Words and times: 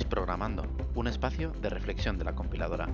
Desprogramando, 0.00 0.64
un 0.94 1.08
espacio 1.08 1.52
de 1.60 1.68
reflexión 1.68 2.16
de 2.16 2.24
la 2.24 2.34
compiladora. 2.34 2.88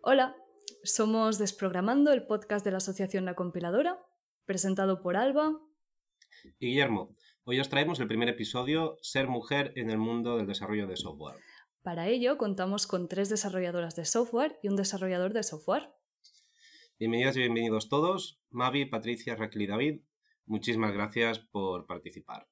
Hola, 0.00 0.36
somos 0.84 1.38
Desprogramando, 1.38 2.12
el 2.12 2.24
podcast 2.24 2.64
de 2.64 2.70
la 2.70 2.76
Asociación 2.76 3.24
La 3.24 3.34
Compiladora, 3.34 3.98
presentado 4.46 5.02
por 5.02 5.16
Alba 5.16 5.60
y 6.60 6.68
Guillermo. 6.68 7.16
Hoy 7.42 7.58
os 7.58 7.68
traemos 7.68 7.98
el 7.98 8.06
primer 8.06 8.28
episodio, 8.28 8.96
Ser 9.02 9.26
mujer 9.26 9.72
en 9.74 9.90
el 9.90 9.98
mundo 9.98 10.36
del 10.36 10.46
desarrollo 10.46 10.86
de 10.86 10.96
software. 10.96 11.40
Para 11.82 12.06
ello 12.06 12.38
contamos 12.38 12.86
con 12.86 13.08
tres 13.08 13.28
desarrolladoras 13.28 13.96
de 13.96 14.04
software 14.04 14.56
y 14.62 14.68
un 14.68 14.76
desarrollador 14.76 15.32
de 15.32 15.42
software. 15.42 15.90
Bienvenidas 16.96 17.36
y 17.36 17.40
bienvenidos 17.40 17.88
todos. 17.88 18.40
Mavi, 18.50 18.84
Patricia, 18.84 19.34
Raquel 19.34 19.62
y 19.62 19.66
David, 19.66 20.00
muchísimas 20.46 20.92
gracias 20.92 21.40
por 21.40 21.88
participar. 21.88 22.46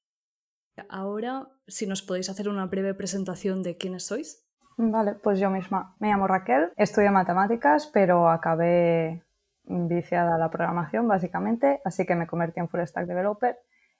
Ahora, 0.89 1.47
si 1.65 1.87
nos 1.87 2.01
podéis 2.01 2.29
hacer 2.29 2.49
una 2.49 2.65
breve 2.65 2.93
presentación 2.93 3.63
de 3.63 3.77
quiénes 3.77 4.05
sois. 4.05 4.45
Vale, 4.75 5.13
pues 5.15 5.39
yo 5.39 5.49
misma. 5.49 5.95
Me 5.99 6.09
llamo 6.09 6.27
Raquel, 6.27 6.73
estudio 6.75 7.13
matemáticas, 7.13 7.89
pero 7.93 8.27
acabé 8.29 9.23
viciada 9.63 10.35
a 10.35 10.37
la 10.37 10.49
programación, 10.49 11.07
básicamente, 11.07 11.79
así 11.85 12.05
que 12.05 12.15
me 12.15 12.27
convertí 12.27 12.59
en 12.59 12.67
full 12.67 12.81
stack 12.81 13.07
developer 13.07 13.57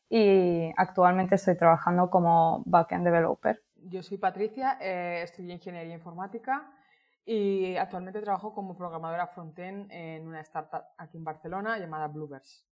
y 0.09 0.73
actualmente 0.75 1.35
estoy 1.35 1.55
trabajando 1.55 2.09
como 2.09 2.63
backend 2.65 3.05
developer. 3.05 3.63
Yo 3.75 4.03
soy 4.03 4.17
Patricia, 4.17 4.77
eh, 4.81 5.21
estudié 5.23 5.53
ingeniería 5.53 5.93
informática 5.93 6.69
y 7.25 7.75
actualmente 7.77 8.21
trabajo 8.21 8.53
como 8.53 8.77
programadora 8.77 9.27
frontend 9.27 9.91
en 9.91 10.27
una 10.27 10.41
startup 10.41 10.83
aquí 10.97 11.17
en 11.17 11.23
Barcelona 11.23 11.77
llamada 11.77 12.07
Bluebirds. 12.07 12.65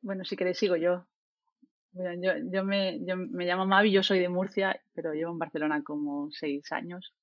Bueno, 0.00 0.24
si 0.24 0.36
queréis 0.36 0.58
sigo 0.58 0.76
yo. 0.76 1.06
yo, 1.92 2.32
yo, 2.52 2.64
me, 2.64 3.04
yo 3.04 3.16
me 3.16 3.44
llamo 3.44 3.66
Mavi, 3.66 3.90
yo 3.90 4.02
soy 4.02 4.18
de 4.20 4.28
Murcia, 4.28 4.80
pero 4.94 5.12
llevo 5.12 5.32
en 5.32 5.38
Barcelona 5.38 5.82
como 5.82 6.30
seis 6.30 6.70
años. 6.72 7.14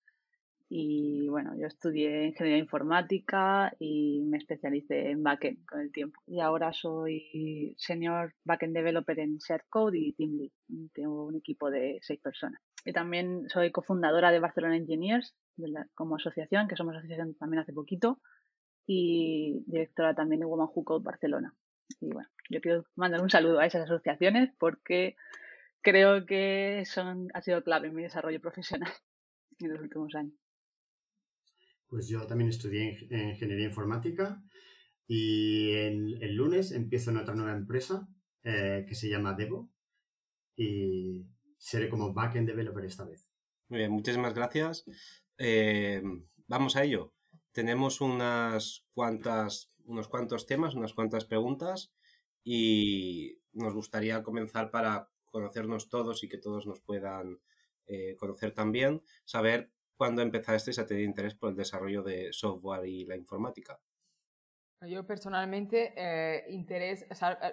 Y 0.73 1.27
bueno, 1.27 1.51
yo 1.59 1.67
estudié 1.67 2.27
ingeniería 2.27 2.63
informática 2.63 3.73
y 3.77 4.21
me 4.21 4.37
especialicé 4.37 5.09
en 5.09 5.21
backend 5.21 5.65
con 5.65 5.81
el 5.81 5.91
tiempo. 5.91 6.21
Y 6.25 6.39
ahora 6.39 6.71
soy 6.71 7.75
senior 7.77 8.33
backend 8.45 8.73
developer 8.73 9.19
en 9.19 9.37
Sharecode 9.37 9.97
y 9.99 10.13
Team 10.13 10.37
Lead. 10.37 10.89
Tengo 10.93 11.25
un 11.25 11.35
equipo 11.35 11.69
de 11.69 11.99
seis 12.01 12.21
personas. 12.21 12.61
Y 12.85 12.93
también 12.93 13.49
soy 13.49 13.73
cofundadora 13.73 14.31
de 14.31 14.39
Barcelona 14.39 14.77
Engineers 14.77 15.35
como 15.93 16.15
asociación, 16.15 16.69
que 16.69 16.77
somos 16.77 16.95
asociación 16.95 17.35
también 17.35 17.63
hace 17.63 17.73
poquito, 17.73 18.21
y 18.87 19.65
directora 19.67 20.15
también 20.15 20.39
de 20.39 20.45
Woman 20.45 20.69
Who 20.73 20.85
Code 20.85 21.03
Barcelona. 21.03 21.53
Y 21.99 22.13
bueno, 22.13 22.29
yo 22.49 22.61
quiero 22.61 22.85
mandar 22.95 23.21
un 23.21 23.29
saludo 23.29 23.59
a 23.59 23.65
esas 23.65 23.83
asociaciones 23.83 24.53
porque 24.57 25.17
creo 25.81 26.25
que 26.25 26.83
son, 26.85 27.27
ha 27.33 27.41
sido 27.41 27.61
clave 27.61 27.89
en 27.89 27.95
mi 27.95 28.03
desarrollo 28.03 28.39
profesional 28.39 28.93
en 29.59 29.73
los 29.73 29.81
últimos 29.81 30.15
años. 30.15 30.40
Pues 31.91 32.07
yo 32.07 32.25
también 32.25 32.49
estudié 32.49 33.05
ingeniería 33.11 33.67
informática 33.67 34.41
y 35.05 35.71
el, 35.73 36.35
lunes 36.35 36.71
empiezo 36.71 37.11
en 37.11 37.17
otra 37.17 37.35
nueva 37.35 37.51
empresa 37.51 38.07
eh, 38.43 38.85
que 38.87 38.95
se 38.95 39.09
llama 39.09 39.33
Devo 39.33 39.69
y 40.55 41.25
seré 41.57 41.89
como 41.89 42.13
backend 42.13 42.47
developer 42.47 42.85
esta 42.85 43.03
vez. 43.03 43.29
Muy 43.67 43.79
bien, 43.79 43.91
muchísimas 43.91 44.33
gracias. 44.33 44.85
Eh, 45.37 46.01
vamos 46.47 46.77
a 46.77 46.83
ello. 46.85 47.13
Tenemos 47.51 47.99
unas 47.99 48.85
cuantas, 48.93 49.69
unos 49.83 50.07
cuantos 50.07 50.45
temas, 50.45 50.75
unas 50.75 50.93
cuantas 50.93 51.25
preguntas 51.25 51.91
y 52.41 53.41
nos 53.51 53.73
gustaría 53.73 54.23
comenzar 54.23 54.71
para 54.71 55.09
conocernos 55.25 55.89
todos 55.89 56.23
y 56.23 56.29
que 56.29 56.37
todos 56.37 56.65
nos 56.65 56.79
puedan 56.79 57.41
eh, 57.85 58.15
conocer 58.15 58.53
también, 58.53 59.03
saber 59.25 59.73
cuándo 60.01 60.23
empezasteis 60.23 60.79
a 60.79 60.87
tener 60.87 61.03
interés 61.03 61.35
por 61.35 61.51
el 61.51 61.55
desarrollo 61.55 62.01
de 62.01 62.33
software 62.33 62.87
y 62.87 63.05
la 63.05 63.15
informática? 63.15 63.79
Yo 64.81 65.05
personalmente 65.05 65.93
eh, 65.95 66.43
interés, 66.49 67.05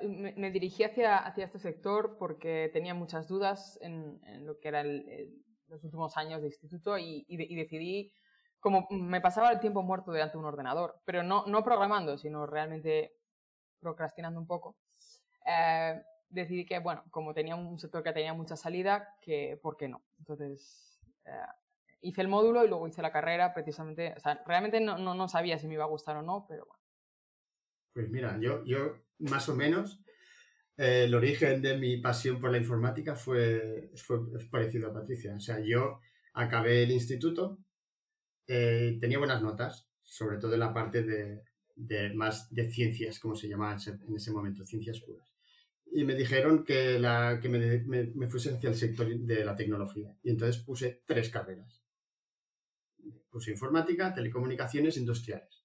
me, 0.03 0.51
dirigí 0.51 0.83
hacia, 0.83 1.19
hacia 1.19 1.45
este 1.45 1.59
sector 1.59 2.17
porque 2.19 2.71
tenía 2.73 2.95
muchas 2.95 3.29
dudas 3.29 3.79
en, 3.83 4.19
lo 4.47 4.59
que 4.59 4.69
eran 4.69 5.05
los 5.67 5.85
últimos 5.85 6.17
años 6.17 6.41
de 6.41 6.47
instituto 6.47 6.97
y, 6.97 7.27
decidí, 7.55 8.15
como 8.61 8.89
me 8.89 9.21
pasaba 9.21 9.51
el 9.51 9.61
tiempo 9.61 9.83
muerto 9.83 10.11
delante 10.11 10.33
de 10.33 10.39
un 10.39 10.47
ordenador, 10.47 11.03
pero 11.05 11.23
no, 11.23 11.45
no 11.47 11.63
programando, 11.63 12.17
sino 12.17 12.47
realmente 12.47 13.13
procrastinando 13.79 14.41
un 14.41 14.47
poco, 14.47 14.79
eh, 15.45 16.03
decidí 16.31 16.65
que, 16.65 16.79
bueno, 16.79 17.05
como 17.11 17.35
tenía 17.35 17.57
un 17.57 17.79
sector 17.79 18.03
que 18.03 18.15
tenía 18.15 18.33
mucha 18.33 18.57
salida, 18.57 19.17
que 19.21 19.59
¿por 19.63 19.77
qué 19.77 19.87
no? 19.89 20.03
Entonces, 20.19 20.99
eh, 21.27 21.33
hice 22.01 22.21
el 22.21 22.29
módulo 22.29 22.65
y 22.65 22.69
luego 22.69 22.89
hice 22.89 23.03
la 23.03 23.13
carrera 23.13 23.53
precisamente, 23.53 24.15
o 24.17 24.21
sea, 24.21 24.43
realmente 24.47 24.81
no, 24.81 24.99
no, 24.99 25.29
sabía 25.29 25.59
si 25.59 25.67
me 25.67 25.75
iba 25.75 25.85
a 25.85 25.89
gustar 25.89 26.17
o 26.17 26.23
no, 26.23 26.47
pero 26.49 26.67
bueno. 26.67 26.83
Pues 27.93 28.11
mira, 28.11 28.39
yo, 28.41 28.65
yo 28.65 28.97
más 29.19 29.49
o 29.49 29.55
menos, 29.55 30.01
eh, 30.77 31.05
el 31.05 31.15
origen 31.15 31.61
de 31.61 31.77
mi 31.77 31.97
pasión 31.97 32.39
por 32.39 32.53
la 32.53 32.59
informática 32.59 33.15
fue, 33.15 33.91
fue 33.97 34.21
parecido 34.51 34.89
a 34.89 34.95
Patricia. 34.95 35.35
O 35.35 35.41
sea, 35.41 35.59
yo 35.59 36.01
acabé 36.35 36.85
el 36.85 36.93
instituto, 36.93 37.59
eh, 38.47 38.97
tenía 39.01 39.19
buenas 39.19 39.43
notas, 39.43 39.89
sobre 40.03 40.39
todo 40.39 40.55
en 40.55 40.61
la 40.61 40.73
parte 40.73 41.03
de, 41.03 41.43
de 41.75 42.15
más 42.15 42.55
de 42.55 42.71
ciencias, 42.71 43.19
como 43.19 43.35
se 43.35 43.49
llamaba 43.49 43.77
en 43.87 44.15
ese 44.15 44.31
momento, 44.31 44.65
ciencias 44.65 45.01
puras. 45.01 45.29
Y 45.91 46.05
me 46.05 46.15
dijeron 46.15 46.65
que, 46.65 46.99
la, 46.99 47.41
que 47.41 47.49
me, 47.49 47.79
me, 47.81 48.05
me 48.15 48.29
fuese 48.29 48.55
hacia 48.55 48.69
el 48.69 48.77
sector 48.77 49.09
de 49.09 49.45
la 49.45 49.57
tecnología. 49.57 50.15
Y 50.23 50.31
entonces 50.31 50.63
puse 50.63 51.03
tres 51.07 51.31
carreras 51.31 51.83
puse 53.31 53.51
informática, 53.51 54.13
telecomunicaciones, 54.15 54.97
industriales. 54.97 55.65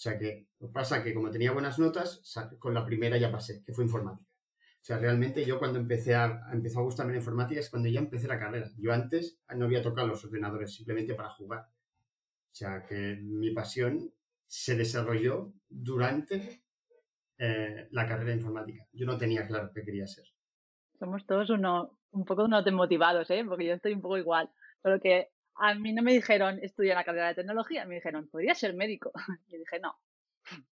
O 0.00 0.02
sea 0.02 0.18
que 0.18 0.48
lo 0.58 0.68
que 0.68 0.72
pasa 0.72 1.02
que 1.04 1.12
como 1.12 1.30
tenía 1.30 1.52
buenas 1.52 1.78
notas, 1.78 2.22
con 2.58 2.72
la 2.72 2.84
primera 2.84 3.18
ya 3.18 3.30
pasé, 3.30 3.62
que 3.64 3.72
fue 3.72 3.84
informática. 3.84 4.30
O 4.80 4.82
sea, 4.82 4.98
realmente 4.98 5.44
yo 5.44 5.58
cuando 5.58 5.78
empecé 5.78 6.14
a, 6.14 6.40
empezó 6.52 6.80
a 6.80 6.84
gustarme 6.84 7.12
la 7.12 7.18
informática 7.18 7.60
es 7.60 7.68
cuando 7.68 7.90
ya 7.90 8.00
empecé 8.00 8.26
la 8.26 8.38
carrera. 8.38 8.70
Yo 8.78 8.94
antes 8.94 9.38
no 9.54 9.66
había 9.66 9.82
tocado 9.82 10.08
los 10.08 10.24
ordenadores 10.24 10.74
simplemente 10.74 11.14
para 11.14 11.28
jugar. 11.28 11.66
O 12.50 12.54
sea, 12.54 12.82
que 12.86 13.18
mi 13.20 13.50
pasión 13.50 14.10
se 14.46 14.76
desarrolló 14.76 15.52
durante 15.68 16.62
eh, 17.36 17.88
la 17.90 18.06
carrera 18.06 18.30
de 18.30 18.38
informática. 18.38 18.86
Yo 18.92 19.04
no 19.04 19.18
tenía 19.18 19.46
claro 19.46 19.70
qué 19.74 19.82
quería 19.82 20.06
ser. 20.06 20.24
Somos 20.98 21.26
todos 21.26 21.50
uno, 21.50 21.98
un 22.12 22.24
poco 22.24 22.44
unos 22.44 22.64
desmotivados, 22.64 23.30
¿eh? 23.30 23.44
porque 23.46 23.66
yo 23.66 23.74
estoy 23.74 23.92
un 23.92 24.00
poco 24.00 24.16
igual. 24.16 24.50
Solo 24.82 24.98
que 24.98 25.28
a 25.60 25.74
mí 25.74 25.92
no 25.92 26.02
me 26.02 26.12
dijeron 26.12 26.58
estudia 26.62 26.94
la 26.94 27.04
carrera 27.04 27.28
de 27.28 27.34
tecnología, 27.34 27.84
me 27.84 27.96
dijeron, 27.96 28.28
podría 28.28 28.54
ser 28.54 28.74
médico. 28.74 29.12
Y 29.48 29.58
dije, 29.58 29.78
no, 29.80 29.94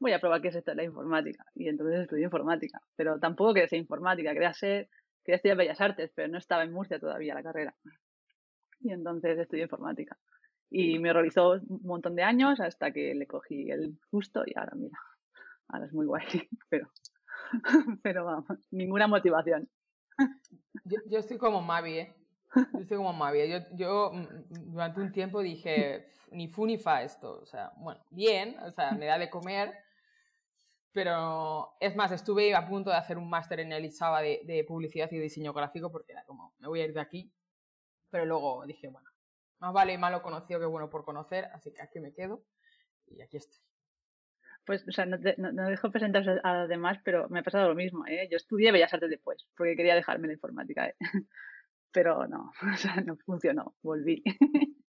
voy 0.00 0.12
a 0.12 0.20
probar 0.20 0.42
qué 0.42 0.48
es 0.48 0.56
esto 0.56 0.72
de 0.72 0.76
la 0.76 0.84
informática. 0.84 1.44
Y 1.54 1.68
entonces 1.68 2.00
estudié 2.00 2.24
informática, 2.24 2.80
pero 2.96 3.18
tampoco 3.20 3.54
quería 3.54 3.68
ser 3.68 3.78
informática, 3.78 4.32
quería 4.32 4.52
ser, 4.52 4.88
quería 5.24 5.36
estudiar 5.36 5.56
Bellas 5.56 5.80
Artes, 5.80 6.10
pero 6.14 6.28
no 6.28 6.38
estaba 6.38 6.64
en 6.64 6.72
Murcia 6.72 6.98
todavía 6.98 7.34
la 7.34 7.42
carrera. 7.42 7.74
Y 8.80 8.92
entonces 8.92 9.38
estudié 9.38 9.64
informática. 9.64 10.18
Y 10.70 10.98
me 10.98 11.12
realizó 11.12 11.52
un 11.52 11.80
montón 11.84 12.16
de 12.16 12.24
años 12.24 12.60
hasta 12.60 12.90
que 12.92 13.14
le 13.14 13.26
cogí 13.26 13.70
el 13.70 13.96
gusto 14.10 14.42
y 14.44 14.52
ahora 14.58 14.72
mira, 14.74 14.98
ahora 15.68 15.86
es 15.86 15.92
muy 15.92 16.04
guay, 16.04 16.24
pero, 16.68 16.90
pero 18.02 18.24
vamos, 18.24 18.58
ninguna 18.72 19.06
motivación. 19.06 19.68
Yo, 20.84 20.98
yo 21.06 21.20
estoy 21.20 21.38
como 21.38 21.62
Mavi, 21.62 21.98
¿eh? 21.98 22.14
Yo 22.54 22.80
estoy 22.80 22.96
como 22.96 23.12
Mavi. 23.12 23.48
Yo, 23.48 23.58
yo 23.72 24.12
mm, 24.12 24.72
durante 24.72 25.00
un 25.00 25.12
tiempo 25.12 25.42
dije, 25.42 26.08
ni 26.30 26.48
fu 26.48 26.66
ni 26.66 26.78
fa 26.78 27.02
esto. 27.02 27.40
O 27.42 27.46
sea, 27.46 27.72
bueno, 27.76 28.00
bien, 28.10 28.58
o 28.60 28.70
sea, 28.70 28.92
me 28.92 29.06
da 29.06 29.18
de 29.18 29.30
comer. 29.30 29.74
Pero 30.92 31.76
es 31.80 31.94
más, 31.96 32.10
estuve 32.12 32.54
a 32.54 32.66
punto 32.66 32.90
de 32.90 32.96
hacer 32.96 33.18
un 33.18 33.28
máster 33.28 33.60
en 33.60 33.72
el 33.72 33.84
ISABA 33.84 34.22
de, 34.22 34.40
de, 34.44 34.64
publicidad 34.64 35.10
y 35.12 35.18
diseño 35.18 35.52
gráfico 35.52 35.92
porque 35.92 36.12
era 36.12 36.24
como, 36.24 36.54
me 36.58 36.68
voy 36.68 36.80
a 36.80 36.86
ir 36.86 36.94
de 36.94 37.00
aquí. 37.00 37.32
Pero 38.10 38.24
luego 38.24 38.64
dije, 38.66 38.88
bueno, 38.88 39.08
más 39.60 39.72
vale 39.72 39.98
malo 39.98 40.22
conocido 40.22 40.60
que 40.60 40.66
bueno 40.66 40.88
por 40.88 41.04
conocer, 41.04 41.44
así 41.52 41.72
que 41.72 41.82
aquí 41.82 42.00
me 42.00 42.12
quedo 42.12 42.42
y 43.06 43.20
aquí 43.20 43.36
estoy. 43.36 43.60
Pues, 44.64 44.86
o 44.86 44.92
sea, 44.92 45.06
no, 45.06 45.18
no, 45.38 45.68
dejo 45.68 45.90
presentar 45.90 46.24
a 46.42 46.60
los 46.60 46.68
demás, 46.68 46.98
pero 47.02 47.28
me 47.30 47.40
ha 47.40 47.42
pasado 47.42 47.68
lo 47.68 47.74
mismo, 47.74 48.06
¿eh? 48.06 48.28
Yo 48.30 48.36
estudié 48.36 48.70
Bellas 48.70 48.92
Artes 48.92 49.08
después, 49.08 49.46
porque 49.56 49.76
quería 49.76 49.94
dejarme 49.94 50.26
la 50.26 50.34
informática, 50.34 50.88
¿eh? 50.88 50.96
Pero 51.92 52.26
no, 52.26 52.52
o 52.74 52.76
sea, 52.76 52.96
no 52.96 53.16
funcionó, 53.24 53.74
volví. 53.82 54.22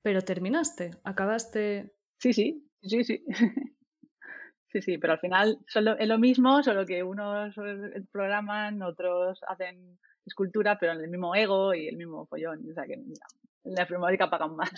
Pero 0.00 0.22
terminaste, 0.22 0.92
acabaste. 1.04 1.92
Sí, 2.18 2.32
sí, 2.32 2.70
sí, 2.82 3.04
sí. 3.04 3.24
Sí, 4.70 4.82
sí, 4.82 4.98
pero 4.98 5.14
al 5.14 5.18
final 5.18 5.58
solo, 5.66 5.96
es 5.96 6.06
lo 6.06 6.18
mismo, 6.18 6.62
solo 6.62 6.84
que 6.84 7.02
unos 7.02 7.54
programan, 8.12 8.82
otros 8.82 9.40
hacen 9.48 9.98
escultura, 10.26 10.78
pero 10.78 10.92
en 10.92 11.00
el 11.00 11.08
mismo 11.08 11.34
ego 11.34 11.72
y 11.72 11.88
el 11.88 11.96
mismo 11.96 12.26
follón. 12.26 12.70
O 12.70 12.74
sea 12.74 12.84
que 12.84 12.92
en 12.92 13.14
la 13.64 13.82
informática 13.82 14.28
pagan 14.28 14.56
más. 14.56 14.70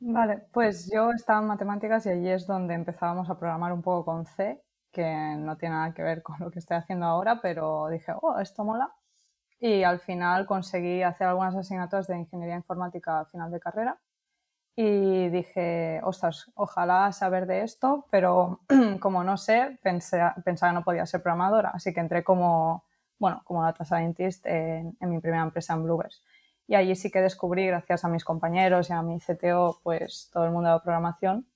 Vale, 0.00 0.42
pues 0.52 0.90
yo 0.92 1.10
estaba 1.10 1.40
en 1.40 1.46
matemáticas 1.46 2.04
y 2.06 2.10
allí 2.10 2.28
es 2.28 2.46
donde 2.46 2.74
empezábamos 2.74 3.30
a 3.30 3.38
programar 3.38 3.72
un 3.72 3.82
poco 3.82 4.04
con 4.04 4.26
C, 4.26 4.62
que 4.92 5.36
no 5.38 5.56
tiene 5.56 5.74
nada 5.74 5.94
que 5.94 6.02
ver 6.02 6.22
con 6.22 6.36
lo 6.40 6.50
que 6.50 6.58
estoy 6.58 6.76
haciendo 6.76 7.06
ahora, 7.06 7.40
pero 7.40 7.88
dije, 7.88 8.12
oh, 8.20 8.38
esto 8.38 8.64
mola. 8.64 8.92
Y 9.58 9.84
al 9.84 10.00
final 10.00 10.46
conseguí 10.46 11.02
hacer 11.02 11.28
algunas 11.28 11.54
asignaturas 11.56 12.06
de 12.06 12.18
ingeniería 12.18 12.56
informática 12.56 13.20
al 13.20 13.26
final 13.26 13.50
de 13.50 13.60
carrera. 13.60 13.98
Y 14.76 15.28
dije, 15.30 16.00
ostras, 16.04 16.50
ojalá 16.54 17.10
saber 17.12 17.46
de 17.46 17.62
esto, 17.62 18.06
pero 18.10 18.60
como 19.00 19.24
no 19.24 19.36
sé, 19.38 19.78
pensé, 19.82 20.20
pensaba 20.44 20.72
que 20.72 20.74
no 20.74 20.84
podía 20.84 21.06
ser 21.06 21.22
programadora, 21.22 21.70
así 21.70 21.94
que 21.94 22.00
entré 22.00 22.22
como, 22.24 22.84
bueno, 23.18 23.42
como 23.44 23.62
data 23.62 23.84
scientist 23.84 24.44
en, 24.46 24.96
en 25.00 25.10
mi 25.10 25.20
primera 25.20 25.42
empresa 25.42 25.74
en 25.74 25.84
Bluebirds 25.84 26.22
y 26.68 26.74
allí 26.74 26.94
sí 26.96 27.10
que 27.10 27.20
descubrí, 27.20 27.66
gracias 27.66 28.04
a 28.04 28.08
mis 28.08 28.24
compañeros 28.24 28.90
y 28.90 28.92
a 28.92 29.02
mi 29.02 29.18
CTO, 29.20 29.80
pues 29.82 30.30
todo 30.32 30.44
el 30.44 30.50
mundo 30.50 30.72
de 30.72 30.80
programación 30.80 31.46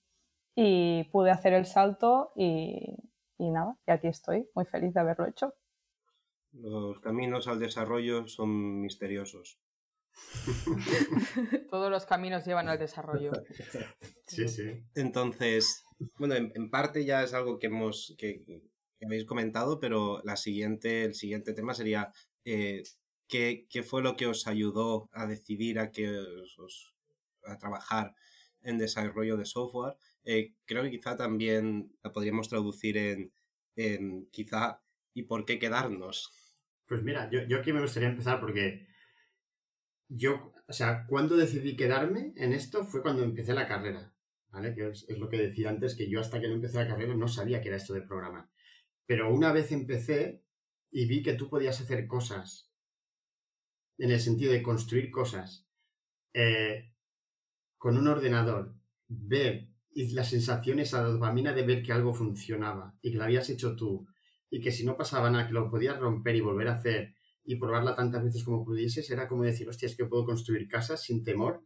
y 0.54 1.04
pude 1.04 1.30
hacer 1.30 1.52
el 1.52 1.66
salto 1.66 2.32
y, 2.36 2.96
y 3.40 3.50
nada, 3.50 3.76
y 3.86 3.90
aquí 3.90 4.08
estoy, 4.08 4.48
muy 4.54 4.66
feliz 4.66 4.94
de 4.94 5.00
haberlo 5.00 5.26
hecho. 5.26 5.54
Los 6.52 7.00
caminos 7.00 7.48
al 7.48 7.58
desarrollo 7.58 8.26
son 8.28 8.80
misteriosos. 8.80 9.58
Todos 11.70 11.90
los 11.90 12.04
caminos 12.04 12.44
llevan 12.44 12.68
al 12.68 12.78
desarrollo. 12.78 13.32
Sí, 14.26 14.48
sí. 14.48 14.84
Entonces, 14.94 15.84
bueno, 16.18 16.34
en, 16.34 16.52
en 16.54 16.70
parte 16.70 17.04
ya 17.04 17.22
es 17.22 17.32
algo 17.32 17.58
que 17.58 17.68
hemos 17.68 18.14
que, 18.18 18.44
que 18.44 19.06
habéis 19.06 19.24
comentado, 19.24 19.80
pero 19.80 20.20
la 20.24 20.36
siguiente, 20.36 21.04
el 21.04 21.14
siguiente 21.14 21.54
tema 21.54 21.72
sería 21.74 22.12
eh, 22.44 22.82
¿qué, 23.28 23.66
¿qué, 23.70 23.82
fue 23.82 24.02
lo 24.02 24.16
que 24.16 24.26
os 24.26 24.46
ayudó 24.46 25.08
a 25.12 25.26
decidir 25.26 25.78
a 25.78 25.90
que 25.90 26.10
os, 26.58 26.94
a 27.44 27.56
trabajar 27.56 28.14
en 28.62 28.78
desarrollo 28.78 29.36
de 29.36 29.44
software? 29.44 29.96
Eh, 30.24 30.54
creo 30.64 30.82
que 30.82 30.90
quizá 30.90 31.16
también 31.16 31.92
la 32.02 32.12
podríamos 32.12 32.48
traducir 32.48 32.96
en, 32.96 33.32
en 33.76 34.26
quizá 34.26 34.82
¿y 35.14 35.22
por 35.24 35.44
qué 35.44 35.58
quedarnos? 35.58 36.32
Pues 36.86 37.02
mira, 37.02 37.30
yo, 37.30 37.42
yo 37.44 37.58
aquí 37.58 37.72
me 37.72 37.80
gustaría 37.80 38.08
empezar 38.08 38.40
porque 38.40 38.86
yo, 40.08 40.52
o 40.66 40.72
sea, 40.72 41.06
cuando 41.06 41.36
decidí 41.36 41.76
quedarme 41.76 42.32
en 42.36 42.52
esto 42.52 42.84
fue 42.84 43.02
cuando 43.02 43.22
empecé 43.22 43.54
la 43.54 43.68
carrera, 43.68 44.12
¿vale? 44.48 44.74
Que 44.74 44.88
es, 44.88 45.06
es, 45.08 45.18
lo 45.18 45.28
que 45.28 45.38
decía 45.38 45.70
antes, 45.70 45.94
que 45.94 46.08
yo 46.08 46.20
hasta 46.20 46.40
que 46.40 46.48
no 46.48 46.54
empecé 46.54 46.78
la 46.78 46.88
carrera 46.88 47.14
no 47.14 47.28
sabía 47.28 47.60
que 47.60 47.68
era 47.68 47.76
esto 47.76 47.94
de 47.94 48.02
programar. 48.02 48.48
Pero 49.06 49.32
una 49.32 49.52
vez 49.52 49.72
empecé 49.72 50.42
y 50.90 51.06
vi 51.06 51.22
que 51.22 51.34
tú 51.34 51.48
podías 51.48 51.80
hacer 51.80 52.06
cosas 52.06 52.70
en 53.98 54.10
el 54.10 54.20
sentido 54.20 54.52
de 54.52 54.62
construir 54.62 55.10
cosas 55.10 55.68
eh, 56.32 56.92
con 57.80 57.96
un 57.96 58.06
ordenador, 58.08 58.74
ver 59.08 59.70
y 59.90 60.10
la 60.10 60.22
sensación 60.22 60.80
esa 60.80 61.02
dopamina 61.02 61.54
de 61.54 61.62
ver 61.62 61.82
que 61.82 61.94
algo 61.94 62.12
funcionaba 62.12 62.94
y 63.00 63.10
que 63.10 63.16
lo 63.16 63.24
habías 63.24 63.48
hecho 63.48 63.74
tú 63.74 64.06
y 64.50 64.60
que 64.60 64.70
si 64.70 64.84
no 64.84 64.98
pasaba 64.98 65.30
nada, 65.30 65.46
que 65.46 65.54
lo 65.54 65.70
podías 65.70 65.98
romper 65.98 66.36
y 66.36 66.42
volver 66.42 66.68
a 66.68 66.74
hacer 66.74 67.14
y 67.42 67.56
probarla 67.56 67.94
tantas 67.94 68.22
veces 68.22 68.44
como 68.44 68.66
pudieses, 68.66 69.10
era 69.10 69.26
como 69.26 69.44
decir, 69.44 69.66
hostia, 69.66 69.86
es 69.86 69.96
que 69.96 70.04
puedo 70.04 70.26
construir 70.26 70.68
casas 70.68 71.02
sin 71.02 71.24
temor 71.24 71.64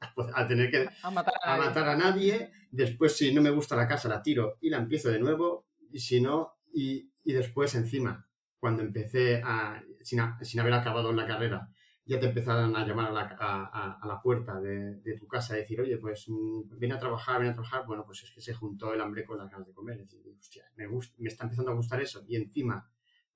a 0.34 0.46
tener 0.46 0.70
que 0.70 0.90
a 1.02 1.10
matar 1.10 1.34
a, 1.42 1.54
a 1.54 1.56
matar 1.56 1.88
a 1.88 1.96
nadie. 1.96 2.50
Después, 2.70 3.16
si 3.16 3.32
no 3.32 3.40
me 3.40 3.48
gusta 3.48 3.76
la 3.76 3.88
casa, 3.88 4.10
la 4.10 4.20
tiro 4.20 4.58
y 4.60 4.68
la 4.68 4.76
empiezo 4.76 5.08
de 5.08 5.20
nuevo. 5.20 5.68
Y 5.90 6.00
si 6.00 6.20
no, 6.20 6.58
y, 6.70 7.10
y 7.24 7.32
después 7.32 7.74
encima, 7.76 8.28
cuando 8.58 8.82
empecé 8.82 9.40
a, 9.42 9.82
sin, 10.02 10.20
a, 10.20 10.38
sin, 10.42 10.60
haber 10.60 10.74
acabado 10.74 11.12
la 11.14 11.26
carrera, 11.26 11.70
ya 12.06 12.20
te 12.20 12.26
empezaron 12.26 12.76
a 12.76 12.86
llamar 12.86 13.06
a 13.06 13.12
la, 13.12 13.36
a, 13.38 13.98
a 14.00 14.06
la 14.06 14.22
puerta 14.22 14.60
de, 14.60 14.96
de, 15.00 15.18
tu 15.18 15.26
casa 15.26 15.56
y 15.56 15.60
decir, 15.60 15.80
oye, 15.80 15.98
pues 15.98 16.28
mmm, 16.28 16.78
ven 16.78 16.92
a 16.92 16.98
trabajar, 16.98 17.40
ven 17.40 17.50
a 17.50 17.52
trabajar. 17.52 17.84
Bueno, 17.86 18.04
pues 18.06 18.22
es 18.22 18.30
que 18.30 18.40
se 18.40 18.54
juntó 18.54 18.94
el 18.94 19.00
hambre 19.00 19.24
con 19.24 19.38
las 19.38 19.50
ganas 19.50 19.66
de 19.66 19.74
comer. 19.74 20.00
Es 20.00 20.10
decir, 20.10 20.32
hostia, 20.38 20.64
me, 20.76 20.86
gusta, 20.86 21.16
me 21.18 21.28
está 21.28 21.44
empezando 21.44 21.72
a 21.72 21.74
gustar 21.74 22.00
eso. 22.00 22.24
Y 22.28 22.36
encima 22.36 22.88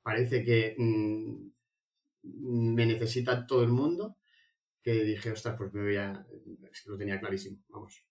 parece 0.02 0.44
que 0.44 0.76
mmm, 0.78 1.50
me 2.74 2.86
necesita 2.86 3.46
todo 3.46 3.62
el 3.64 3.70
mundo, 3.70 4.16
que 4.82 4.92
dije, 5.04 5.32
ostras, 5.32 5.56
pues 5.58 5.72
me 5.74 5.82
voy 5.82 5.96
a... 5.96 6.26
Es 6.72 6.82
que 6.82 6.90
lo 6.90 6.96
tenía 6.96 7.18
clarísimo, 7.18 7.58
vamos. 7.68 8.04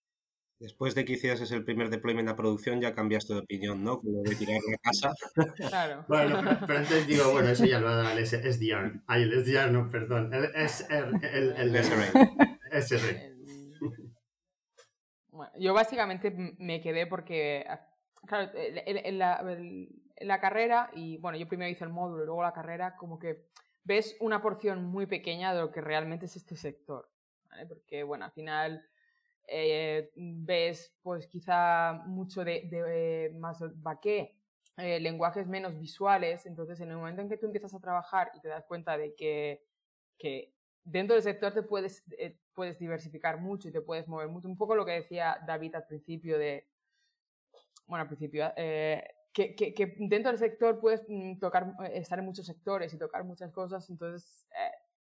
Después 0.60 0.94
de 0.94 1.06
que 1.06 1.14
hicieras 1.14 1.50
el 1.52 1.64
primer 1.64 1.90
deployment 1.90 2.28
a 2.28 2.36
producción, 2.36 2.82
ya 2.82 2.94
cambiaste 2.94 3.34
de 3.34 3.40
opinión, 3.40 3.82
¿no? 3.82 4.02
Como 4.02 4.22
de 4.24 4.36
tirar 4.36 4.60
la 4.70 4.78
casa. 4.78 5.14
Claro. 5.56 6.06
Bueno, 6.10 6.42
pero, 6.68 6.80
antes 6.80 7.08
digo, 7.08 7.32
bueno, 7.32 7.48
eso 7.50 7.66
ya 7.66 7.80
lo 7.80 7.96
da 7.96 8.12
el 8.12 8.28
SDR. 8.28 9.02
Ay, 9.08 9.24
el 9.24 9.46
SDR, 9.46 9.72
no, 9.72 9.90
perdón. 9.90 10.34
El 10.34 10.44
SR. 10.56 11.12
El, 11.32 11.54
el, 11.54 11.76
el 11.76 11.76
SR. 11.76 12.12
SR. 12.72 13.36
Bueno, 15.32 15.54
yo 15.58 15.74
básicamente 15.74 16.32
me 16.58 16.82
quedé 16.82 17.08
porque, 17.08 17.66
claro, 18.28 18.52
en 18.54 19.18
la, 19.18 19.40
en 19.40 20.28
la 20.28 20.42
carrera, 20.42 20.92
y 20.94 21.16
bueno, 21.20 21.38
yo 21.38 21.48
primero 21.48 21.72
hice 21.72 21.86
el 21.86 21.92
módulo 21.92 22.24
y 22.24 22.26
luego 22.26 22.44
la 22.44 22.52
carrera, 22.52 22.98
como 22.98 23.18
que 23.18 23.46
ves 23.86 24.18
una 24.20 24.42
porción 24.42 24.84
muy 24.84 25.06
pequeña 25.06 25.54
de 25.54 25.62
lo 25.62 25.72
que 25.72 25.80
realmente 25.80 26.26
es 26.26 26.36
este 26.36 26.58
sector. 26.58 27.10
¿vale? 27.50 27.66
Porque, 27.68 28.04
bueno, 28.04 28.26
al 28.26 28.34
final 28.34 28.86
eh, 29.52 30.12
ves 30.16 30.94
pues 31.02 31.28
quizá 31.28 32.04
mucho 32.06 32.44
de, 32.44 32.68
de 32.70 33.26
eh, 33.26 33.30
más 33.32 33.60
baqué, 33.82 34.40
eh, 34.82 34.98
lenguajes 35.02 35.46
menos 35.46 35.78
visuales, 35.78 36.46
entonces 36.46 36.80
en 36.80 36.90
el 36.90 36.96
momento 36.96 37.22
en 37.22 37.28
que 37.28 37.36
tú 37.36 37.48
empiezas 37.48 37.74
a 37.74 37.82
trabajar 37.82 38.32
y 38.34 38.40
te 38.40 38.48
das 38.48 38.64
cuenta 38.66 38.98
de 38.98 39.14
que, 39.14 39.62
que 40.18 40.54
dentro 40.86 41.16
del 41.16 41.24
sector 41.24 41.54
te 41.54 41.64
puedes, 41.64 42.06
eh, 42.18 42.38
puedes 42.54 42.80
diversificar 42.80 43.42
mucho 43.42 43.68
y 43.68 43.74
te 43.74 43.82
puedes 43.82 44.08
mover 44.08 44.30
mucho, 44.30 44.48
un 44.48 44.56
poco 44.56 44.76
lo 44.76 44.86
que 44.86 44.94
decía 44.94 45.38
David 45.46 45.76
al 45.76 45.86
principio 45.86 46.38
de, 46.38 46.66
bueno, 47.88 48.04
al 48.04 48.08
principio, 48.08 48.54
eh, 48.56 49.04
que, 49.34 49.54
que, 49.54 49.74
que, 49.74 49.96
dentro 49.98 50.32
del 50.32 50.40
sector 50.40 50.80
puedes 50.80 51.04
mm, 51.10 51.40
tocar, 51.40 51.74
estar 51.92 52.20
en 52.20 52.26
muchos 52.26 52.46
sectores 52.46 52.94
y 52.94 52.98
tocar 52.98 53.26
muchas 53.26 53.52
cosas, 53.52 53.90
entonces 53.90 54.48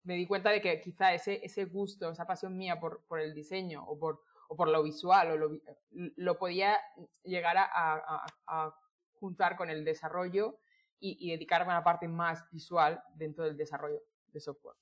me 0.03 0.15
di 0.15 0.25
cuenta 0.25 0.49
de 0.49 0.59
que 0.59 0.81
quizá 0.81 1.13
ese, 1.13 1.45
ese 1.45 1.65
gusto, 1.65 2.09
esa 2.09 2.25
pasión 2.25 2.57
mía 2.57 2.79
por, 2.79 3.03
por 3.05 3.19
el 3.19 3.35
diseño 3.35 3.83
o 3.85 3.99
por, 3.99 4.23
o 4.47 4.55
por 4.55 4.69
lo 4.69 4.83
visual, 4.83 5.31
o 5.31 5.37
lo, 5.37 5.49
lo 5.91 6.37
podía 6.37 6.77
llegar 7.23 7.57
a, 7.57 7.65
a, 7.65 8.25
a, 8.47 8.75
juntar 9.19 9.55
con 9.57 9.69
el 9.69 9.83
desarrollo 9.83 10.59
y, 10.99 11.17
y, 11.19 11.31
dedicarme 11.31 11.71
a 11.71 11.75
la 11.75 11.83
parte 11.83 12.07
más 12.07 12.49
visual 12.51 13.01
dentro 13.15 13.43
del 13.45 13.57
desarrollo 13.57 13.99
de 14.31 14.39
software. 14.39 14.75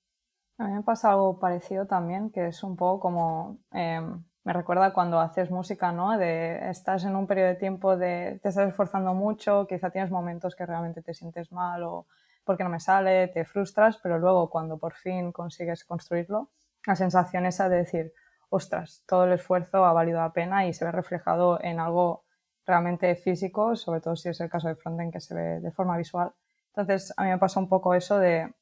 A 0.58 0.68
mí 0.68 0.74
me 0.74 0.84
pasa 0.84 1.12
algo 1.12 1.40
parecido 1.40 1.86
también, 1.86 2.32
que 2.32 2.48
es 2.48 2.64
un 2.64 2.76
poco 2.76 3.00
como, 3.02 3.60
eh, 3.74 4.02
me 4.46 4.54
recuerda 4.54 4.94
cuando 4.94 5.20
haces 5.20 5.52
música, 5.52 5.92
¿no? 5.92 6.18
De, 6.18 6.70
estás 6.70 7.04
en 7.04 7.16
un 7.16 7.28
periodo 7.28 7.50
de 7.50 7.56
tiempo 7.56 7.98
de, 7.98 8.40
te 8.42 8.50
estás 8.50 8.70
esforzando 8.70 9.14
mucho, 9.14 9.68
quizá 9.68 9.90
tienes 9.90 10.12
momentos 10.12 10.56
que 10.56 10.66
realmente 10.66 11.02
te 11.02 11.14
sientes 11.14 11.52
mal 11.52 11.84
o 11.84 12.08
porque 12.46 12.64
no 12.64 12.70
me 12.70 12.80
sale, 12.80 13.28
te 13.30 13.44
frustras, 13.44 13.98
pero 13.98 14.20
luego 14.20 14.50
cuando 14.50 14.78
por 14.78 14.94
fin 14.94 15.32
consigues 15.32 15.84
construirlo, 15.84 16.50
la 16.86 16.96
sensación 16.96 17.48
esa 17.48 17.68
de 17.70 17.78
decir, 17.78 18.14
ostras, 18.50 19.04
todo 19.08 19.26
el 19.26 19.34
esfuerzo 19.34 19.86
ha 19.86 19.94
valido 19.94 20.20
la 20.20 20.34
pena 20.34 20.68
y 20.68 20.74
se 20.74 20.86
ve 20.86 20.92
reflejado 20.92 21.60
en 21.62 21.80
algo 21.80 22.26
realmente 22.66 23.16
físico, 23.16 23.76
sobre 23.76 24.02
todo 24.02 24.16
si 24.16 24.30
es 24.30 24.40
el 24.42 24.50
caso 24.50 24.68
de 24.68 24.76
frontend 24.76 25.14
que 25.14 25.20
se 25.20 25.36
ve 25.36 25.60
de 25.60 25.72
forma 25.72 25.98
visual. 25.98 26.34
Entonces, 26.76 27.14
a 27.16 27.24
mí 27.24 27.30
me 27.30 27.38
pasa 27.38 27.60
un 27.60 27.70
poco 27.70 27.94
eso 27.94 28.18
de 28.18 28.54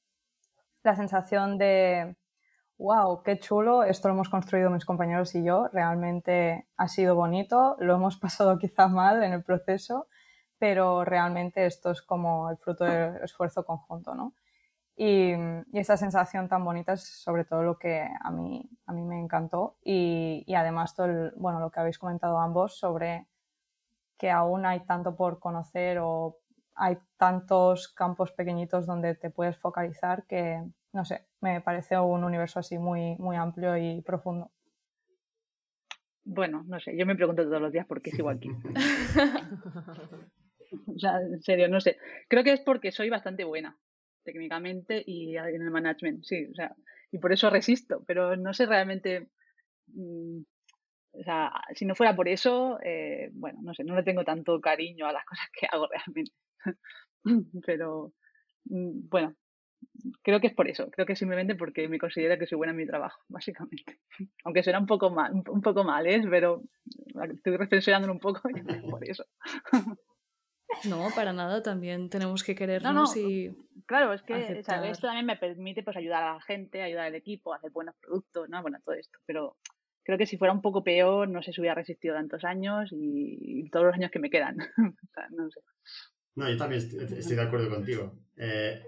la 0.83 0.95
sensación 0.95 1.57
de, 1.57 2.15
wow, 2.77 3.23
qué 3.23 3.39
chulo, 3.39 3.83
esto 3.83 4.07
lo 4.07 4.13
hemos 4.13 4.29
construido 4.29 4.69
mis 4.69 4.85
compañeros 4.85 5.33
y 5.35 5.43
yo, 5.43 5.69
realmente 5.69 6.67
ha 6.77 6.87
sido 6.87 7.15
bonito, 7.15 7.77
lo 7.79 7.95
hemos 7.95 8.17
pasado 8.19 8.57
quizá 8.59 8.87
mal 8.87 9.23
en 9.23 9.33
el 9.33 9.43
proceso, 9.43 10.07
pero 10.59 11.03
realmente 11.03 11.65
esto 11.65 11.91
es 11.91 12.01
como 12.01 12.49
el 12.49 12.57
fruto 12.57 12.85
del 12.85 13.17
esfuerzo 13.23 13.65
conjunto, 13.65 14.13
¿no? 14.15 14.33
Y, 14.95 15.33
y, 15.71 15.79
esa 15.79 15.97
sensación 15.97 16.47
tan 16.47 16.63
bonita 16.63 16.93
es 16.93 17.03
sobre 17.03 17.45
todo 17.45 17.63
lo 17.63 17.79
que 17.79 18.07
a 18.21 18.29
mí, 18.29 18.69
a 18.85 18.93
mí 18.93 19.01
me 19.01 19.19
encantó 19.19 19.77
y, 19.83 20.43
y 20.45 20.53
además 20.53 20.95
todo 20.95 21.07
el, 21.07 21.33
bueno, 21.35 21.59
lo 21.59 21.71
que 21.71 21.79
habéis 21.79 21.97
comentado 21.97 22.39
ambos 22.39 22.77
sobre 22.77 23.25
que 24.19 24.29
aún 24.29 24.67
hay 24.67 24.85
tanto 24.85 25.15
por 25.15 25.39
conocer 25.39 25.97
o 25.99 26.37
hay 26.75 26.97
tantos 27.17 27.87
campos 27.89 28.31
pequeñitos 28.31 28.85
donde 28.85 29.15
te 29.15 29.29
puedes 29.29 29.57
focalizar 29.57 30.25
que, 30.27 30.63
no 30.91 31.05
sé, 31.05 31.25
me 31.41 31.61
parece 31.61 31.97
un 31.97 32.23
universo 32.23 32.59
así 32.59 32.77
muy, 32.77 33.15
muy 33.17 33.35
amplio 33.35 33.77
y 33.77 34.01
profundo. 34.01 34.51
Bueno, 36.23 36.63
no 36.67 36.79
sé, 36.79 36.95
yo 36.95 37.05
me 37.05 37.15
pregunto 37.15 37.43
todos 37.43 37.61
los 37.61 37.71
días 37.71 37.85
por 37.85 38.01
qué 38.01 38.11
sigo 38.11 38.29
aquí. 38.29 38.49
o 40.87 40.99
sea, 40.99 41.19
en 41.19 41.41
serio, 41.41 41.67
no 41.67 41.81
sé. 41.81 41.97
Creo 42.29 42.43
que 42.43 42.53
es 42.53 42.61
porque 42.61 42.91
soy 42.91 43.09
bastante 43.09 43.43
buena 43.43 43.77
técnicamente 44.23 45.03
y 45.05 45.37
en 45.37 45.61
el 45.61 45.71
management, 45.71 46.23
sí, 46.23 46.47
o 46.51 46.55
sea, 46.55 46.75
y 47.11 47.19
por 47.19 47.31
eso 47.31 47.49
resisto, 47.49 48.03
pero 48.07 48.35
no 48.35 48.53
sé 48.53 48.65
realmente, 48.65 49.27
mmm, 49.87 50.41
o 51.13 51.23
sea, 51.23 51.51
si 51.75 51.85
no 51.85 51.95
fuera 51.95 52.15
por 52.15 52.27
eso, 52.27 52.79
eh, 52.83 53.29
bueno, 53.33 53.59
no 53.61 53.73
sé, 53.73 53.83
no 53.83 53.95
le 53.95 54.03
tengo 54.03 54.23
tanto 54.23 54.59
cariño 54.59 55.05
a 55.05 55.13
las 55.13 55.25
cosas 55.25 55.47
que 55.57 55.67
hago 55.71 55.87
realmente, 55.87 56.33
pero 57.65 58.13
mmm, 58.65 59.07
bueno, 59.09 59.35
creo 60.21 60.39
que 60.39 60.47
es 60.47 60.53
por 60.53 60.67
eso, 60.67 60.89
creo 60.91 61.05
que 61.05 61.15
simplemente 61.15 61.55
porque 61.55 61.87
me 61.87 61.99
considero 61.99 62.37
que 62.37 62.47
soy 62.47 62.57
buena 62.57 62.71
en 62.71 62.77
mi 62.77 62.87
trabajo, 62.87 63.21
básicamente. 63.29 63.99
Aunque 64.43 64.63
suena 64.63 64.79
un 64.79 64.87
poco 64.87 65.09
mal, 65.09 65.33
un 65.33 65.61
poco 65.61 65.83
mal, 65.83 66.07
¿eh? 66.07 66.21
pero 66.29 66.63
estoy 67.33 67.57
reflexionando 67.57 68.11
un 68.11 68.19
poco 68.19 68.41
por 68.89 69.07
eso. 69.07 69.25
No, 70.85 71.09
para 71.15 71.33
nada, 71.33 71.63
también 71.63 72.09
tenemos 72.09 72.43
que 72.43 72.55
querernos 72.55 73.15
y. 73.15 73.55
Claro, 73.85 74.13
es 74.13 74.21
que 74.21 74.59
esto 74.59 75.07
también 75.07 75.25
me 75.25 75.35
permite 75.35 75.83
pues, 75.83 75.97
ayudar 75.97 76.23
a 76.23 76.33
la 76.35 76.41
gente, 76.41 76.81
ayudar 76.81 77.07
al 77.07 77.15
equipo, 77.15 77.53
hacer 77.53 77.71
buenos 77.71 77.95
productos, 78.01 78.47
¿no? 78.49 78.61
Bueno, 78.61 78.79
todo 78.85 78.95
esto. 78.95 79.19
Pero 79.25 79.57
creo 80.03 80.17
que 80.17 80.25
si 80.25 80.37
fuera 80.37 80.53
un 80.53 80.61
poco 80.61 80.83
peor, 80.83 81.27
no 81.29 81.41
sé 81.41 81.51
si 81.51 81.61
hubiera 81.61 81.75
resistido 81.75 82.15
tantos 82.15 82.43
años 82.43 82.89
y, 82.91 83.69
todos 83.71 83.87
los 83.87 83.95
años 83.95 84.11
que 84.11 84.19
me 84.19 84.29
quedan. 84.29 84.57
no 85.31 85.49
sé. 85.49 85.59
No, 86.35 86.49
yo 86.49 86.57
también 86.57 86.81
estoy 86.81 87.35
de 87.35 87.41
acuerdo 87.41 87.69
contigo. 87.69 88.13
Eh, 88.37 88.81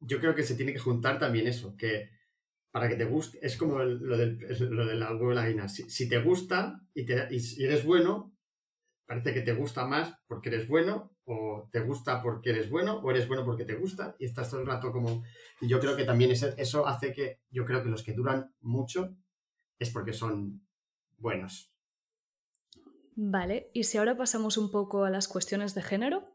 yo 0.00 0.20
creo 0.20 0.34
que 0.34 0.42
se 0.42 0.56
tiene 0.56 0.72
que 0.72 0.78
juntar 0.78 1.18
también 1.18 1.46
eso, 1.46 1.76
que 1.76 2.10
para 2.70 2.88
que 2.88 2.96
te 2.96 3.04
guste, 3.04 3.38
es 3.40 3.56
como 3.56 3.78
lo, 3.78 4.16
del, 4.16 4.38
lo 4.70 4.86
de 4.86 4.96
la 4.96 5.12
huevo 5.12 5.32
la 5.32 5.42
gallina. 5.42 5.68
Si, 5.68 6.08
te 6.08 6.18
gusta 6.20 6.80
y, 6.92 7.04
te, 7.04 7.28
y 7.30 7.64
eres 7.64 7.84
bueno, 7.84 8.33
parece 9.06 9.34
que 9.34 9.42
te 9.42 9.52
gusta 9.52 9.86
más 9.86 10.14
porque 10.26 10.48
eres 10.48 10.68
bueno, 10.68 11.16
o 11.24 11.68
te 11.70 11.80
gusta 11.80 12.22
porque 12.22 12.50
eres 12.50 12.70
bueno, 12.70 12.98
o 12.98 13.10
eres 13.10 13.28
bueno 13.28 13.44
porque 13.44 13.64
te 13.64 13.74
gusta, 13.74 14.16
y 14.18 14.26
estás 14.26 14.50
todo 14.50 14.60
el 14.60 14.66
rato 14.66 14.92
como... 14.92 15.22
Y 15.60 15.68
yo 15.68 15.80
creo 15.80 15.96
que 15.96 16.04
también 16.04 16.30
eso 16.30 16.86
hace 16.86 17.12
que, 17.12 17.40
yo 17.50 17.64
creo 17.64 17.82
que 17.82 17.90
los 17.90 18.02
que 18.02 18.12
duran 18.12 18.54
mucho 18.60 19.16
es 19.78 19.90
porque 19.90 20.12
son 20.12 20.66
buenos. 21.18 21.72
Vale, 23.16 23.70
y 23.72 23.84
si 23.84 23.98
ahora 23.98 24.16
pasamos 24.16 24.58
un 24.58 24.70
poco 24.70 25.04
a 25.04 25.10
las 25.10 25.28
cuestiones 25.28 25.74
de 25.74 25.82
género, 25.82 26.28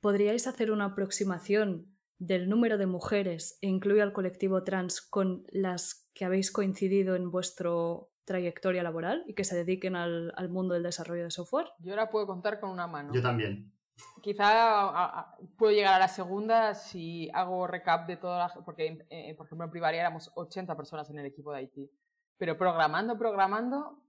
¿podríais 0.00 0.46
hacer 0.46 0.70
una 0.70 0.86
aproximación 0.86 1.96
del 2.18 2.48
número 2.48 2.78
de 2.78 2.86
mujeres 2.86 3.58
e 3.60 3.68
incluir 3.68 4.02
al 4.02 4.12
colectivo 4.12 4.62
trans 4.62 5.00
con 5.00 5.44
las 5.50 6.08
que 6.14 6.24
habéis 6.24 6.50
coincidido 6.50 7.14
en 7.14 7.30
vuestro 7.30 8.10
trayectoria 8.26 8.82
laboral 8.82 9.24
y 9.26 9.34
que 9.34 9.44
se 9.44 9.56
dediquen 9.56 9.96
al, 9.96 10.48
mundo 10.50 10.74
del 10.74 10.82
desarrollo 10.82 11.24
de 11.24 11.30
software? 11.30 11.68
Yo 11.78 11.92
ahora 11.92 12.10
puedo 12.10 12.26
contar 12.26 12.60
con 12.60 12.70
una 12.70 12.86
mano. 12.86 13.14
Yo 13.14 13.22
también. 13.22 13.72
Quizá 14.20 15.34
puedo 15.56 15.72
llegar 15.72 15.94
a 15.94 15.98
la 15.98 16.08
segunda 16.08 16.74
si 16.74 17.30
hago 17.32 17.66
recap 17.66 18.06
de 18.06 18.18
todas 18.18 18.52
las... 18.54 18.64
Porque, 18.64 19.06
eh, 19.08 19.34
por 19.34 19.46
ejemplo, 19.46 19.64
en 19.64 19.70
Privaria 19.70 20.00
éramos 20.00 20.30
80 20.34 20.76
personas 20.76 21.08
en 21.08 21.18
el 21.20 21.26
equipo 21.26 21.52
de 21.52 21.62
IT. 21.62 21.90
Pero 22.36 22.58
programando, 22.58 23.16
programando, 23.16 24.02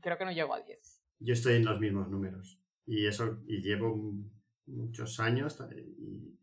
creo 0.00 0.18
que 0.18 0.26
no 0.26 0.32
llego 0.32 0.52
a 0.52 0.60
10. 0.60 1.02
Yo 1.20 1.32
estoy 1.32 1.54
en 1.54 1.64
los 1.64 1.80
mismos 1.80 2.10
números. 2.10 2.60
Y 2.84 3.06
eso, 3.06 3.38
y 3.46 3.62
llevo 3.62 4.14
muchos 4.66 5.18
años 5.20 5.58
y 5.74 6.38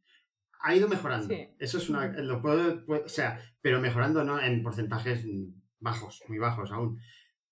ha 0.62 0.76
ido 0.76 0.88
mejorando. 0.88 1.32
Eso 1.60 1.78
es 1.78 1.90
una... 1.90 2.08
Lo 2.08 2.42
puedo, 2.42 2.84
o 2.88 3.10
sea, 3.10 3.40
pero 3.62 3.80
mejorando 3.80 4.24
no 4.24 4.42
en 4.42 4.64
porcentajes 4.64 5.24
bajos, 5.84 6.24
muy 6.28 6.40
bajos 6.40 6.72
aún. 6.72 7.00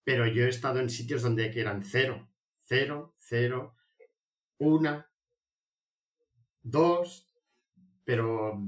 Pero 0.03 0.25
yo 0.25 0.45
he 0.45 0.49
estado 0.49 0.79
en 0.79 0.89
sitios 0.89 1.21
donde 1.21 1.51
eran 1.59 1.83
cero, 1.83 2.27
cero, 2.55 3.13
cero, 3.17 3.75
una, 4.57 5.07
dos, 6.63 7.29
pero 8.03 8.59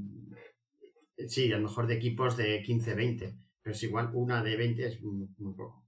sí, 1.27 1.51
a 1.51 1.58
lo 1.58 1.67
mejor 1.67 1.88
de 1.88 1.96
equipos 1.96 2.38
de 2.38 2.62
15, 2.62 2.93
20, 2.93 3.36
pero 3.62 3.75
es 3.75 3.84
igual, 3.84 4.12
una 4.13 4.43
de 4.43 4.55
20 4.55 4.86
es 4.86 5.01
muy, 5.01 5.27
poco. 5.55 5.84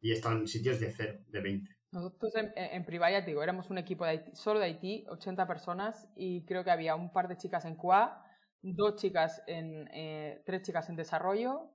Y 0.00 0.10
he 0.10 0.14
estado 0.14 0.36
en 0.36 0.48
sitios 0.48 0.80
de 0.80 0.90
cero, 0.92 1.20
de 1.28 1.40
20. 1.40 1.70
Nosotros 1.92 2.34
en, 2.36 2.52
en 2.56 2.84
Privaya, 2.84 3.20
digo, 3.20 3.42
éramos 3.42 3.68
un 3.70 3.78
equipo 3.78 4.06
de 4.06 4.24
solo 4.34 4.60
de 4.60 4.66
Haití, 4.66 5.04
80 5.08 5.46
personas, 5.46 6.08
y 6.16 6.44
creo 6.46 6.64
que 6.64 6.70
había 6.70 6.94
un 6.94 7.12
par 7.12 7.28
de 7.28 7.36
chicas 7.36 7.64
en 7.64 7.74
QA, 7.74 8.24
dos 8.62 8.96
chicas 8.96 9.42
en, 9.46 9.88
eh, 9.92 10.42
tres 10.44 10.62
chicas 10.62 10.88
en 10.88 10.96
desarrollo, 10.96 11.70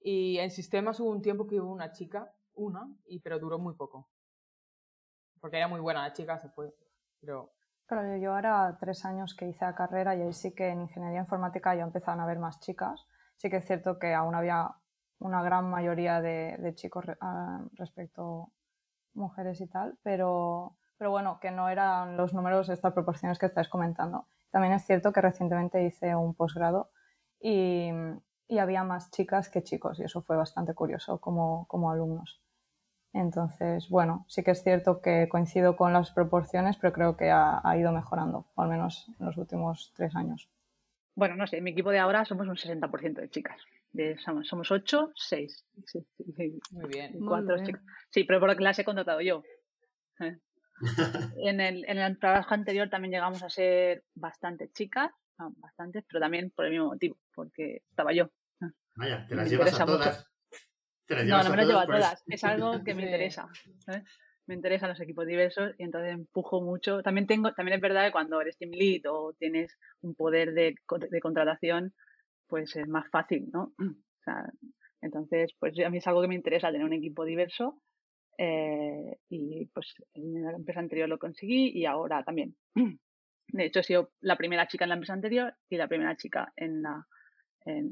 y 0.00 0.38
en 0.38 0.50
sistemas 0.50 1.00
hubo 1.00 1.10
un 1.10 1.22
tiempo 1.22 1.46
que 1.46 1.60
hubo 1.60 1.72
una 1.72 1.92
chica, 1.92 2.32
una, 2.54 2.88
y 3.06 3.20
pero 3.20 3.38
duró 3.38 3.58
muy 3.58 3.74
poco. 3.74 4.08
Porque 5.40 5.56
era 5.56 5.68
muy 5.68 5.80
buena 5.80 6.02
la 6.02 6.12
chica, 6.12 6.38
se 6.38 6.48
fue. 6.50 6.74
Pero... 7.20 7.52
Claro, 7.86 8.16
yo 8.18 8.34
ahora 8.34 8.76
tres 8.78 9.04
años 9.06 9.34
que 9.34 9.48
hice 9.48 9.64
la 9.64 9.74
carrera 9.74 10.14
y 10.14 10.20
ahí 10.20 10.32
sí 10.34 10.54
que 10.54 10.68
en 10.68 10.82
ingeniería 10.82 11.20
informática 11.20 11.74
ya 11.74 11.84
empezaban 11.84 12.20
a 12.20 12.24
haber 12.24 12.38
más 12.38 12.60
chicas. 12.60 13.06
Sí 13.36 13.48
que 13.48 13.56
es 13.56 13.66
cierto 13.66 13.98
que 13.98 14.12
aún 14.12 14.34
había 14.34 14.74
una 15.20 15.42
gran 15.42 15.70
mayoría 15.70 16.20
de, 16.20 16.72
chicos 16.74 17.06
ah, 17.20 17.64
respecto 17.72 18.52
mujeres 19.14 19.60
y 19.60 19.66
tal, 19.68 19.98
pero, 20.02 20.76
pero 20.96 21.10
bueno, 21.10 21.38
que 21.40 21.50
no 21.50 21.68
eran 21.68 22.16
los 22.16 22.34
números, 22.34 22.68
estas 22.68 22.92
proporciones 22.92 23.38
que 23.38 23.46
estáis 23.46 23.68
comentando. 23.68 24.26
También 24.50 24.74
es 24.74 24.84
cierto 24.84 25.12
que 25.12 25.20
recientemente 25.20 25.84
hice 25.84 26.14
un 26.14 26.34
posgrado 26.34 26.90
y, 27.40 27.90
y 28.48 28.58
había 28.58 28.82
más 28.82 29.10
chicas 29.10 29.48
que 29.48 29.62
chicos 29.62 30.00
y 30.00 30.04
eso 30.04 30.22
fue 30.22 30.36
bastante 30.36 30.74
curioso 30.74 31.20
como, 31.20 31.66
como 31.68 31.90
alumnos. 31.90 32.40
Entonces, 33.12 33.88
bueno, 33.88 34.24
sí 34.28 34.42
que 34.42 34.50
es 34.50 34.62
cierto 34.62 35.00
que 35.00 35.28
coincido 35.28 35.76
con 35.76 35.92
las 35.92 36.10
proporciones, 36.10 36.76
pero 36.76 36.92
creo 36.92 37.16
que 37.16 37.30
ha, 37.30 37.60
ha, 37.62 37.76
ido 37.76 37.92
mejorando, 37.92 38.46
al 38.56 38.68
menos 38.68 39.10
en 39.18 39.26
los 39.26 39.36
últimos 39.36 39.92
tres 39.96 40.14
años. 40.14 40.48
Bueno, 41.14 41.34
no 41.36 41.46
sé, 41.46 41.58
en 41.58 41.64
mi 41.64 41.70
equipo 41.70 41.90
de 41.90 41.98
ahora 41.98 42.24
somos 42.24 42.46
un 42.46 42.56
60% 42.56 43.14
de 43.14 43.30
chicas. 43.30 43.60
De, 43.90 44.16
somos, 44.18 44.46
somos 44.46 44.70
8, 44.70 45.12
6. 45.14 45.66
Muy 46.70 46.88
bien. 46.88 47.18
Cuatro 47.26 47.64
chicas. 47.64 47.82
Sí, 48.10 48.24
pero 48.24 48.38
por 48.38 48.50
lo 48.50 48.56
que 48.56 48.62
las 48.62 48.78
he 48.78 48.84
contratado 48.84 49.20
yo. 49.20 49.42
¿Eh? 50.20 50.38
en, 51.44 51.60
el, 51.60 51.84
en 51.88 51.98
el 51.98 52.18
trabajo 52.18 52.54
anterior 52.54 52.88
también 52.88 53.12
llegamos 53.12 53.42
a 53.42 53.50
ser 53.50 54.04
bastantes 54.14 54.72
chicas, 54.72 55.10
bastantes, 55.56 56.04
pero 56.08 56.20
también 56.20 56.50
por 56.50 56.66
el 56.66 56.72
mismo 56.72 56.86
motivo, 56.86 57.16
porque 57.34 57.82
estaba 57.90 58.12
yo. 58.12 58.30
Vaya, 58.98 59.24
te 59.28 59.36
las 59.36 59.48
llevas 59.48 59.80
a 59.80 59.86
todas. 59.86 60.30
no, 61.08 61.42
no 61.44 61.50
me 61.50 61.56
las 61.56 61.66
llevo 61.66 61.78
a 61.78 61.86
todas. 61.86 62.24
Es 62.26 62.42
algo 62.42 62.82
que 62.82 62.94
me 62.94 63.02
interesa. 63.06 63.48
Me 64.46 64.54
interesan 64.54 64.88
los 64.88 65.00
equipos 65.00 65.26
diversos 65.26 65.72
y 65.78 65.84
entonces 65.84 66.12
empujo 66.12 66.60
mucho. 66.60 67.02
También 67.02 67.26
tengo, 67.28 67.52
también 67.52 67.76
es 67.76 67.82
verdad 67.82 68.06
que 68.06 68.12
cuando 68.12 68.40
eres 68.40 68.58
team 68.58 68.72
lead 68.72 69.02
o 69.08 69.34
tienes 69.38 69.78
un 70.00 70.16
poder 70.16 70.52
de, 70.52 70.74
de 71.10 71.20
contratación, 71.20 71.94
pues 72.48 72.74
es 72.74 72.88
más 72.88 73.08
fácil, 73.10 73.48
¿no? 73.52 73.72
O 74.20 74.30
sea, 74.30 74.52
entonces, 75.00 75.52
pues 75.60 75.78
a 75.78 75.88
mí 75.88 75.98
es 75.98 76.06
algo 76.06 76.20
que 76.20 76.28
me 76.28 76.34
interesa 76.34 76.72
tener 76.72 76.84
un 76.84 76.92
equipo 76.92 77.24
diverso 77.24 77.80
eh, 78.36 79.16
y 79.30 79.66
pues 79.66 79.94
en 80.12 80.42
la 80.42 80.50
empresa 80.50 80.80
anterior 80.80 81.08
lo 81.08 81.18
conseguí 81.18 81.70
y 81.72 81.86
ahora 81.86 82.24
también. 82.24 82.56
De 83.46 83.64
hecho, 83.64 83.80
he 83.80 83.84
sido 83.84 84.10
la 84.20 84.36
primera 84.36 84.66
chica 84.66 84.84
en 84.84 84.88
la 84.90 84.96
empresa 84.96 85.14
anterior 85.14 85.54
y 85.70 85.76
la 85.76 85.88
primera 85.88 86.16
chica 86.16 86.52
en 86.56 86.82
la, 86.82 87.06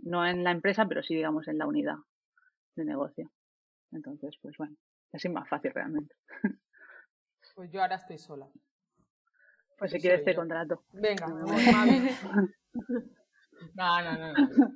no 0.03 0.27
en 0.27 0.45
la 0.45 0.51
empresa, 0.51 0.87
pero 0.87 1.03
sí, 1.03 1.15
digamos, 1.15 1.49
en 1.49 1.59
la 1.59 1.67
unidad 1.67 1.97
de 2.75 2.85
negocio. 2.85 3.31
Entonces, 3.93 4.37
pues 4.43 4.57
bueno, 4.57 4.77
así 5.13 5.29
más 5.29 5.49
fácil 5.49 5.73
realmente. 5.73 6.15
Pues 7.55 7.71
yo 7.71 7.81
ahora 7.81 7.97
estoy 7.97 8.19
sola. 8.19 8.47
Pues 9.79 9.91
si 9.91 9.99
quieres 9.99 10.25
te 10.25 10.35
contrato. 10.35 10.85
Venga, 10.93 11.27
no, 11.29 11.45
no, 14.03 14.19
no, 14.19 14.33
no. 14.33 14.73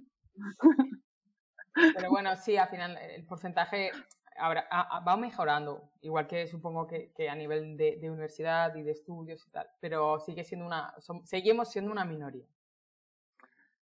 Pero 1.74 2.10
bueno, 2.10 2.34
sí, 2.36 2.56
al 2.56 2.68
final 2.68 2.96
el 2.96 3.24
porcentaje 3.24 3.90
ahora 4.36 4.66
va 5.06 5.16
mejorando, 5.16 5.90
igual 6.00 6.26
que 6.26 6.46
supongo 6.46 6.86
que, 6.86 7.12
a 7.28 7.34
nivel 7.34 7.76
de, 7.76 7.98
universidad 8.10 8.74
y 8.74 8.82
de 8.82 8.92
estudios 8.92 9.46
y 9.46 9.50
tal, 9.50 9.68
pero 9.80 10.18
sigue 10.20 10.44
siendo 10.44 10.66
una, 10.66 10.94
seguimos 11.24 11.70
siendo 11.70 11.92
una 11.92 12.04
minoría. 12.04 12.46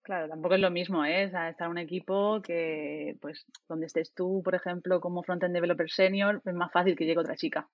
Claro, 0.02 0.28
tampoco 0.28 0.56
es 0.56 0.60
lo 0.60 0.70
mismo, 0.70 1.04
¿eh? 1.04 1.24
estar 1.24 1.54
en 1.60 1.68
un 1.68 1.78
equipo 1.78 2.42
que, 2.42 3.16
pues, 3.20 3.46
donde 3.68 3.86
estés 3.86 4.12
tú, 4.12 4.42
por 4.44 4.54
ejemplo, 4.54 5.00
como 5.00 5.22
frontend 5.22 5.54
developer 5.54 5.88
senior, 5.88 6.42
es 6.44 6.54
más 6.54 6.72
fácil 6.72 6.96
que 6.96 7.06
llegue 7.06 7.20
otra 7.20 7.36
chica. 7.36 7.68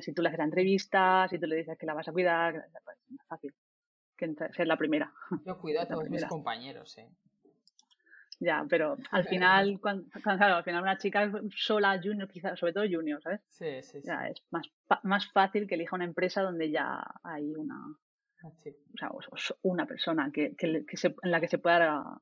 Si 0.00 0.14
tú 0.14 0.22
le 0.22 0.28
haces 0.28 0.38
la 0.38 0.44
entrevista, 0.44 1.26
si 1.28 1.38
tú 1.38 1.46
le 1.46 1.56
dices 1.56 1.76
que 1.76 1.84
la 1.84 1.94
vas 1.94 2.08
a 2.08 2.12
cuidar, 2.12 2.54
pues, 2.84 2.98
es 2.98 3.10
más 3.12 3.26
fácil 3.26 3.54
que 4.16 4.34
ser 4.52 4.66
la 4.66 4.76
primera. 4.76 5.12
Yo 5.44 5.58
cuido 5.58 5.82
a 5.82 5.86
todos 5.88 6.08
mis 6.08 6.24
compañeros, 6.24 6.96
¿eh? 6.98 7.08
Ya, 8.42 8.64
pero 8.66 8.96
al 9.10 9.24
final, 9.26 9.78
cuando, 9.82 10.08
claro, 10.22 10.56
al 10.56 10.64
final 10.64 10.82
una 10.82 10.96
chica 10.96 11.30
sola 11.54 12.00
junior, 12.02 12.26
quizás, 12.26 12.58
sobre 12.58 12.72
todo 12.72 12.84
junior, 12.90 13.20
¿sabes? 13.22 13.42
Sí, 13.50 13.82
sí, 13.82 14.00
sí. 14.00 14.06
Ya, 14.06 14.28
es 14.28 14.42
más, 14.50 14.66
más 15.02 15.30
fácil 15.32 15.66
que 15.66 15.74
elija 15.74 15.94
una 15.94 16.06
empresa 16.06 16.40
donde 16.40 16.70
ya 16.70 17.04
hay 17.22 17.54
una, 17.54 17.76
o 18.42 18.96
sea, 18.98 19.10
una 19.62 19.86
persona 19.86 20.30
que, 20.32 20.54
que, 20.56 20.84
que 20.86 20.96
se, 20.96 21.14
en 21.22 21.30
la 21.30 21.40
que 21.40 21.48
se 21.48 21.58
pueda 21.58 22.20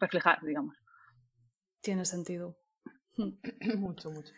reflejar, 0.00 0.38
digamos. 0.44 0.76
Tiene 1.80 2.04
sentido. 2.04 2.58
mucho, 3.78 4.10
mucho. 4.10 4.32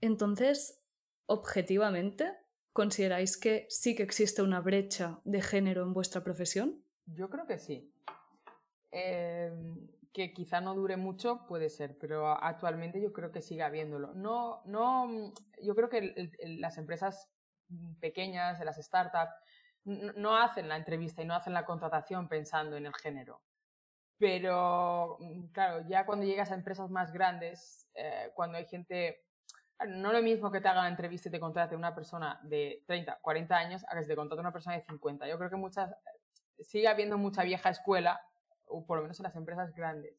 Entonces, 0.00 0.82
objetivamente, 1.26 2.32
¿consideráis 2.72 3.36
que 3.36 3.66
sí 3.68 3.94
que 3.94 4.02
existe 4.02 4.42
una 4.42 4.60
brecha 4.60 5.20
de 5.24 5.40
género 5.40 5.82
en 5.82 5.92
vuestra 5.92 6.22
profesión? 6.22 6.84
Yo 7.06 7.28
creo 7.30 7.46
que 7.46 7.58
sí. 7.58 7.92
Eh, 8.90 9.52
que 10.12 10.32
quizá 10.32 10.60
no 10.60 10.74
dure 10.74 10.96
mucho, 10.96 11.46
puede 11.46 11.70
ser, 11.70 11.96
pero 11.98 12.28
actualmente 12.28 13.00
yo 13.00 13.12
creo 13.12 13.32
que 13.32 13.40
sigue 13.40 13.62
habiéndolo. 13.62 14.12
No, 14.14 14.62
no, 14.66 15.32
yo 15.62 15.74
creo 15.74 15.88
que 15.88 16.30
las 16.58 16.76
empresas 16.76 17.30
pequeñas, 18.00 18.62
las 18.62 18.76
startups, 18.76 19.32
no 19.84 20.36
hacen 20.36 20.68
la 20.68 20.76
entrevista 20.76 21.22
y 21.22 21.24
no 21.24 21.34
hacen 21.34 21.52
la 21.52 21.64
contratación 21.64 22.28
pensando 22.28 22.76
en 22.76 22.86
el 22.86 22.94
género. 22.94 23.42
Pero, 24.18 25.16
mm, 25.18 25.46
claro, 25.48 25.84
ya 25.88 26.06
cuando 26.06 26.24
llegas 26.24 26.50
a 26.52 26.54
empresas 26.54 26.90
más 26.90 27.12
grandes, 27.12 27.88
eh, 27.94 28.30
cuando 28.34 28.58
hay 28.58 28.66
gente, 28.66 29.24
no 29.88 30.12
lo 30.12 30.22
mismo 30.22 30.52
que 30.52 30.60
te 30.60 30.68
haga 30.68 30.82
la 30.82 30.88
entrevista 30.88 31.28
y 31.28 31.32
te 31.32 31.40
contrate 31.40 31.74
una 31.74 31.94
persona 31.94 32.38
de 32.44 32.84
30, 32.86 33.18
40 33.20 33.56
años, 33.56 33.84
a 33.88 33.98
que 33.98 34.06
te 34.06 34.14
contrate 34.14 34.40
una 34.40 34.52
persona 34.52 34.76
de 34.76 34.82
50. 34.82 35.26
Yo 35.26 35.38
creo 35.38 35.50
que 35.50 35.56
muchas, 35.56 35.92
sigue 36.60 36.86
habiendo 36.86 37.18
mucha 37.18 37.42
vieja 37.42 37.70
escuela, 37.70 38.20
o 38.66 38.86
por 38.86 38.98
lo 38.98 39.02
menos 39.02 39.18
en 39.18 39.24
las 39.24 39.34
empresas 39.34 39.74
grandes, 39.74 40.14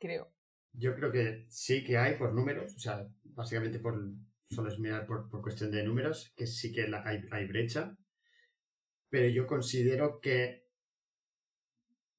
creo. 0.00 0.32
Yo 0.72 0.94
creo 0.94 1.12
que 1.12 1.46
sí 1.48 1.84
que 1.84 1.96
hay 1.96 2.16
por 2.16 2.32
números, 2.32 2.74
o 2.74 2.78
sea, 2.78 3.06
básicamente 3.22 3.78
por, 3.78 4.00
solo 4.46 4.68
es 4.68 4.80
mirar 4.80 5.06
por, 5.06 5.28
por 5.28 5.42
cuestión 5.42 5.70
de 5.70 5.84
números, 5.84 6.32
que 6.36 6.46
sí 6.46 6.72
que 6.72 6.92
hay, 7.04 7.24
hay 7.30 7.46
brecha, 7.46 7.96
pero 9.10 9.28
yo 9.28 9.46
considero 9.46 10.20
que 10.20 10.64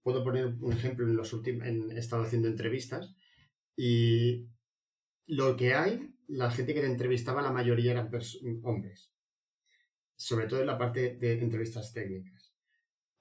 puedo 0.04 0.24
poner 0.24 0.48
un 0.48 0.74
ejemplo 0.74 1.08
en 1.08 1.16
los 1.16 1.34
últimos, 1.34 1.66
he 1.66 1.98
estado 1.98 2.24
haciendo 2.24 2.48
entrevistas 2.48 3.16
y 3.76 4.48
lo 5.28 5.56
que 5.56 5.74
hay, 5.74 6.14
la 6.28 6.52
gente 6.52 6.74
que 6.74 6.82
te 6.82 6.88
entrevistaba, 6.88 7.42
la 7.42 7.52
mayoría 7.52 7.92
eran 7.92 8.12
hombres, 8.64 9.12
sobre 10.16 10.48
todo 10.48 10.62
en 10.62 10.68
la 10.68 10.78
parte 10.78 11.16
de 11.16 11.34
entrevistas 11.42 11.94
técnicas. 11.94 12.54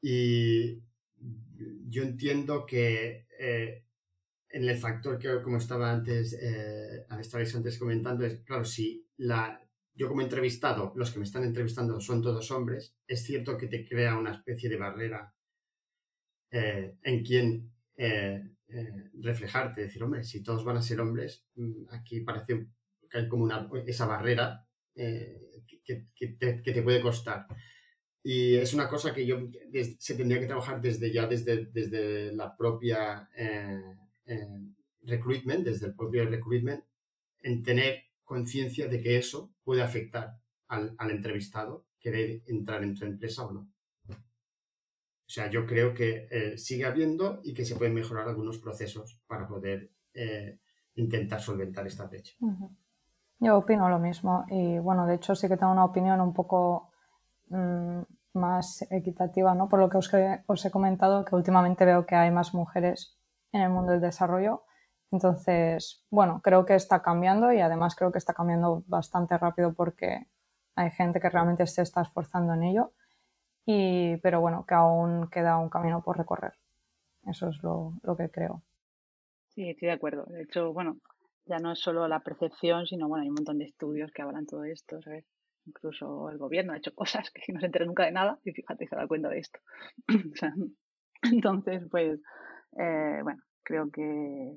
Y 0.03 0.83
yo 1.89 2.03
entiendo 2.03 2.67
que 2.67 3.27
eh, 3.39 3.85
en 4.49 4.69
el 4.69 4.77
factor 4.79 5.19
que, 5.19 5.43
como 5.43 5.59
estaba 5.59 5.93
antes, 5.93 6.33
eh, 6.33 7.07
estabais 7.21 7.55
antes 7.55 7.79
comentando, 7.79 8.25
es 8.25 8.41
claro, 8.41 8.65
si 8.65 9.07
la, 9.19 9.63
yo 10.01 10.09
como 10.09 10.23
entrevistado, 10.23 10.95
los 10.97 11.11
que 11.11 11.19
me 11.19 11.27
están 11.27 11.45
entrevistando 11.45 12.01
son 12.01 12.23
todos 12.23 12.51
hombres, 12.53 12.97
es 13.07 13.23
cierto 13.23 13.59
que 13.59 13.67
te 13.67 13.87
crea 13.87 14.17
una 14.17 14.31
especie 14.31 14.71
de 14.71 14.79
barrera 14.79 15.35
eh, 16.51 16.97
en 17.03 17.23
quien 17.23 17.71
eh, 17.99 18.43
eh, 18.69 19.11
reflejarte, 19.21 19.83
decir, 19.83 20.03
hombre, 20.03 20.25
si 20.25 20.43
todos 20.43 20.65
van 20.65 20.79
a 20.79 20.83
ser 20.83 21.03
hombres, 21.03 21.45
mm, 21.55 21.91
aquí 21.91 22.21
parece 22.21 22.69
que 23.11 23.19
hay 23.19 23.29
como 23.29 23.45
una, 23.45 23.69
esa 23.87 24.07
barrera 24.07 24.67
que, 24.95 26.07
te, 26.39 26.83
puede 26.83 27.03
costar. 27.03 27.47
Y 28.23 28.55
es 28.55 28.73
una 28.73 28.89
cosa 28.89 29.13
que 29.13 29.27
yo 29.27 29.51
se 29.99 30.15
tendría 30.15 30.41
que 30.41 30.47
trabajar 30.47 30.81
desde 30.81 31.13
ya, 31.13 31.27
desde, 31.27 31.67
desde 31.67 32.33
la 32.33 32.57
propia 32.57 33.29
recruitment, 35.03 35.67
desde 35.67 35.89
el 35.89 35.95
propio 35.95 36.25
recruitment, 36.25 36.83
en 37.43 37.63
tener 37.63 38.05
conciencia 38.31 38.87
de 38.87 39.01
que 39.01 39.17
eso 39.17 39.53
puede 39.71 39.85
afectar 39.85 40.37
al, 40.67 40.97
entrevistado, 41.11 41.85
querer 42.01 42.43
entrar 42.49 42.83
en 42.83 42.93
tu 42.93 43.05
empresa 43.05 43.47
o 43.47 43.53
no. 43.53 43.69
O 44.09 45.33
sea, 45.33 45.49
yo 45.49 45.65
creo 45.65 45.95
que 45.95 46.27
eh, 46.29 46.59
sigue 46.59 46.87
habiendo 46.87 47.39
y 47.45 47.55
que 47.55 47.65
se 47.65 47.77
pueden 47.77 47.95
mejorar 47.95 48.27
algunos 48.27 48.59
procesos 48.59 49.23
para 49.29 49.47
poder 49.47 49.93
eh, 50.13 50.59
intentar 50.97 51.41
solventar 51.41 51.87
esta 51.87 52.09
brecha. 52.09 52.35
Yo 53.39 53.59
opino 53.59 53.89
lo 53.89 54.01
mismo 54.01 54.45
y 54.51 54.81
bueno, 54.81 55.07
de 55.07 55.15
hecho 55.15 55.37
sí 55.37 55.47
que 55.47 55.57
tengo 55.57 55.71
una 55.71 55.85
opinión 55.85 56.21
un 56.21 56.35
poco 56.35 56.91
mm, 57.51 58.01
más 58.33 58.85
equitativa, 58.91 59.55
¿no? 59.55 59.69
Por 59.69 59.79
lo 59.79 59.89
que 59.89 59.99
os, 59.99 60.11
os, 60.47 60.65
he 60.65 60.71
comentado, 60.73 61.25
que 61.25 61.37
últimamente 61.37 61.85
veo 61.85 62.07
que 62.07 62.17
hay 62.17 62.33
más 62.33 62.55
mujeres 62.55 63.17
en 63.53 63.61
el 63.61 63.71
mundo 63.71 63.93
del 63.93 64.01
desarrollo 64.01 64.65
entonces, 65.11 66.05
bueno, 66.11 66.41
creo 66.43 66.65
que 66.65 66.75
está 66.75 67.03
cambiando 67.03 67.53
y 67.53 67.61
además 67.61 67.97
creo 67.97 68.13
que 68.13 68.19
está 68.19 68.33
cambiando 68.33 68.85
bastante 68.87 69.37
rápido 69.37 69.73
porque 69.75 70.27
hay 70.77 70.91
gente 70.91 71.21
que 71.21 71.31
realmente 71.31 71.67
se 71.67 71.83
está 71.83 72.03
esforzando 72.03 72.55
en 72.55 72.63
ello, 72.63 72.93
y, 73.67 74.17
pero 74.19 74.41
bueno, 74.41 74.65
que 74.67 74.75
aún 74.75 75.29
queda 75.29 75.59
un 75.59 75.69
camino 75.69 76.03
por 76.03 76.17
recorrer. 76.17 76.55
Eso 77.27 77.49
es 77.49 77.63
lo, 77.63 77.95
lo 78.03 78.17
que 78.17 78.31
creo. 78.31 78.63
Sí, 79.49 79.69
estoy 79.69 79.89
de 79.89 79.95
acuerdo. 79.95 80.25
De 80.27 80.43
hecho, 80.43 80.73
bueno, 80.73 80.97
ya 81.45 81.59
no 81.59 81.73
es 81.73 81.81
solo 81.81 82.07
la 82.09 82.21
percepción, 82.21 82.87
sino 82.87 83.09
bueno, 83.09 83.23
hay 83.23 83.29
un 83.29 83.35
montón 83.35 83.59
de 83.59 83.65
estudios 83.65 84.13
que 84.13 84.23
hablan 84.23 84.47
todo 84.47 84.65
esto, 84.65 85.03
¿sabes? 85.03 85.27
Incluso 85.67 86.31
el 86.31 86.39
gobierno 86.39 86.73
ha 86.73 86.79
hecho 86.79 86.95
cosas 86.95 87.31
que 87.31 87.53
no 87.53 87.61
se 87.61 87.67
entera 87.67 87.85
nunca 87.85 88.05
de 88.05 88.13
nada 88.13 88.39
y 88.45 88.53
fíjate, 88.53 88.87
se 88.87 88.97
da 88.97 89.07
cuenta 89.07 89.29
de 89.29 89.41
esto. 89.41 89.61
entonces, 91.23 91.83
pues, 91.91 92.21
eh, 92.79 93.21
bueno, 93.23 93.43
creo 93.63 93.91
que, 93.91 94.57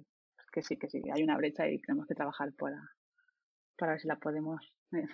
que 0.53 0.61
sí, 0.61 0.77
que 0.77 0.87
sí, 0.87 1.01
hay 1.11 1.23
una 1.23 1.35
brecha 1.35 1.67
y 1.67 1.81
tenemos 1.81 2.07
que 2.07 2.13
trabajar 2.13 2.53
para, 2.53 2.79
para 3.77 3.93
ver 3.93 4.01
si 4.01 4.07
la 4.07 4.19
podemos 4.19 4.61
eh, 4.93 5.07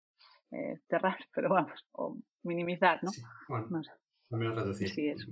eh, 0.52 0.80
cerrar, 0.88 1.18
pero 1.34 1.50
vamos, 1.50 1.86
o 1.92 2.18
minimizar, 2.42 2.98
¿no? 3.04 3.10
bueno, 3.48 3.66
no 3.70 3.82
sé. 3.84 3.90
reducir. 4.30 4.88
Sí, 4.88 5.08
eso. 5.08 5.30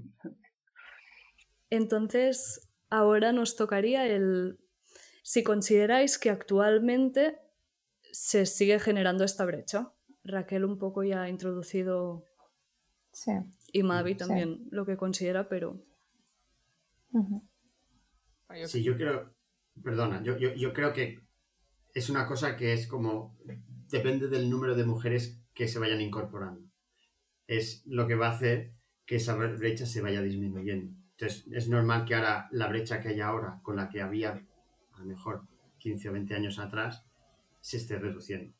Entonces, 1.70 2.70
ahora 2.90 3.32
nos 3.32 3.56
tocaría 3.56 4.06
el 4.06 4.58
si 5.22 5.42
consideráis 5.42 6.18
que 6.18 6.28
actualmente 6.28 7.40
se 8.12 8.44
sigue 8.44 8.78
generando 8.78 9.24
esta 9.24 9.44
brecha. 9.46 9.92
Raquel 10.22 10.64
un 10.64 10.78
poco 10.78 11.02
ya 11.02 11.22
ha 11.22 11.28
introducido 11.28 12.26
sí. 13.12 13.32
y 13.72 13.82
Mavi 13.82 14.16
también 14.16 14.68
lo 14.70 14.84
que 14.84 14.96
considera, 14.96 15.48
pero... 15.48 15.82
Sí, 18.66 18.82
yo 18.82 18.96
creo, 18.96 19.33
Perdona, 19.82 20.22
yo, 20.22 20.36
yo, 20.38 20.72
creo 20.72 20.92
que 20.92 21.20
es 21.92 22.08
una 22.08 22.26
cosa 22.26 22.56
que 22.56 22.72
es 22.72 22.86
como, 22.86 23.36
depende 23.88 24.28
del 24.28 24.48
número 24.48 24.74
de 24.74 24.84
mujeres 24.84 25.42
que 25.52 25.68
se 25.68 25.78
vayan 25.78 26.00
incorporando. 26.00 26.68
Es 27.46 27.82
lo 27.86 28.06
que 28.06 28.14
va 28.14 28.28
a 28.28 28.32
hacer 28.32 28.72
que 29.04 29.16
esa 29.16 29.34
brecha 29.34 29.86
se 29.86 30.00
vaya 30.00 30.22
disminuyendo. 30.22 30.94
Entonces, 31.10 31.46
es 31.52 31.68
normal 31.68 32.04
que 32.04 32.14
ahora 32.14 32.48
la 32.50 32.68
brecha 32.68 33.00
que 33.00 33.08
hay 33.08 33.20
ahora 33.20 33.60
con 33.62 33.76
la 33.76 33.88
que 33.88 34.00
había 34.00 34.30
a 34.92 34.98
lo 34.98 35.04
mejor 35.04 35.46
15 35.78 36.08
o 36.08 36.12
20 36.12 36.34
años 36.34 36.58
atrás 36.58 37.04
se 37.60 37.76
esté 37.76 37.98
reduciendo. 37.98 38.54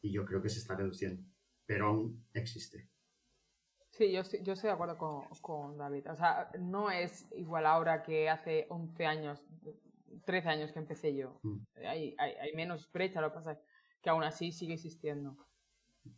Y 0.00 0.12
yo 0.12 0.24
creo 0.24 0.42
que 0.42 0.48
se 0.48 0.58
está 0.58 0.74
reduciendo, 0.74 1.22
pero 1.66 1.86
aún 1.86 2.24
existe. 2.34 2.88
Sí, 3.90 4.10
yo, 4.10 4.22
yo 4.42 4.54
estoy 4.54 4.68
de 4.68 4.74
acuerdo 4.74 4.96
con, 4.96 5.24
con 5.42 5.76
David. 5.76 6.10
O 6.10 6.16
sea, 6.16 6.50
no 6.58 6.90
es 6.90 7.26
igual 7.36 7.66
ahora 7.66 8.02
que 8.02 8.30
hace 8.30 8.66
11 8.70 9.06
años, 9.06 9.46
13 10.24 10.48
años 10.48 10.72
que 10.72 10.78
empecé 10.78 11.14
yo. 11.14 11.40
Mm. 11.42 11.58
Hay, 11.86 12.14
hay, 12.18 12.32
hay, 12.40 12.52
menos 12.54 12.90
brecha, 12.92 13.20
lo 13.20 13.30
que 13.30 13.36
pasa 13.36 13.52
es 13.52 13.58
que 14.02 14.10
aún 14.10 14.24
así 14.24 14.52
sigue 14.52 14.74
existiendo. 14.74 15.36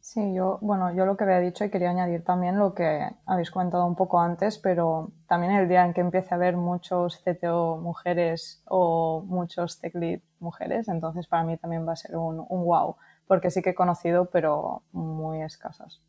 Sí, 0.00 0.34
yo, 0.34 0.58
bueno, 0.62 0.94
yo 0.94 1.04
lo 1.04 1.16
que 1.16 1.24
había 1.24 1.40
dicho 1.40 1.64
y 1.64 1.70
quería 1.70 1.90
añadir 1.90 2.24
también 2.24 2.58
lo 2.58 2.74
que 2.74 3.06
habéis 3.26 3.50
comentado 3.50 3.84
un 3.86 3.96
poco 3.96 4.20
antes, 4.20 4.58
pero 4.58 5.12
también 5.28 5.52
el 5.52 5.68
día 5.68 5.84
en 5.84 5.92
que 5.92 6.00
empiece 6.00 6.28
a 6.32 6.36
haber 6.36 6.56
muchos 6.56 7.22
CTO 7.22 7.78
mujeres 7.78 8.62
o 8.66 9.22
muchos 9.26 9.80
tech 9.80 9.94
lead 9.94 10.20
mujeres, 10.38 10.88
entonces 10.88 11.26
para 11.26 11.44
mí 11.44 11.56
también 11.58 11.86
va 11.86 11.92
a 11.92 11.96
ser 11.96 12.16
un, 12.16 12.44
un 12.48 12.64
wow, 12.64 12.96
porque 13.26 13.50
sí 13.50 13.60
que 13.60 13.70
he 13.70 13.74
conocido, 13.74 14.30
pero 14.30 14.82
muy 14.92 15.42
escasas. 15.42 16.02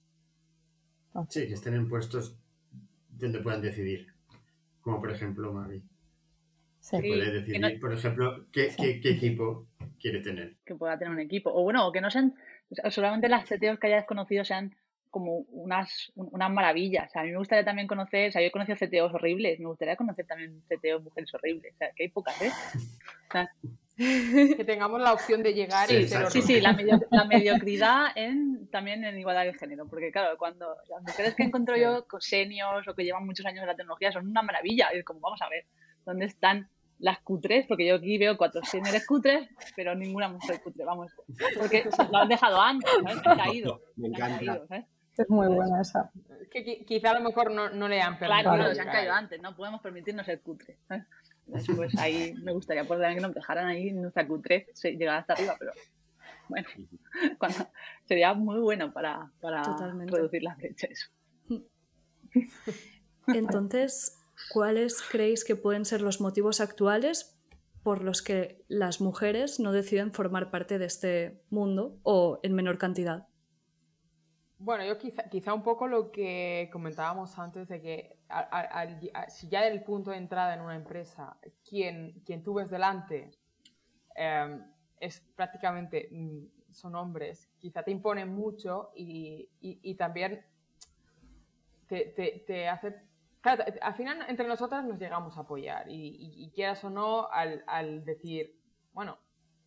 Sí, 1.29 1.47
que 1.47 1.53
estén 1.53 1.75
en 1.75 1.87
puestos 1.87 2.37
donde 3.09 3.39
puedan 3.39 3.61
decidir, 3.61 4.07
como 4.81 4.99
por 4.99 5.11
ejemplo 5.11 5.53
Mavi. 5.53 5.83
Sí. 6.85 7.01
Que 7.01 7.07
puede 7.07 7.31
decidir, 7.31 7.79
por 7.79 7.93
ejemplo, 7.93 8.45
qué, 8.51 8.71
qué, 8.77 9.01
qué, 9.01 9.09
equipo 9.09 9.65
quiere 9.99 10.21
tener. 10.21 10.53
Que 10.63 10.75
pueda 10.75 10.99
tener 10.99 11.11
un 11.11 11.19
equipo. 11.19 11.49
O 11.51 11.63
bueno, 11.63 11.91
que 11.91 11.99
no 11.99 12.11
sean, 12.11 12.35
solamente 12.91 13.27
las 13.27 13.45
CTOs 13.45 13.79
que 13.79 13.87
hayas 13.87 14.05
conocido 14.05 14.45
sean 14.45 14.75
como 15.09 15.39
unas, 15.49 16.11
unas 16.13 16.51
maravillas. 16.51 17.09
O 17.09 17.11
sea, 17.11 17.21
a 17.23 17.25
mí 17.25 17.31
me 17.31 17.39
gustaría 17.39 17.65
también 17.65 17.87
conocer, 17.87 18.29
o 18.29 18.31
sea, 18.31 18.41
yo 18.41 18.49
he 18.49 18.51
conocido 18.51 18.77
CTOs 18.77 19.15
horribles, 19.15 19.59
me 19.59 19.65
gustaría 19.65 19.95
conocer 19.95 20.27
también 20.27 20.61
CTOs 20.67 21.03
mujeres 21.03 21.33
horribles. 21.33 21.73
O 21.73 21.77
sea, 21.79 21.91
que 21.95 22.03
hay 22.03 22.09
pocas, 22.09 22.39
¿eh? 22.43 22.51
O 23.29 23.31
sea, 23.31 23.49
que 23.97 24.63
tengamos 24.63 25.01
la 25.01 25.13
opción 25.13 25.41
de 25.41 25.55
llegar 25.55 25.89
sí, 25.89 25.95
y 25.95 26.07
ser 26.07 26.29
Sí, 26.29 26.43
sí, 26.43 26.61
la, 26.61 26.77
la 27.09 27.25
mediocridad 27.25 28.09
en, 28.15 28.67
también 28.67 29.03
en 29.03 29.17
igualdad 29.17 29.45
de 29.45 29.55
género. 29.55 29.87
Porque, 29.87 30.11
claro, 30.11 30.37
cuando 30.37 30.75
las 30.87 31.01
mujeres 31.01 31.33
que 31.33 31.41
encuentro 31.41 31.75
yo, 31.75 32.05
seniors 32.19 32.87
o 32.87 32.93
que 32.93 33.05
llevan 33.05 33.25
muchos 33.25 33.47
años 33.47 33.61
en 33.61 33.69
la 33.69 33.75
tecnología, 33.75 34.11
son 34.11 34.27
una 34.27 34.43
maravilla. 34.43 34.89
Y 34.93 34.99
es 34.99 35.03
como, 35.03 35.19
vamos 35.21 35.41
a 35.41 35.49
ver, 35.49 35.65
¿dónde 36.05 36.25
están 36.25 36.69
las 36.99 37.19
cutres, 37.19 37.65
porque 37.67 37.87
yo 37.87 37.95
aquí 37.95 38.17
veo 38.17 38.37
cuatro 38.37 38.61
señores 38.63 39.05
cutres, 39.05 39.47
pero 39.75 39.95
ninguna 39.95 40.29
mujer 40.29 40.61
cutre, 40.61 40.85
vamos, 40.85 41.11
porque 41.57 41.89
lo 42.11 42.17
han 42.17 42.29
dejado 42.29 42.61
antes, 42.61 42.91
¿sabes? 42.91 43.21
Se 43.21 43.29
ha 43.29 43.35
caído. 43.43 43.81
Me 43.95 44.07
encanta. 44.07 44.85
Es 45.17 45.29
muy 45.29 45.47
buena 45.47 45.81
esa. 45.81 46.11
Que 46.51 46.83
quizá 46.85 47.11
a 47.11 47.19
lo 47.19 47.21
mejor 47.21 47.51
no, 47.51 47.69
no 47.69 47.87
le 47.87 48.01
han 48.01 48.19
permitido. 48.19 48.53
Claro, 48.53 48.75
se 48.75 48.81
han 48.81 48.87
caído 48.87 49.13
antes, 49.13 49.41
no 49.41 49.55
podemos 49.55 49.81
permitirnos 49.81 50.25
ser 50.25 50.41
cutres. 50.41 50.77
Pues 51.47 51.97
ahí 51.99 52.33
me 52.41 52.51
gustaría 52.51 52.83
poder 52.83 53.13
que 53.13 53.21
nos 53.21 53.33
dejaran 53.33 53.67
ahí 53.67 53.91
nuestra 53.91 54.27
cutre 54.27 54.67
llegar 54.83 55.19
hasta 55.19 55.33
arriba, 55.33 55.55
pero 55.59 55.71
bueno, 56.49 56.67
cuando, 57.39 57.69
sería 58.05 58.33
muy 58.33 58.59
bueno 58.59 58.91
para, 58.91 59.31
para 59.39 59.63
reducir 60.07 60.43
las 60.43 60.57
brechas. 60.57 61.11
Entonces, 63.27 64.17
¿cuáles 64.51 65.01
creéis 65.01 65.43
que 65.43 65.55
pueden 65.55 65.85
ser 65.85 66.01
los 66.01 66.21
motivos 66.21 66.61
actuales 66.61 67.39
por 67.83 68.03
los 68.03 68.21
que 68.21 68.63
las 68.67 69.01
mujeres 69.01 69.59
no 69.59 69.71
deciden 69.71 70.11
formar 70.11 70.49
parte 70.49 70.79
de 70.79 70.85
este 70.85 71.43
mundo 71.49 71.99
o 72.03 72.39
en 72.43 72.53
menor 72.53 72.77
cantidad? 72.77 73.27
Bueno, 74.57 74.85
yo 74.85 74.97
quizá, 74.97 75.29
quizá 75.29 75.53
un 75.53 75.63
poco 75.63 75.87
lo 75.87 76.11
que 76.11 76.69
comentábamos 76.71 77.37
antes 77.37 77.67
de 77.67 77.81
que 77.81 78.17
si 79.27 79.49
ya 79.49 79.67
el 79.67 79.83
punto 79.83 80.11
de 80.11 80.17
entrada 80.17 80.53
en 80.53 80.61
una 80.61 80.75
empresa, 80.75 81.37
quien, 81.67 82.21
quien 82.25 82.41
tú 82.41 82.55
ves 82.55 82.69
delante 82.69 83.31
em, 84.15 84.63
es 84.99 85.19
prácticamente, 85.35 86.09
mm, 86.11 86.71
son 86.71 86.95
hombres, 86.95 87.49
quizá 87.59 87.83
te 87.83 87.91
imponen 87.91 88.33
mucho 88.33 88.91
y, 88.95 89.49
y, 89.61 89.95
también 89.95 90.43
te, 91.87 92.43
te, 92.47 92.67
hace... 92.67 92.95
Claro, 93.45 93.63
al 93.79 93.93
final 93.93 94.25
entre 94.27 94.47
nosotras 94.47 94.83
nos 94.83 94.97
llegamos 94.97 95.37
a 95.37 95.41
apoyar 95.41 95.87
y, 95.87 96.17
y 96.19 96.49
quieras 96.49 96.83
o 96.83 96.89
no, 96.89 97.29
al, 97.29 97.63
al 97.67 98.03
decir, 98.03 98.59
bueno, 98.91 99.19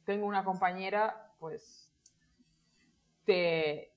tengo 0.04 0.26
una 0.26 0.42
compañera, 0.42 1.32
pues 1.38 1.88
te, 3.24 3.92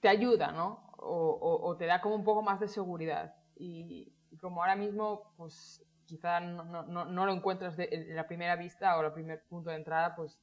te 0.00 0.08
ayuda, 0.10 0.52
¿no? 0.52 0.92
O, 0.98 1.76
te 1.78 1.86
da 1.86 2.02
como 2.02 2.16
un 2.16 2.24
poco 2.24 2.42
más 2.42 2.60
de 2.60 2.68
seguridad. 2.68 3.34
Y, 3.56 4.12
como 4.38 4.60
ahora 4.60 4.76
mismo, 4.76 5.32
pues 5.38 5.82
quizá 6.04 6.40
no, 6.40 6.82
no, 6.82 7.26
lo 7.26 7.32
encuentras 7.32 7.74
de, 7.74 8.08
la 8.10 8.26
primera 8.26 8.56
vista 8.56 8.98
o 8.98 9.02
el 9.02 9.12
primer 9.14 9.44
punto 9.44 9.70
de 9.70 9.76
entrada, 9.76 10.14
pues 10.14 10.42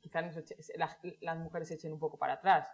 quizás 0.00 0.34
las, 1.20 1.38
mujeres 1.38 1.68
se 1.68 1.74
echen 1.74 1.92
un 1.92 2.00
poco 2.00 2.16
para 2.16 2.32
atrás. 2.32 2.66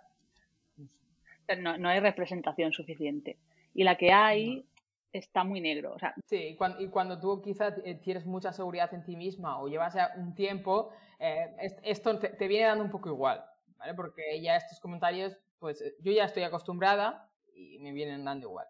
No, 1.59 1.91
hay 1.91 2.01
representación 2.01 2.73
suficiente. 2.73 3.39
Y 3.75 3.85
la 3.85 3.99
que 3.99 4.13
hay 4.13 4.67
está 5.13 5.45
muy 5.45 5.61
negro. 5.61 5.95
O 5.95 5.99
sea... 5.99 6.15
Sí, 6.27 6.57
y 6.79 6.89
cuando, 6.89 7.19
tú 7.19 7.41
quizás 7.43 7.75
tienes 8.03 8.27
mucha 8.27 8.53
seguridad 8.53 8.93
en 8.95 9.05
ti 9.05 9.17
misma 9.17 9.61
o 9.61 9.69
llevas 9.69 9.95
ya 9.95 10.13
un 10.17 10.35
tiempo, 10.35 10.91
eh, 11.19 11.57
esto 11.83 12.19
te, 12.19 12.29
te, 12.31 12.49
viene 12.49 12.67
dando 12.67 12.85
un 12.85 12.91
poco 12.91 13.09
igual, 13.09 13.45
¿vale? 13.77 13.95
Porque 13.95 14.41
ya 14.41 14.57
estos 14.57 14.81
comentarios 14.81 15.37
pues 15.59 15.81
eh, 15.81 15.97
yo 16.01 16.13
ya 16.13 16.25
estoy 16.25 16.43
acostumbrada 16.43 17.31
y 17.55 17.79
me 17.79 17.93
vienen 17.93 18.25
dando 18.25 18.49
igual. 18.49 18.67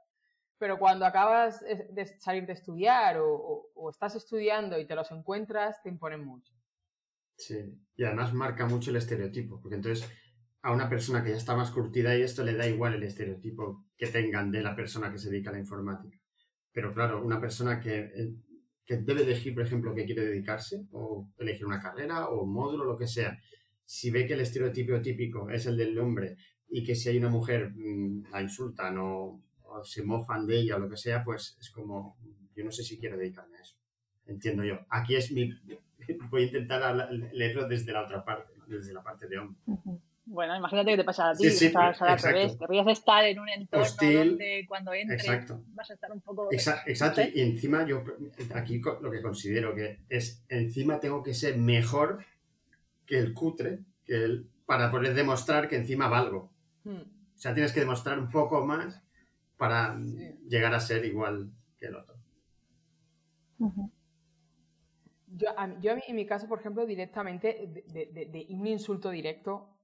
Pero 0.59 0.79
cuando 0.79 1.07
acabas 1.07 1.61
de 1.61 2.07
salir 2.19 2.45
de 2.47 2.55
estudiar 2.55 3.19
o, 3.21 3.91
estás 3.91 4.17
estudiando 4.17 4.79
y 4.79 4.87
te 4.87 4.97
los 4.97 5.11
encuentras, 5.13 5.81
te 5.83 5.89
imponen 5.89 6.25
mucho. 6.25 6.53
Sí, 7.37 7.79
y 7.95 8.05
además 8.05 8.35
marca 8.35 8.67
mucho 8.67 8.91
el 8.91 8.97
estereotipo, 8.97 9.61
porque 9.61 9.77
entonces 9.77 10.11
a 10.63 10.73
una 10.73 10.89
persona 10.89 11.23
que 11.23 11.31
ya 11.31 11.37
está 11.37 11.55
más 11.55 11.71
curtida 11.71 12.17
y 12.17 12.23
esto 12.23 12.43
le 12.43 12.57
da 12.57 12.67
igual 12.67 12.95
el 12.95 13.05
estereotipo 13.05 13.87
que 13.97 14.09
tengan 14.09 14.51
de 14.51 14.63
la 14.63 14.75
persona 14.75 15.13
que 15.13 15.19
se 15.19 15.31
dedica 15.31 15.51
a 15.51 15.53
la 15.53 15.61
informática. 15.61 16.18
Pero 16.79 16.93
claro, 16.93 17.25
una 17.25 17.41
persona 17.41 17.81
que, 17.81 17.99
eh, 18.15 18.35
que 18.85 18.99
debe 18.99 19.23
elegir, 19.23 19.53
por 19.53 19.65
ejemplo, 19.65 19.93
que 19.93 20.05
quiere 20.05 20.25
dedicarse, 20.25 20.87
o 20.93 21.29
elegir 21.37 21.67
una 21.67 21.83
carrera, 21.83 22.29
o 22.29 22.47
módulo, 22.47 22.85
lo 22.85 22.97
que 22.97 23.09
sea, 23.09 23.37
si 23.85 24.13
ve 24.13 24.25
que 24.25 24.35
el 24.35 24.43
estereotipo 24.43 25.01
típico 25.01 25.51
es 25.51 25.67
el 25.67 25.77
del 25.77 25.99
hombre 25.99 26.37
y 26.69 26.85
que 26.85 26.95
si 26.95 27.09
hay 27.09 27.19
una 27.19 27.31
mujer 27.31 27.73
mm, 27.75 28.31
la 28.31 28.43
insultan 28.43 28.97
o, 28.99 29.43
se 29.83 30.05
mofan 30.05 30.47
de 30.47 30.61
ella 30.61 30.77
o 30.77 30.79
lo 30.79 30.89
que 30.89 30.97
sea, 30.97 31.25
pues 31.25 31.57
es 31.61 31.69
como, 31.71 32.17
yo 32.55 32.65
no 32.65 32.71
sé 32.71 32.85
si 32.85 32.97
quiero 32.97 33.17
dedicarme 33.17 33.59
a 33.59 33.63
eso. 33.63 33.75
Entiendo 34.27 34.63
yo. 34.63 34.79
Aquí 34.89 35.17
es 35.17 35.33
mi, 35.33 35.51
voy 36.31 36.43
a 36.43 36.47
intentar 36.47 37.11
leerlo 37.33 37.67
desde 37.67 37.91
la 37.91 38.05
otra 38.05 38.25
parte, 38.25 38.53
desde 38.69 38.93
la 38.93 39.03
parte 39.03 39.27
de 39.27 39.39
hombre. 39.39 39.59
Bueno, 40.31 40.55
imagínate 40.55 40.91
que 40.91 40.97
te 40.99 41.05
pasa 41.05 41.31
a 41.31 41.35
ti, 41.35 41.49
sí, 41.51 41.67
estás 41.67 42.03
al 42.03 42.19
revés. 42.19 42.57
Querrías 42.59 42.87
estar 42.89 43.25
en 43.25 43.39
un 43.39 43.49
entorno 43.49 43.87
donde 43.99 44.67
cuando 44.69 44.93
entres 44.93 45.27
vas 45.75 45.91
a 45.91 45.95
estar 45.95 46.13
un 46.13 46.21
poco... 46.21 46.49
Exacto, 46.53 47.23
y 47.35 47.41
encima 47.41 47.87
yo 47.87 48.05
aquí 48.55 48.81
lo 49.01 49.11
que 49.11 49.23
considero 49.23 49.75
que 49.75 50.01
es, 50.11 50.45
encima 50.51 51.01
tengo 51.01 51.23
que 51.23 51.33
ser 51.33 51.57
mejor 51.57 52.27
que 53.07 53.19
el 53.19 53.33
cutre, 53.33 53.81
que 54.05 54.17
el, 54.17 54.51
para 54.67 54.91
poder 54.91 55.15
demostrar 55.15 55.67
que 55.67 55.77
encima 55.77 56.09
valgo. 56.09 56.53
Hmm. 56.85 57.01
O 57.35 57.39
sea, 57.39 57.55
tienes 57.55 57.73
que 57.73 57.81
demostrar 57.81 58.19
un 58.19 58.29
poco 58.29 58.67
más 58.67 59.03
para 59.57 59.99
llegar 60.47 60.75
a 60.75 60.81
ser 60.81 61.07
igual 61.07 61.51
que 61.79 61.87
el 61.87 61.97
otro. 61.97 62.17
Yo, 65.81 65.91
en 66.07 66.17
mi 66.17 66.27
caso, 66.27 66.49
por 66.49 66.61
ejemplo, 66.61 66.85
directamente 66.85 67.67
de, 67.87 68.47
un 68.51 68.67
insulto 68.67 69.09
directo, 69.09 69.78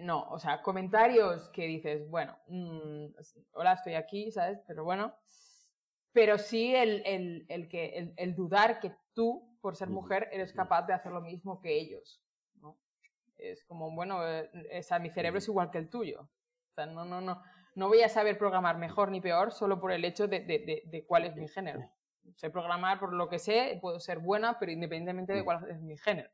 no. 0.00 0.28
O 0.30 0.38
sea, 0.38 0.62
comentarios 0.62 1.48
que 1.50 1.66
dices, 1.66 2.08
bueno, 2.08 2.36
mm, 2.48 3.06
hola, 3.52 3.72
estoy 3.72 3.94
aquí, 3.94 4.30
¿sabes? 4.30 4.60
Pero 4.66 4.84
bueno. 4.84 5.14
Pero 6.12 6.38
sí 6.38 6.74
el, 6.74 7.68
que, 7.70 8.12
el, 8.16 8.34
dudar 8.34 8.80
que 8.80 8.92
tú, 9.14 9.56
por 9.60 9.76
ser 9.76 9.88
mujer, 9.88 10.28
eres 10.32 10.52
capaz 10.52 10.82
de 10.82 10.94
hacer 10.94 11.12
lo 11.12 11.20
mismo 11.20 11.60
que 11.60 11.78
ellos. 11.78 12.22
Es 13.36 13.62
como, 13.64 13.94
bueno, 13.94 14.26
eh, 14.26 14.50
mi 15.00 15.10
cerebro 15.10 15.38
es 15.38 15.46
igual 15.46 15.70
que 15.70 15.78
el 15.78 15.88
tuyo 15.88 16.28
no, 16.86 17.04
no, 17.04 17.20
no, 17.20 17.42
no 17.74 17.88
voy 17.88 18.02
a 18.02 18.08
saber 18.08 18.38
programar 18.38 18.78
mejor 18.78 19.10
ni 19.10 19.20
peor 19.20 19.52
solo 19.52 19.80
por 19.80 19.92
el 19.92 20.04
hecho 20.04 20.28
de, 20.28 21.04
cuál 21.06 21.24
es 21.24 21.36
mi 21.36 21.48
género. 21.48 21.90
Sé 22.36 22.50
programar 22.50 23.00
por 23.00 23.12
lo 23.12 23.28
que 23.28 23.38
sé, 23.38 23.78
puedo 23.80 24.00
ser 24.00 24.18
buena, 24.18 24.58
pero 24.58 24.70
independientemente 24.70 25.32
de 25.32 25.44
cuál 25.44 25.68
es 25.70 25.80
mi 25.80 25.96
género. 25.96 26.30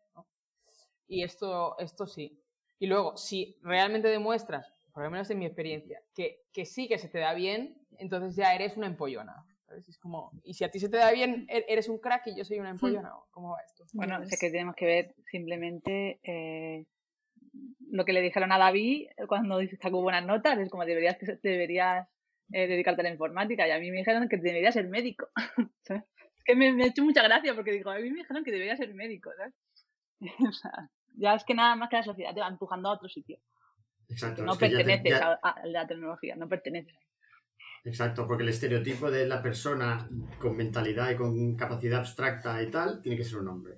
Y 1.07 1.23
esto, 1.23 1.79
esto 1.79 2.07
sí. 2.07 2.43
Y 2.79 2.87
luego, 2.87 3.17
si 3.17 3.57
realmente 3.63 4.09
demuestras, 4.09 4.73
por 4.93 5.05
lo 5.05 5.11
menos 5.11 5.31
en 5.31 5.39
mi 5.39 5.47
experiencia, 5.47 6.01
que, 6.15 6.43
que 6.53 6.65
sí 6.67 6.89
que 6.89 6.99
se 6.99 7.09
te 7.09 7.19
da 7.19 7.35
bien, 7.35 7.77
entonces 7.99 8.37
ya 8.37 8.55
eres 8.55 8.77
una 8.77 8.87
empollona. 8.87 9.45
Es 9.89 9.99
como, 9.99 10.31
y 10.45 10.55
si 10.55 10.65
a 10.65 10.71
ti 10.71 10.79
se 10.79 10.89
te 10.89 10.99
da 10.99 11.11
bien, 11.11 11.47
e-, 11.49 11.65
eres 11.69 11.89
un 11.89 11.99
crack 11.99 12.29
y 12.29 12.37
yo 12.37 12.45
soy 12.45 12.59
una 12.59 12.71
hmm. 12.71 12.77
empollona. 12.77 13.13
¿Cómo 13.31 13.51
va 13.51 13.59
esto? 13.67 13.85
Bueno, 13.93 14.25
sé 14.27 14.37
que 14.39 14.51
tenemos 14.51 14.75
que 14.77 14.87
ver 14.87 15.15
simplemente 15.31 16.21
eh, 16.23 16.87
lo 17.91 18.05
que 18.05 18.13
le 18.13 18.23
dijeron 18.23 18.53
a 18.53 18.59
David 18.59 19.09
cuando 19.29 19.61
sacó 19.81 20.03
buenas 20.03 20.25
notas, 20.25 20.59
es 20.59 20.71
como 20.71 20.85
deberías, 20.85 21.17
deberías 21.43 22.09
eh, 22.53 22.67
dedicarte 22.67 23.01
a 23.01 23.05
la 23.05 23.11
informática. 23.11 23.67
Y 23.67 23.71
a 23.71 23.79
mí 23.79 23.91
me 23.91 23.99
dijeron 23.99 24.29
que 24.29 24.37
debería 24.37 24.73
ser 24.73 24.89
médico. 24.89 25.29
Es 26.37 26.53
que 26.53 26.57
me, 26.57 26.85
ha 26.85 26.87
hecho 26.87 27.03
mucha 27.03 27.23
gracia 27.23 27.55
porque 27.55 27.73
digo, 27.73 27.89
a 27.91 27.99
mí 27.99 28.11
me 28.11 28.19
dijeron 28.19 28.45
que 28.45 28.51
debería 28.51 28.77
ser 28.77 28.93
médico. 28.93 29.31
ya 31.17 31.35
es 31.35 31.45
que 31.45 31.55
nada 31.55 31.77
más 31.77 31.89
que 31.89 31.97
la 31.97 32.03
sociedad 32.03 32.35
te 32.35 32.41
va 32.41 32.49
empujando 32.49 32.89
a 32.89 32.93
otro 32.93 33.09
sitio. 33.09 33.39
Exacto. 34.09 34.45
No 34.45 34.57
perteneces 34.57 35.21
a, 35.21 35.55
la 35.65 35.87
tecnología, 35.87 36.37
no 36.37 36.49
perteneces. 36.49 36.95
Exacto, 37.85 38.27
porque 38.27 38.43
el 38.43 38.49
estereotipo 38.49 39.11
de 39.11 39.27
la 39.27 39.43
persona 39.43 40.09
con 40.41 40.57
mentalidad 40.57 41.11
y 41.11 41.17
con 41.17 41.55
capacidad 41.55 42.01
abstracta 42.01 42.63
y 42.63 42.71
tal 42.71 43.03
tiene 43.03 43.19
que 43.19 43.25
ser 43.25 43.39
un 43.39 43.49
hombre. 43.49 43.75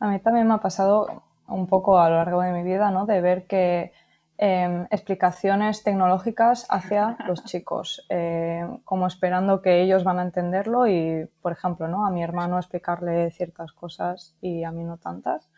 A 0.00 0.08
mí 0.08 0.20
también 0.20 0.46
me 0.46 0.54
ha 0.54 0.58
pasado 0.58 1.24
un 1.48 1.66
poco 1.66 1.98
a 1.98 2.08
lo 2.08 2.16
largo 2.16 2.42
de 2.42 2.52
mi 2.52 2.62
vida, 2.62 2.90
¿no? 2.90 3.06
De 3.06 3.20
ver 3.20 3.46
que 3.46 3.92
em, 4.36 4.86
explicaciones 4.90 5.82
tecnológicas 5.82 6.66
hacia 6.70 7.16
los 7.26 7.44
chicos, 7.44 8.06
eh, 8.08 8.64
como 8.84 9.08
esperando 9.08 9.62
que 9.62 9.82
ellos 9.82 10.04
van 10.04 10.20
a 10.20 10.22
entenderlo 10.22 10.86
y, 10.86 11.28
por 11.42 11.50
ejemplo, 11.50 11.88
¿no? 11.88 12.06
A 12.06 12.10
mi 12.10 12.22
hermano 12.22 12.56
explicarle 12.56 13.32
ciertas 13.32 13.72
cosas 13.72 14.36
y 14.40 14.62
a 14.62 14.70
mí 14.70 14.84
no 14.84 14.98
tantas, 14.98 15.48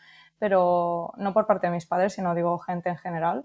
pero 0.40 1.12
no 1.18 1.32
por 1.32 1.46
parte 1.46 1.68
de 1.68 1.74
mis 1.74 1.86
padres, 1.86 2.14
sino 2.14 2.34
digo 2.34 2.58
gente 2.58 2.88
en 2.88 2.96
general. 2.96 3.44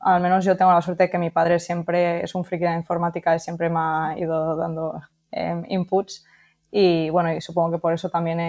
Al 0.00 0.20
menos 0.20 0.44
yo 0.44 0.56
tengo 0.56 0.72
la 0.72 0.82
suerte 0.82 1.04
de 1.04 1.10
que 1.10 1.18
mi 1.18 1.30
padre 1.30 1.58
siempre 1.58 2.22
es 2.22 2.34
un 2.34 2.44
friki 2.44 2.64
de 2.64 2.74
informática 2.74 3.34
y 3.34 3.40
siempre 3.40 3.70
me 3.70 3.78
ha 3.78 4.14
ido 4.18 4.56
dando 4.56 5.00
em, 5.30 5.64
inputs 5.68 6.26
y 6.74 7.10
bueno, 7.10 7.32
y 7.34 7.40
supongo 7.42 7.72
que 7.72 7.78
por 7.78 7.92
eso 7.92 8.08
también 8.08 8.40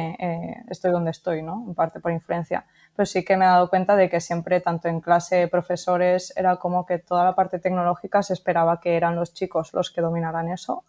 estoy 0.69 0.91
donde 0.91 1.11
estoy, 1.11 1.43
¿no? 1.43 1.65
En 1.67 1.75
parte 1.75 1.99
por 1.99 2.09
influencia. 2.13 2.65
Pero 2.95 3.05
sí 3.05 3.25
que 3.25 3.35
me 3.35 3.43
he 3.43 3.47
dado 3.49 3.69
cuenta 3.69 3.97
de 3.97 4.09
que 4.09 4.21
siempre, 4.21 4.61
tanto 4.61 4.87
en 4.87 5.01
clase, 5.01 5.49
profesores, 5.49 6.31
era 6.37 6.55
como 6.55 6.85
que 6.85 6.99
toda 6.99 7.25
la 7.25 7.35
parte 7.35 7.59
tecnológica 7.59 8.23
se 8.23 8.31
esperaba 8.31 8.79
que 8.79 8.95
eran 8.95 9.15
los 9.15 9.33
chicos 9.33 9.73
los 9.73 9.91
que 9.91 9.99
dominaran 9.99 10.47
eso. 10.49 10.85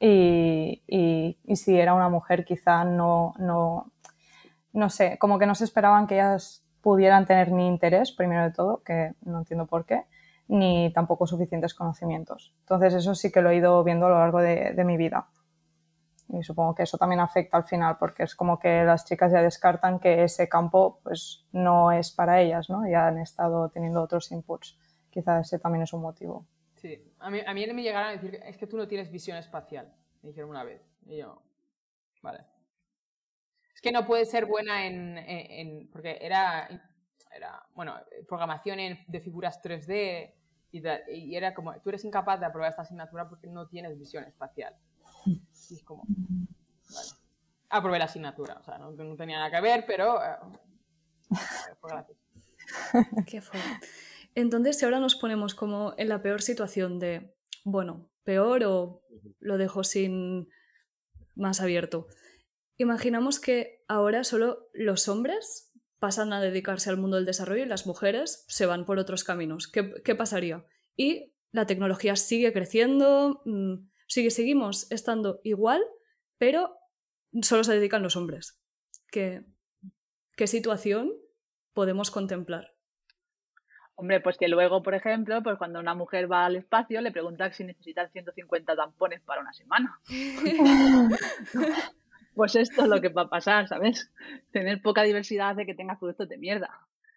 Y, 0.00 0.82
y, 0.88 1.56
si 1.56 1.78
era 1.78 1.94
una 1.94 2.08
mujer, 2.08 2.44
quizá 2.44 2.84
no, 2.84 3.34
no, 3.38 3.92
no 4.74 4.90
sé, 4.90 5.18
como 5.18 5.38
que 5.38 5.46
no 5.46 5.54
se 5.54 5.64
esperaban 5.64 6.06
que 6.06 6.16
ellas 6.16 6.62
pudieran 6.82 7.24
tener 7.24 7.50
ni 7.50 7.66
interés, 7.66 8.12
primero 8.12 8.42
de 8.42 8.50
todo, 8.50 8.82
que 8.82 9.14
no 9.22 9.38
entiendo 9.38 9.66
por 9.66 9.86
qué, 9.86 10.04
ni 10.48 10.92
tampoco 10.92 11.26
suficientes 11.26 11.74
conocimientos. 11.74 12.52
Entonces, 12.60 12.92
eso 12.94 13.14
sí 13.14 13.32
que 13.32 13.40
lo 13.40 13.50
he 13.50 13.56
ido 13.56 13.82
viendo 13.84 14.06
a 14.06 14.10
lo 14.10 14.18
largo 14.18 14.40
de, 14.40 14.84
mi 14.84 14.96
vida. 14.96 15.28
Y 16.28 16.42
supongo 16.42 16.74
que 16.74 16.82
eso 16.82 16.98
también 16.98 17.20
afecta 17.20 17.56
al 17.56 17.64
final, 17.64 17.96
porque 17.98 18.24
es 18.24 18.34
como 18.34 18.58
que 18.58 18.84
las 18.84 19.04
chicas 19.04 19.30
ya 19.32 19.40
descartan 19.40 20.00
que 20.00 20.24
ese 20.24 20.48
campo 20.48 20.98
pues, 21.02 21.46
no 21.52 21.92
es 21.92 22.10
para 22.10 22.40
ellas, 22.40 22.68
¿no? 22.68 22.86
Ya 22.88 23.06
han 23.06 23.18
estado 23.18 23.68
teniendo 23.68 24.02
otros 24.02 24.32
inputs. 24.32 24.76
Quizás 25.10 25.46
ese 25.46 25.60
también 25.60 25.84
es 25.84 25.92
un 25.92 26.02
motivo. 26.02 26.46
Sí, 26.72 27.00
a 27.20 27.30
mí, 27.30 27.40
a 27.46 27.54
mí 27.54 27.66
me 27.72 27.82
llegaron 27.82 28.08
a 28.08 28.12
decir, 28.12 28.40
es 28.44 28.56
que 28.56 28.66
tú 28.66 28.76
no 28.76 28.88
tienes 28.88 29.10
visión 29.10 29.38
espacial, 29.38 29.94
me 30.22 30.30
dijeron 30.30 30.50
una 30.50 30.64
vez. 30.64 30.82
Y 31.06 31.18
yo, 31.18 31.40
vale. 32.20 32.53
Que 33.84 33.92
no 33.92 34.06
puedes 34.06 34.30
ser 34.30 34.46
buena 34.46 34.86
en, 34.86 35.18
en, 35.18 35.90
porque 35.90 36.16
era, 36.18 36.66
era, 37.30 37.66
bueno, 37.74 37.94
programación 38.26 38.78
de 39.06 39.20
figuras 39.20 39.60
3D 39.62 40.32
y, 40.72 40.82
y 41.12 41.36
era 41.36 41.52
como, 41.52 41.78
tú 41.82 41.90
eres 41.90 42.02
incapaz 42.02 42.40
de 42.40 42.46
aprobar 42.46 42.70
esta 42.70 42.80
asignatura 42.80 43.28
porque 43.28 43.46
no 43.46 43.68
tienes 43.68 43.98
visión 43.98 44.24
espacial. 44.24 44.74
Y 45.70 45.74
es 45.74 45.82
como, 45.82 46.04
vale. 46.06 47.08
Aprobé 47.68 47.98
la 47.98 48.06
asignatura, 48.06 48.56
o 48.58 48.64
sea, 48.64 48.78
no, 48.78 48.94
tenía 49.16 49.38
nada 49.38 49.50
que 49.50 49.60
ver, 49.60 49.84
pero 49.86 50.22
eh, 50.22 50.36
fue 51.80 51.90
Qué 53.26 53.42
fue. 53.42 53.60
Entonces, 54.34 54.78
si 54.78 54.84
ahora 54.86 54.98
nos 54.98 55.14
ponemos 55.14 55.54
como 55.54 55.92
en 55.98 56.08
la 56.08 56.22
peor 56.22 56.40
situación 56.40 56.98
de, 56.98 57.34
bueno, 57.64 58.08
peor 58.24 58.64
o 58.64 59.02
lo 59.40 59.58
dejo 59.58 59.84
sin 59.84 60.48
más 61.34 61.60
abierto. 61.60 62.06
Imaginamos 62.76 63.38
que 63.38 63.73
ahora 63.94 64.24
solo 64.24 64.68
los 64.72 65.08
hombres 65.08 65.72
pasan 66.00 66.32
a 66.32 66.40
dedicarse 66.40 66.90
al 66.90 66.96
mundo 66.96 67.16
del 67.16 67.26
desarrollo 67.26 67.62
y 67.62 67.68
las 67.68 67.86
mujeres 67.86 68.44
se 68.48 68.66
van 68.66 68.84
por 68.84 68.98
otros 68.98 69.22
caminos. 69.22 69.68
¿Qué, 69.68 70.14
pasaría? 70.14 70.64
Y 70.96 71.32
la 71.52 71.66
tecnología 71.66 72.16
sigue 72.16 72.52
creciendo, 72.52 73.40
mm, 73.44 73.88
sigue, 74.08 74.30
seguimos 74.30 74.90
estando 74.90 75.40
igual, 75.44 75.80
pero 76.38 76.76
solo 77.42 77.62
se 77.62 77.74
dedican 77.74 78.02
los 78.02 78.16
hombres. 78.16 78.60
¿Qué, 79.12 79.44
qué 80.36 80.48
situación 80.48 81.12
podemos 81.72 82.10
contemplar? 82.10 82.74
Hombre, 83.94 84.20
pues 84.20 84.36
que 84.36 84.48
luego, 84.48 84.82
por 84.82 84.94
ejemplo, 84.94 85.40
pues 85.44 85.56
cuando 85.56 85.78
una 85.78 85.94
mujer 85.94 86.30
va 86.30 86.46
al 86.46 86.56
espacio 86.56 87.00
le 87.00 87.12
preguntan 87.12 87.52
si 87.52 87.62
necesitan 87.62 88.10
150 88.10 88.74
tampones 88.74 89.20
para 89.22 89.40
una 89.40 89.52
semana. 89.52 90.00
pues 92.34 92.56
esto 92.56 92.82
es 92.82 92.88
lo 92.88 93.00
que 93.00 93.08
va 93.08 93.22
a 93.22 93.28
pasar, 93.28 93.68
¿sabes? 93.68 94.12
Tener 94.52 94.80
poca 94.82 95.02
diversidad 95.02 95.50
hace 95.50 95.66
que 95.66 95.74
tengas 95.74 95.98
productos 95.98 96.28
de 96.28 96.38
mierda. 96.38 96.70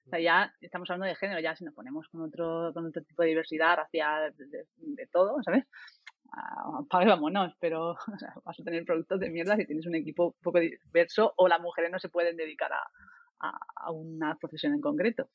O 0.06 0.10
sea, 0.10 0.20
ya 0.20 0.54
estamos 0.62 0.90
hablando 0.90 1.08
de 1.08 1.16
género, 1.16 1.42
ya 1.42 1.56
si 1.56 1.66
nos 1.66 1.74
ponemos 1.74 2.08
con 2.08 2.22
otro, 2.22 2.72
con 2.74 2.86
otro 2.86 3.04
tipo 3.04 3.24
de 3.24 3.30
diversidad 3.30 3.78
hacia 3.80 4.32
de, 4.38 5.08
todo, 5.12 5.44
¿sabes? 5.44 5.66
Apague, 6.80 7.08
vámonos, 7.08 7.54
pero 7.60 7.98
vas 8.46 8.60
a 8.60 8.64
tener 8.64 8.86
productos 8.86 9.20
de 9.20 9.30
mierda 9.30 9.58
si 9.58 9.66
tienes 9.66 9.86
un 9.86 9.96
equipo 9.96 10.36
poco 10.42 10.60
diverso 10.60 11.34
o 11.36 11.48
las 11.48 11.60
mujeres 11.60 11.92
no 11.92 12.00
se 12.00 12.10
pueden 12.10 12.38
dedicar 12.38 12.72
a, 12.72 13.60
a 13.76 13.92
una 13.92 14.36
profesión 14.36 14.74
en 14.74 14.82
concreto. 14.82 15.30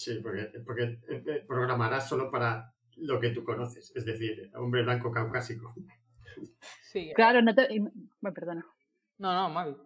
Sí, 0.00 0.18
porque, 0.22 0.50
porque 0.64 0.82
eh, 0.82 1.22
eh, 1.26 1.44
programarás 1.46 2.08
solo 2.08 2.30
para 2.30 2.72
lo 2.96 3.20
que 3.20 3.30
tú 3.30 3.44
conoces, 3.44 3.92
es 3.94 4.06
decir, 4.06 4.50
hombre 4.54 4.82
blanco 4.82 5.10
caucásico. 5.10 5.74
Sí. 6.82 7.12
Claro, 7.14 7.40
no 7.40 7.54
te... 7.54 7.68
perdona. 8.34 8.66
No, 9.18 9.32
no, 9.32 9.48
Mavi. 9.48 9.76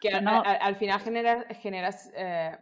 Que 0.00 0.08
al, 0.08 0.74
final 0.74 1.00
generas, 1.00 1.46
generas 1.60 2.10
eh, 2.16 2.58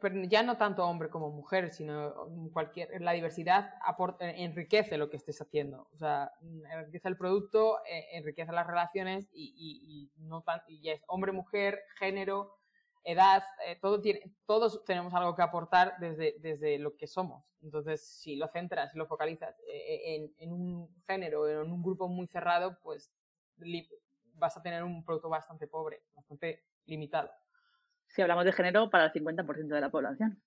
pero 0.00 0.22
ya 0.24 0.42
no 0.42 0.56
tanto 0.56 0.86
hombre 0.86 1.10
como 1.10 1.30
mujer, 1.30 1.70
sino 1.70 2.14
cualquier, 2.52 3.00
la 3.00 3.12
diversidad 3.12 3.74
aporta, 3.84 4.30
enriquece 4.30 4.96
lo 4.96 5.10
que 5.10 5.16
estés 5.16 5.40
haciendo. 5.40 5.88
O 5.92 5.96
sea, 5.96 6.30
enriquece 6.70 7.08
el 7.08 7.16
producto, 7.16 7.78
enriquece 8.12 8.52
las 8.52 8.66
relaciones 8.66 9.28
y, 9.32 9.52
y, 9.56 10.22
no 10.22 10.42
tan, 10.42 10.60
y 10.68 10.80
ya 10.80 10.92
es 10.92 11.02
hombre, 11.08 11.32
mujer, 11.32 11.80
género, 11.98 12.56
edad, 13.04 13.44
eh, 13.66 13.78
todo 13.80 14.00
tiene, 14.00 14.22
todos 14.46 14.84
tenemos 14.84 15.12
algo 15.14 15.36
que 15.36 15.42
aportar 15.42 15.94
desde, 15.98 16.36
desde 16.40 16.78
lo 16.78 16.96
que 16.96 17.06
somos. 17.06 17.44
Entonces, 17.62 18.00
si 18.02 18.36
lo 18.36 18.48
centras, 18.48 18.92
si 18.92 18.98
lo 18.98 19.06
focalizas 19.06 19.54
eh, 19.68 20.16
en, 20.16 20.34
en, 20.38 20.52
un 20.52 20.88
género, 21.06 21.48
en 21.48 21.70
un 21.70 21.82
grupo 21.82 22.08
muy 22.08 22.26
cerrado, 22.26 22.78
pues 22.82 23.12
vas 24.34 24.56
a 24.56 24.62
tener 24.62 24.82
un 24.82 25.04
producto 25.04 25.28
bastante 25.28 25.66
pobre, 25.66 26.02
bastante 26.14 26.64
limitado. 26.86 27.30
Si 28.08 28.22
hablamos 28.22 28.44
de 28.44 28.52
género, 28.52 28.90
para 28.90 29.06
el 29.06 29.12
50% 29.12 29.74
de 29.74 29.80
la 29.80 29.90
población. 29.90 30.42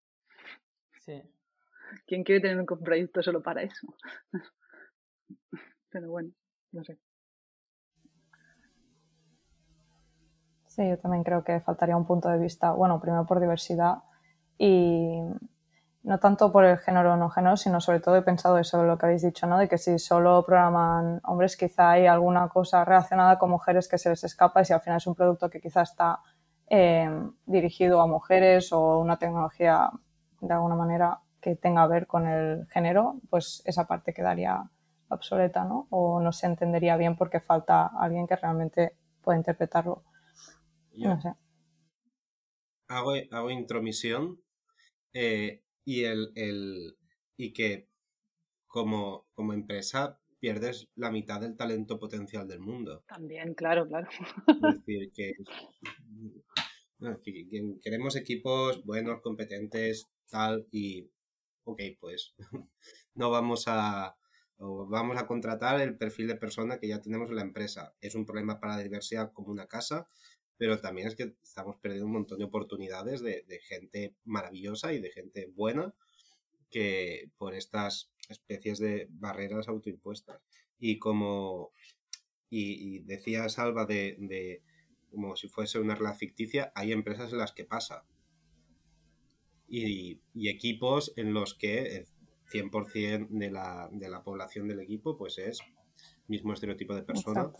Sí. 1.02 1.22
¿Quién 2.06 2.24
quiere 2.24 2.42
tener 2.42 2.60
un 2.60 2.66
proyecto 2.66 3.22
solo 3.22 3.42
para 3.42 3.64
eso? 3.64 3.88
Pero 5.90 6.10
bueno, 6.10 6.32
no 6.72 6.84
sé. 6.84 6.98
Sí, 10.78 10.88
yo 10.88 10.98
también 11.00 11.24
creo 11.24 11.44
que 11.44 11.60
faltaría 11.60 11.98
un 11.98 12.06
punto 12.06 12.30
de 12.30 12.38
vista, 12.38 12.72
bueno, 12.72 13.00
primero 13.02 13.26
por 13.26 13.40
diversidad 13.40 14.04
y 14.60 15.20
no 16.04 16.20
tanto 16.20 16.52
por 16.52 16.66
el 16.66 16.78
género 16.78 17.14
o 17.14 17.18
no 17.18 17.32
género, 17.32 17.58
sino 17.58 17.82
sobre 17.82 18.00
todo 18.00 18.16
he 18.16 18.22
pensado 18.22 18.60
eso, 18.60 18.84
lo 18.84 18.96
que 18.98 19.08
habéis 19.08 19.24
dicho, 19.24 19.48
¿no? 19.48 19.58
De 19.58 19.68
que 19.68 19.80
si 19.80 19.98
solo 19.98 20.46
programan 20.46 21.20
hombres, 21.24 21.58
quizá 21.58 21.92
hay 21.92 22.06
alguna 22.06 22.48
cosa 22.50 22.86
relacionada 22.86 23.40
con 23.40 23.50
mujeres 23.50 23.88
que 23.88 23.98
se 23.98 24.10
les 24.10 24.24
escapa 24.24 24.62
y 24.62 24.66
si 24.66 24.74
al 24.74 24.82
final 24.82 24.98
es 24.98 25.08
un 25.08 25.16
producto 25.16 25.50
que 25.50 25.60
quizá 25.60 25.82
está 25.82 26.20
eh, 26.70 27.10
dirigido 27.48 28.00
a 28.00 28.06
mujeres 28.08 28.72
o 28.72 29.00
una 29.00 29.18
tecnología 29.18 29.90
de 30.42 30.54
alguna 30.54 30.76
manera 30.76 31.20
que 31.42 31.56
tenga 31.56 31.88
que 31.88 31.94
ver 31.94 32.08
con 32.08 32.28
el 32.28 32.68
género, 32.68 33.16
pues 33.32 33.64
esa 33.66 33.88
parte 33.88 34.14
quedaría 34.14 34.64
obsoleta, 35.10 35.64
¿no? 35.64 35.88
O 35.90 36.20
no 36.20 36.32
se 36.32 36.46
entendería 36.46 36.98
bien 36.98 37.16
porque 37.18 37.40
falta 37.40 37.88
alguien 37.88 38.28
que 38.28 38.36
realmente 38.36 38.94
pueda 39.24 39.40
interpretarlo 39.40 40.04
hago, 42.88 43.52
intromisión 43.52 44.42
eh, 45.14 45.64
y, 45.86 46.04
el, 46.04 46.98
y 47.36 47.54
que 47.54 47.90
como, 48.68 49.28
como 49.34 49.54
empresa 49.54 50.20
pierdes 50.40 50.90
la 50.96 51.12
mitad 51.12 51.42
del 51.42 51.56
talento 51.56 52.00
potencial 52.00 52.48
del 52.48 52.60
mundo. 52.60 53.04
También, 53.08 53.54
claro, 53.54 53.88
claro. 53.88 54.08
Es 54.48 54.48
decir, 54.86 55.12
que, 55.14 55.34
queremos 57.82 58.16
equipos 58.16 58.84
buenos, 58.86 59.22
competentes, 59.22 60.08
tal, 60.30 60.68
y 60.72 61.10
ok, 61.64 61.82
pues 62.00 62.36
no 63.16 63.30
vamos 63.30 63.68
a 63.68 64.16
vamos 64.60 65.18
a 65.18 65.28
contratar 65.28 65.80
el 65.82 65.98
perfil 65.98 66.28
de 66.28 66.36
persona 66.36 66.80
que 66.80 66.88
ya 66.88 67.02
tenemos 67.02 67.30
en 67.30 67.36
la 67.36 67.44
empresa. 67.44 67.94
Es 68.02 68.16
un 68.16 68.26
problema 68.26 68.60
para 68.60 68.78
la 68.78 68.84
diversidad 68.84 69.32
como 69.32 69.52
una 69.52 69.68
casa, 69.68 70.10
pero 70.58 70.80
también 70.80 71.08
es 71.08 71.16
que 71.16 71.36
estamos 71.44 71.78
perdiendo 71.78 72.08
un 72.08 72.14
montón 72.14 72.40
de 72.40 72.46
oportunidades 72.46 73.22
de, 73.22 73.44
gente 73.68 74.16
maravillosa 74.26 74.94
y 74.94 75.00
de 75.00 75.12
gente 75.12 75.52
buena 75.56 75.94
que 76.70 77.32
por 77.38 77.54
estas 77.56 78.12
especies 78.30 78.80
de 78.80 79.08
barreras 79.10 79.68
autoimpuestas. 79.68 80.42
Y 80.80 81.00
como 81.00 81.72
y, 82.50 83.00
decía 83.00 83.50
Salva 83.50 83.86
de, 83.86 84.62
como 85.12 85.36
si 85.36 85.48
fuese 85.48 85.80
una 85.80 85.96
realidad 85.96 86.18
ficticia, 86.18 86.72
hay 86.76 86.92
empresas 86.92 87.32
en 87.32 87.38
las 87.40 87.52
que 87.54 87.66
pasa. 87.66 88.04
Y, 89.68 90.22
equipos 90.36 91.14
en 91.18 91.34
los 91.34 91.54
que 91.54 91.98
el 91.98 92.08
100% 92.52 93.28
de 93.30 93.52
la, 93.52 93.90
de 93.92 94.10
la 94.10 94.24
población 94.24 94.68
del 94.68 94.80
equipo 94.80 95.18
pues 95.18 95.38
es 95.38 95.60
mismo 96.28 96.54
estereotipo 96.54 96.96
de 96.96 97.04
persona. 97.04 97.52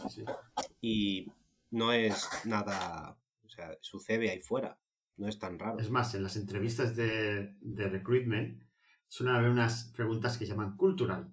Y, 0.82 1.28
no 1.72 1.92
es 1.92 2.28
nada, 2.46 3.18
o 3.44 3.50
sea, 3.50 3.78
sucede 3.82 4.30
ahí 4.30 4.40
fuera, 4.40 4.80
no 5.18 5.28
es 5.28 5.40
tan 5.40 5.60
raro. 5.60 5.80
Es 5.80 5.90
más, 5.90 6.14
en 6.16 6.24
las 6.24 6.36
entrevistas 6.36 6.96
de, 6.96 7.56
de 7.60 7.90
recruitment 7.90 8.64
suelen 9.08 9.36
haber 9.36 9.50
unas 9.50 9.92
preguntas 9.96 10.38
que 10.38 10.46
se 10.46 10.52
llaman 10.52 10.76
cultural. 10.76 11.32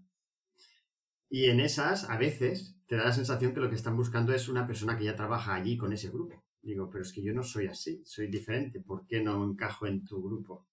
Y 1.28 1.46
en 1.46 1.60
esas, 1.60 2.08
a 2.08 2.16
veces, 2.16 2.76
te 2.86 2.96
da 2.96 3.04
la 3.04 3.12
sensación 3.12 3.52
que 3.52 3.60
lo 3.60 3.68
que 3.68 3.76
están 3.76 3.96
buscando 3.96 4.32
es 4.32 4.48
una 4.48 4.66
persona 4.66 4.96
que 4.96 5.04
ya 5.04 5.16
trabaja 5.16 5.54
allí 5.54 5.76
con 5.76 5.92
ese 5.92 6.10
grupo. 6.10 6.44
Digo, 6.62 6.88
pero 6.90 7.02
es 7.02 7.12
que 7.12 7.22
yo 7.22 7.34
no 7.34 7.42
soy 7.42 7.66
así, 7.66 8.02
soy 8.04 8.28
diferente, 8.28 8.80
¿por 8.80 9.06
qué 9.06 9.20
no 9.20 9.44
encajo 9.44 9.86
en 9.86 10.04
tu 10.04 10.22
grupo? 10.22 10.66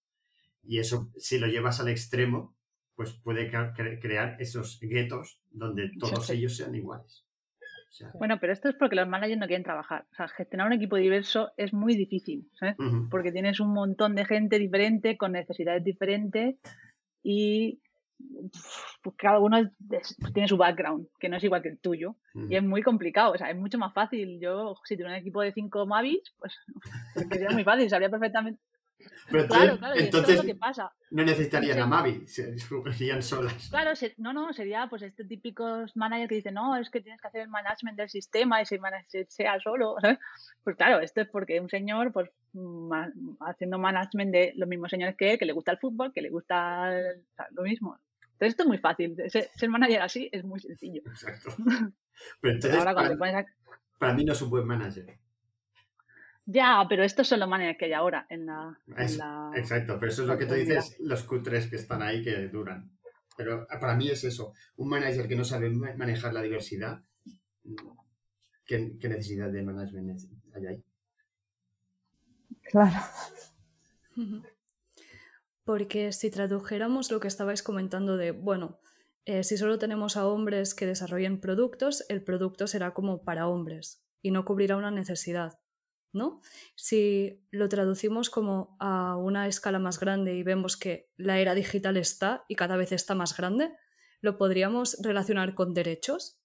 Y 0.62 0.78
eso, 0.78 1.10
si 1.18 1.38
lo 1.38 1.46
llevas 1.48 1.80
al 1.80 1.88
extremo, 1.88 2.56
pues 2.94 3.12
puede 3.12 3.50
crear 3.50 4.36
esos 4.40 4.78
guetos 4.80 5.40
donde 5.50 5.90
todos 5.98 6.30
ellos 6.30 6.56
sean 6.56 6.74
iguales. 6.74 7.26
Bueno, 8.14 8.38
pero 8.40 8.52
esto 8.52 8.68
es 8.68 8.74
porque 8.76 8.96
los 8.96 9.08
managers 9.08 9.38
no 9.38 9.46
quieren 9.46 9.64
trabajar. 9.64 10.06
O 10.12 10.14
sea, 10.14 10.28
gestionar 10.28 10.66
un 10.66 10.72
equipo 10.72 10.96
diverso 10.96 11.52
es 11.56 11.72
muy 11.72 11.94
difícil, 11.94 12.48
¿sabes? 12.58 12.76
Porque 13.10 13.32
tienes 13.32 13.60
un 13.60 13.72
montón 13.72 14.14
de 14.14 14.24
gente 14.24 14.58
diferente, 14.58 15.16
con 15.16 15.32
necesidades 15.32 15.84
diferentes 15.84 16.56
y 17.22 17.80
pues, 19.02 19.16
cada 19.16 19.38
uno 19.40 19.70
tiene 20.32 20.48
su 20.48 20.56
background, 20.56 21.08
que 21.18 21.28
no 21.28 21.36
es 21.36 21.44
igual 21.44 21.62
que 21.62 21.68
el 21.70 21.80
tuyo. 21.80 22.16
Y 22.48 22.56
es 22.56 22.62
muy 22.62 22.82
complicado, 22.82 23.32
o 23.32 23.38
sea, 23.38 23.50
es 23.50 23.56
mucho 23.56 23.78
más 23.78 23.92
fácil. 23.92 24.38
Yo, 24.40 24.74
si 24.84 24.94
tuviera 24.96 25.12
un 25.12 25.20
equipo 25.20 25.42
de 25.42 25.52
cinco 25.52 25.86
Mavis, 25.86 26.22
pues 26.38 26.54
sería 27.30 27.50
muy 27.50 27.64
fácil, 27.64 27.90
sabría 27.90 28.10
perfectamente 28.10 28.60
pero 29.30 29.46
claro, 29.46 29.78
claro, 29.78 29.94
entonces, 29.96 30.36
es 30.36 30.44
lo 30.44 30.46
que 30.46 30.54
pasa. 30.54 30.92
no 31.10 31.24
necesitarían 31.24 31.78
a 31.80 31.86
Mavi, 31.86 32.26
serían 32.26 33.22
solas. 33.22 33.68
Claro, 33.70 33.92
no, 34.18 34.32
no, 34.32 34.52
sería 34.52 34.86
pues 34.88 35.02
este 35.02 35.24
típicos 35.24 35.96
managers 35.96 36.28
que 36.28 36.34
dicen, 36.36 36.54
no, 36.54 36.76
es 36.76 36.90
que 36.90 37.00
tienes 37.00 37.20
que 37.20 37.28
hacer 37.28 37.42
el 37.42 37.48
management 37.48 37.96
del 37.96 38.08
sistema 38.08 38.60
y 38.60 38.66
si 38.66 38.78
manager 38.78 39.26
sea 39.28 39.58
solo. 39.60 39.96
Pues 40.64 40.76
claro, 40.76 41.00
esto 41.00 41.20
es 41.20 41.28
porque 41.28 41.58
un 41.58 41.68
señor, 41.68 42.12
pues 42.12 42.30
haciendo 43.40 43.78
management 43.80 44.30
de 44.30 44.52
los 44.54 44.68
mismos 44.68 44.90
señores 44.90 45.16
que 45.16 45.32
él, 45.32 45.38
que 45.38 45.44
le 45.44 45.52
gusta 45.52 45.72
el 45.72 45.78
fútbol, 45.78 46.12
que 46.12 46.22
le 46.22 46.30
gusta 46.30 46.88
lo 47.50 47.62
mismo. 47.62 47.98
Entonces 48.34 48.50
esto 48.50 48.62
es 48.62 48.68
muy 48.68 48.78
fácil, 48.78 49.16
ser, 49.28 49.68
manager 49.68 50.02
así 50.02 50.28
es 50.30 50.44
muy 50.44 50.60
sencillo. 50.60 51.02
Exacto. 51.06 51.50
Pero 52.40 52.54
entonces, 52.54 52.78
Ahora, 52.78 52.94
para, 52.94 53.46
para 53.98 54.14
mí 54.14 54.24
no 54.24 54.32
es 54.34 54.42
un 54.42 54.50
buen 54.50 54.66
manager. 54.66 55.18
Ya, 56.44 56.84
pero 56.88 57.04
estos 57.04 57.28
son 57.28 57.40
los 57.40 57.48
managers 57.48 57.78
que 57.78 57.84
hay 57.84 57.92
ahora 57.92 58.26
en 58.28 58.46
la, 58.46 58.78
Exacto, 59.54 59.96
pero 59.98 60.10
eso 60.10 60.22
es 60.22 60.28
lo 60.28 60.36
que 60.36 60.46
tú 60.46 60.54
dices, 60.54 60.96
los 60.98 61.26
Q3 61.26 61.70
que 61.70 61.76
están 61.76 62.02
ahí 62.02 62.22
que 62.22 62.48
duran. 62.48 62.90
Pero 63.36 63.66
ah, 63.70 63.78
para 63.78 63.96
mí 63.96 64.08
es 64.08 64.24
eso, 64.24 64.52
un 64.76 64.88
manager 64.88 65.28
que 65.28 65.36
no 65.36 65.44
sabe 65.44 65.70
manejar 65.70 66.34
la 66.34 66.42
diversidad, 66.42 67.00
¿qué, 68.66 68.78
necesidad 69.02 69.50
de 69.50 69.62
management 69.62 70.18
hay 70.54 70.66
ahí? 70.66 70.84
Claro. 72.70 73.00
Porque 75.64 76.12
si 76.12 76.30
tradujéramos 76.30 77.10
lo 77.10 77.20
que 77.20 77.28
estabais 77.28 77.62
comentando 77.62 78.16
de, 78.16 78.32
bueno, 78.32 78.80
eh, 79.24 79.44
si 79.44 79.56
solo 79.56 79.78
tenemos 79.78 80.16
a 80.16 80.26
hombres 80.26 80.74
que 80.74 80.86
desarrollen 80.86 81.40
productos, 81.40 82.04
el 82.08 82.24
producto 82.24 82.66
será 82.66 82.92
como 82.92 83.22
para 83.22 83.46
hombres 83.46 84.02
y 84.20 84.32
no 84.32 84.44
cubrirá 84.44 84.76
una 84.76 84.90
necesidad, 84.90 85.61
¿no? 86.12 86.40
Si 86.76 87.44
lo 87.50 87.68
traducimos 87.68 88.30
como 88.30 88.76
a 88.80 89.16
una 89.16 89.48
escala 89.48 89.78
más 89.78 89.98
grande 89.98 90.34
y 90.34 90.42
vemos 90.42 90.76
que 90.76 91.10
la 91.16 91.38
era 91.38 91.54
digital 91.54 91.96
está 91.96 92.44
y 92.48 92.54
cada 92.54 92.76
vez 92.76 92.92
está 92.92 93.14
más 93.14 93.36
grande, 93.36 93.72
lo 94.20 94.38
podríamos 94.38 94.98
relacionar 95.02 95.54
con 95.54 95.74
derechos, 95.74 96.40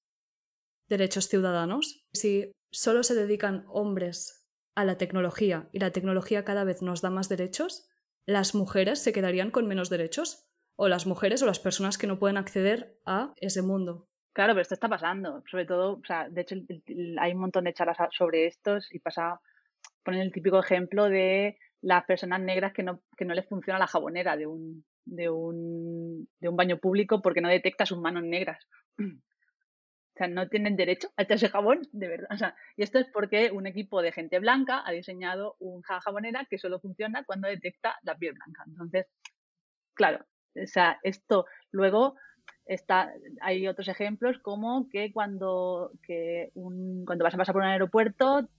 derechos 0.88 1.28
ciudadanos. 1.28 2.08
Si 2.14 2.52
solo 2.72 3.04
se 3.04 3.16
dedican 3.16 3.66
hombres 3.70 4.48
a 4.76 4.86
la 4.86 4.98
tecnología 4.98 5.70
y 5.72 5.80
la 5.80 5.92
tecnología 5.92 6.46
cada 6.46 6.64
vez 6.64 6.82
nos 6.82 7.02
da 7.02 7.10
más 7.10 7.30
derechos, 7.30 7.88
las 8.26 8.56
mujeres 8.56 9.00
se 9.00 9.14
quedarían 9.14 9.52
con 9.52 9.68
menos 9.68 9.90
derechos 9.90 10.48
o 10.76 10.88
las 10.88 11.08
mujeres 11.08 11.42
o 11.42 11.46
las 11.46 11.60
personas 11.60 11.98
que 11.98 12.08
no 12.08 12.20
pueden 12.20 12.38
acceder 12.38 13.00
a 13.06 13.34
ese 13.38 13.62
mundo. 13.62 14.08
Claro, 14.34 14.54
pero 14.54 14.62
esto 14.62 14.76
está 14.76 14.88
pasando. 14.88 15.44
Sobre 15.50 15.66
todo, 15.66 15.94
o 15.94 16.06
sea, 16.06 16.30
de 16.30 16.42
hecho, 16.42 16.56
hay 17.20 17.34
un 17.34 17.40
montón 17.40 17.64
de 17.64 17.74
charlas 17.74 17.98
sobre 18.16 18.46
estos 18.46 18.94
y 18.94 19.00
pasa, 19.00 19.42
ponen 20.04 20.22
el 20.22 20.32
típico 20.32 20.60
ejemplo 20.60 21.10
de 21.10 21.58
las 21.82 22.06
personas 22.06 22.42
negras 22.42 22.74
que 22.74 22.84
no, 22.84 23.02
que 23.18 23.26
no 23.26 23.34
les 23.34 23.48
funciona 23.48 23.80
la 23.80 23.88
jabonera 23.88 24.36
de 24.36 24.48
un, 24.48 24.86
de 25.06 25.30
un, 25.30 26.28
de 26.40 26.50
un 26.50 26.56
baño 26.56 26.78
público 26.78 27.22
porque 27.22 27.42
no 27.42 27.50
detecta 27.50 27.86
sus 27.86 28.00
manos 28.00 28.24
negras. 28.24 28.68
O 30.10 30.18
sea, 30.18 30.30
no 30.30 30.50
tienen 30.50 30.76
derecho 30.76 31.10
a 31.16 31.22
echarse 31.22 31.48
jabón, 31.48 31.88
de 31.92 32.08
verdad. 32.08 32.28
O 32.32 32.38
sea, 32.38 32.56
y 32.76 32.82
esto 32.82 32.98
es 32.98 33.06
porque 33.14 33.52
un 33.52 33.68
equipo 33.68 34.02
de 34.02 34.12
gente 34.12 34.40
blanca 34.40 34.82
ha 34.84 34.92
diseñado 34.92 35.56
un 35.60 35.84
jabonera 35.84 36.48
que 36.50 36.58
solo 36.58 36.80
funciona 36.80 37.24
cuando 37.24 37.48
detecta 37.48 38.00
la 38.02 38.18
piel 38.18 38.34
blanca. 38.34 38.64
Entonces, 38.66 39.06
claro, 39.94 40.26
o 40.56 40.66
sea, 40.66 41.00
esto 41.04 41.46
luego 41.70 42.16
está, 42.66 43.14
hay 43.42 43.68
otros 43.68 43.88
ejemplos 43.90 44.40
como 44.40 44.90
que 44.90 45.12
cuando, 45.12 45.92
que 46.02 46.50
un, 46.56 47.06
cuando 47.06 47.24
vas 47.24 47.36
a 47.36 47.38
pasar 47.38 47.54
por 47.54 47.62
un 47.62 47.70
aeropuerto, 47.70 48.50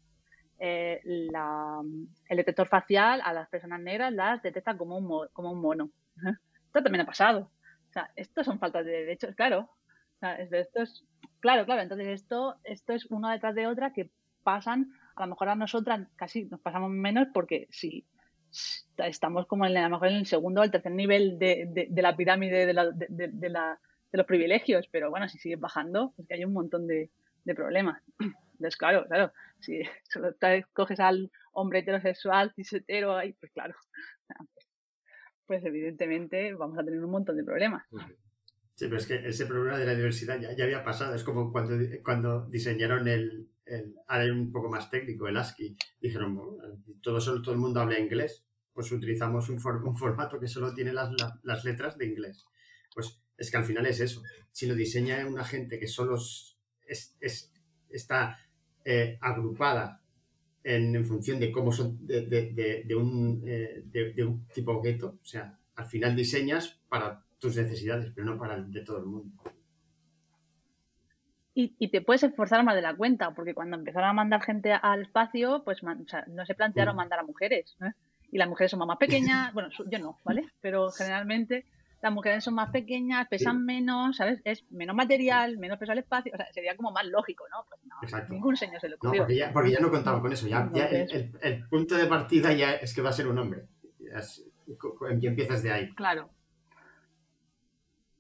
eh, 0.59 1.01
la, 1.05 1.81
el 2.29 2.37
detector 2.37 2.69
facial 2.69 3.21
a 3.25 3.33
las 3.33 3.49
personas 3.49 3.81
negras 3.81 4.13
las 4.13 4.43
detecta 4.43 4.77
como 4.77 4.97
un, 4.97 5.29
como 5.33 5.53
un 5.53 5.61
mono. 5.61 5.91
Esto 6.67 6.83
también 6.83 7.03
ha 7.03 7.07
pasado. 7.07 7.51
O 7.89 7.93
sea, 7.93 8.11
esto 8.17 8.45
son 8.45 8.59
faltas 8.59 8.85
de 8.85 8.91
derechos, 8.91 9.35
claro. 9.35 9.71
O 10.17 10.19
sea, 10.21 10.35
esto 10.35 10.83
es, 10.83 11.05
claro, 11.41 11.65
claro. 11.65 11.81
Entonces 11.81 12.09
esto, 12.09 12.57
esto 12.65 12.93
es 12.93 13.07
una 13.07 13.33
detrás 13.33 13.55
de 13.55 13.67
otra 13.67 13.95
que 13.95 14.11
pasan, 14.43 14.93
a 15.17 15.23
lo 15.23 15.29
mejor 15.29 15.49
a 15.49 15.55
nosotras 15.55 16.07
casi 16.17 16.45
nos 16.45 16.61
pasamos 16.61 16.91
menos 16.91 17.29
porque 17.33 17.67
si 17.71 18.05
estamos 18.99 19.47
como 19.47 19.67
en, 19.67 19.77
a 19.77 19.83
lo 19.83 19.91
mejor 19.91 20.09
en 20.09 20.17
el 20.17 20.27
segundo 20.27 20.61
o 20.61 20.65
el 20.65 20.71
tercer 20.71 20.93
nivel 20.93 21.39
de, 21.39 21.89
de, 21.91 22.03
la 22.03 22.17
pirámide 22.17 22.67
de, 22.67 22.73
la, 22.73 22.91
de, 22.91 23.49
la, 23.49 23.79
de, 24.11 24.19
los 24.19 24.27
privilegios, 24.27 24.89
pero 24.91 25.11
bueno, 25.11 25.29
si 25.29 25.39
sigues 25.39 25.61
bajando, 25.61 26.15
es 26.19 26.27
que 26.27 26.35
hay 26.35 26.45
un 26.45 26.53
montón 26.53 26.87
de, 26.87 27.11
problemas. 27.55 28.03
Entonces, 28.59 28.77
claro, 28.77 29.07
claro, 29.07 29.33
si 29.61 29.83
solo 30.11 30.35
coges 30.73 31.01
al 31.01 31.31
hombre 31.53 31.81
heterosexual, 31.81 32.53
cis-hetero, 32.55 33.17
ahí, 33.17 33.33
pues 33.35 33.53
claro, 33.53 33.75
pues, 35.47 35.65
evidentemente 35.65 36.55
vamos 36.55 36.79
a 36.79 36.85
tener 36.85 37.03
un 37.05 37.11
montón 37.11 37.37
de 37.37 37.45
problemas. 37.45 37.85
Sí, 38.75 38.87
pero 38.87 38.99
es 38.99 39.07
que 39.07 39.29
ese 39.29 39.47
problema 39.47 39.79
de 39.79 39.87
la 39.87 39.95
diversidad 39.95 40.39
ya, 40.41 40.65
había 40.65 40.85
pasado, 40.85 41.15
es 41.15 41.25
como 41.25 41.51
cuando, 41.51 41.77
cuando 42.05 42.47
diseñaron 42.47 43.09
el, 43.09 43.49
el, 43.65 43.97
ahora 44.07 44.33
un 44.33 44.53
poco 44.53 44.69
más 44.69 44.89
técnico, 44.89 45.27
el 45.27 45.37
ASCII, 45.37 45.77
dijeron, 46.01 46.39
todo, 47.03 47.21
solo, 47.21 47.43
todo 47.43 47.55
el 47.55 47.61
mundo 47.61 47.81
habla 47.81 47.99
inglés, 47.99 48.47
pues 48.73 48.93
utilizamos 48.93 49.49
un, 49.49 49.61
un 49.85 49.97
formato 49.97 50.39
que 50.39 50.47
solo 50.47 50.73
tiene 50.73 50.93
las, 50.93 51.11
las, 51.43 51.65
letras 51.65 51.99
de 51.99 52.07
inglés. 52.07 52.45
Pues 52.95 53.21
es 53.37 53.51
que 53.51 53.57
al 53.57 53.65
final 53.65 53.87
es 53.87 53.99
eso. 53.99 54.23
Si 54.53 54.67
lo 54.67 54.77
diseña 54.77 55.27
una 55.27 55.45
gente 55.45 55.81
que 55.81 55.89
solo 55.89 56.15
es, 56.87 57.17
es, 57.21 57.53
está 57.89 58.39
eh, 58.91 59.19
agrupada 59.21 60.01
en, 60.65 60.97
en, 60.97 61.05
función 61.05 61.39
de 61.39 61.53
cómo 61.53 61.71
son, 61.73 62.07
de, 62.07 62.23
de, 62.23 62.85
de 62.87 62.95
un, 62.95 63.43
eh, 63.47 63.83
de, 63.85 64.25
un 64.25 64.47
tipo 64.47 64.81
gueto, 64.81 65.19
o 65.23 65.27
sea, 65.27 65.59
al 65.77 65.85
final 65.85 66.17
diseñas 66.17 66.81
para 66.89 67.23
tus 67.39 67.57
necesidades, 67.57 68.11
pero 68.15 68.27
no 68.27 68.39
para 68.39 68.55
el 68.55 68.73
de 68.73 68.81
todo 68.81 68.99
el 68.99 69.07
mundo 69.07 69.43
y, 71.61 71.89
te 71.89 72.01
puedes 72.01 72.23
esforzar 72.23 72.63
más 72.63 72.77
de 72.77 72.83
la 72.83 72.95
cuenta, 72.95 73.33
porque 73.33 73.53
cuando 73.53 73.77
empezaron 73.77 74.11
a 74.11 74.13
mandar 74.13 74.43
gente 74.43 74.73
al 74.73 75.03
espacio, 75.03 75.63
pues 75.65 75.83
no 75.83 76.47
se 76.47 76.55
plantearon 76.55 76.95
mm. 76.95 76.97
mandar 76.97 77.19
a 77.19 77.25
mujeres. 77.25 77.77
¿eh? 77.81 77.91
Y 78.31 78.39
las 78.39 78.49
mujeres 78.49 78.71
son 78.71 78.87
más 78.87 78.97
pequeñas, 78.97 79.53
bueno, 79.55 79.69
yo 79.91 79.99
no, 79.99 80.19
¿vale? 80.25 80.47
Pero 80.61 80.91
generalmente 80.93 81.65
las 82.01 82.13
mujeres 82.13 82.45
son 82.45 82.55
más 82.55 82.71
pequeñas, 82.71 83.27
pesan 83.29 83.65
menos, 83.65 84.17
¿sabes? 84.17 84.41
Es 84.45 84.65
menos 84.71 84.95
material, 84.95 85.59
menos 85.59 85.79
peso 85.79 85.93
al 85.93 85.99
espacio, 85.99 86.33
o 86.33 86.37
sea, 86.37 86.53
sería 86.53 86.77
como 86.77 86.91
más 86.91 87.07
lógico, 87.07 87.45
¿no? 87.51 87.65
Pues 87.69 88.13
no, 88.13 88.29
ningún 88.29 88.57
señor 88.57 88.81
se 88.81 88.89
le 88.89 88.95
ocurrió. 88.95 89.23
No, 89.23 89.27
porque 89.27 89.37
ya, 89.37 89.53
porque 89.53 89.71
ya 89.73 89.81
no 89.81 89.91
contaban 89.91 90.21
con 90.21 90.33
eso, 90.33 90.47
ya, 90.47 90.71
el, 90.75 91.33
el, 91.41 91.69
punto 91.69 91.97
de 91.97 92.07
partida 92.07 92.53
ya 92.53 92.75
es 92.75 92.95
que 92.95 93.03
va 93.03 93.11
a 93.11 93.13
ser 93.13 93.27
un 93.27 93.39
hombre. 93.39 93.67
y 95.21 95.27
empiezas 95.27 95.63
de 95.63 95.73
ahí. 95.73 95.95
Claro 95.95 96.31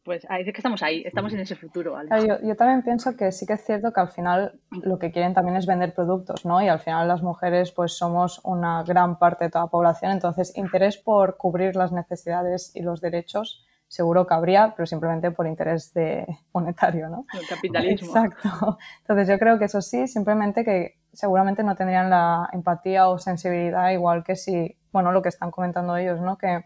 pues 0.08 0.26
es 0.30 0.44
que 0.46 0.52
estamos 0.56 0.82
ahí, 0.82 1.02
estamos 1.04 1.34
en 1.34 1.40
ese 1.40 1.54
futuro. 1.54 1.94
Yo, 2.42 2.56
también 2.56 2.82
pienso 2.82 3.14
que 3.14 3.30
sí 3.30 3.44
que 3.44 3.52
es 3.52 3.64
cierto 3.66 3.92
que 3.92 4.00
al 4.00 4.08
final 4.08 4.58
lo 4.70 4.98
que 4.98 5.12
quieren 5.12 5.34
también 5.34 5.58
es 5.58 5.66
vender 5.66 5.92
productos, 5.92 6.46
¿no? 6.46 6.62
Y 6.62 6.68
al 6.68 6.80
final 6.80 7.06
las 7.06 7.22
mujeres 7.22 7.72
pues 7.72 7.92
somos 7.92 8.40
una 8.42 8.82
gran 8.84 9.18
parte 9.18 9.44
de 9.44 9.50
toda 9.50 9.66
la 9.66 9.70
población, 9.70 10.12
entonces 10.12 10.56
interés 10.56 10.96
por 10.96 11.36
cubrir 11.36 11.76
las 11.76 11.92
necesidades 11.92 12.74
y 12.74 12.80
los 12.80 13.02
derechos 13.02 13.66
seguro 13.88 14.26
que 14.26 14.34
habría, 14.34 14.74
pero 14.76 14.86
simplemente 14.86 15.30
por 15.30 15.46
interés 15.46 15.92
de 15.94 16.26
monetario, 16.52 17.08
¿no? 17.08 17.26
El 17.32 17.46
capitalismo. 17.48 18.08
Exacto. 18.08 18.78
Entonces 19.00 19.28
yo 19.28 19.38
creo 19.38 19.58
que 19.58 19.64
eso 19.64 19.80
sí, 19.80 20.06
simplemente 20.06 20.64
que 20.64 20.98
seguramente 21.12 21.64
no 21.64 21.74
tendrían 21.74 22.10
la 22.10 22.48
empatía 22.52 23.08
o 23.08 23.18
sensibilidad 23.18 23.90
igual 23.90 24.22
que 24.22 24.36
si, 24.36 24.76
bueno, 24.92 25.10
lo 25.10 25.22
que 25.22 25.30
están 25.30 25.50
comentando 25.50 25.96
ellos, 25.96 26.20
¿no? 26.20 26.36
Que 26.38 26.64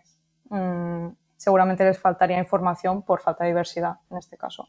mm, 0.51 1.09
seguramente 1.37 1.85
les 1.85 1.99
faltaría 1.99 2.39
información 2.39 3.03
por 3.03 3.21
falta 3.21 3.45
de 3.45 3.51
diversidad 3.51 3.95
en 4.11 4.19
este 4.19 4.37
caso. 4.37 4.69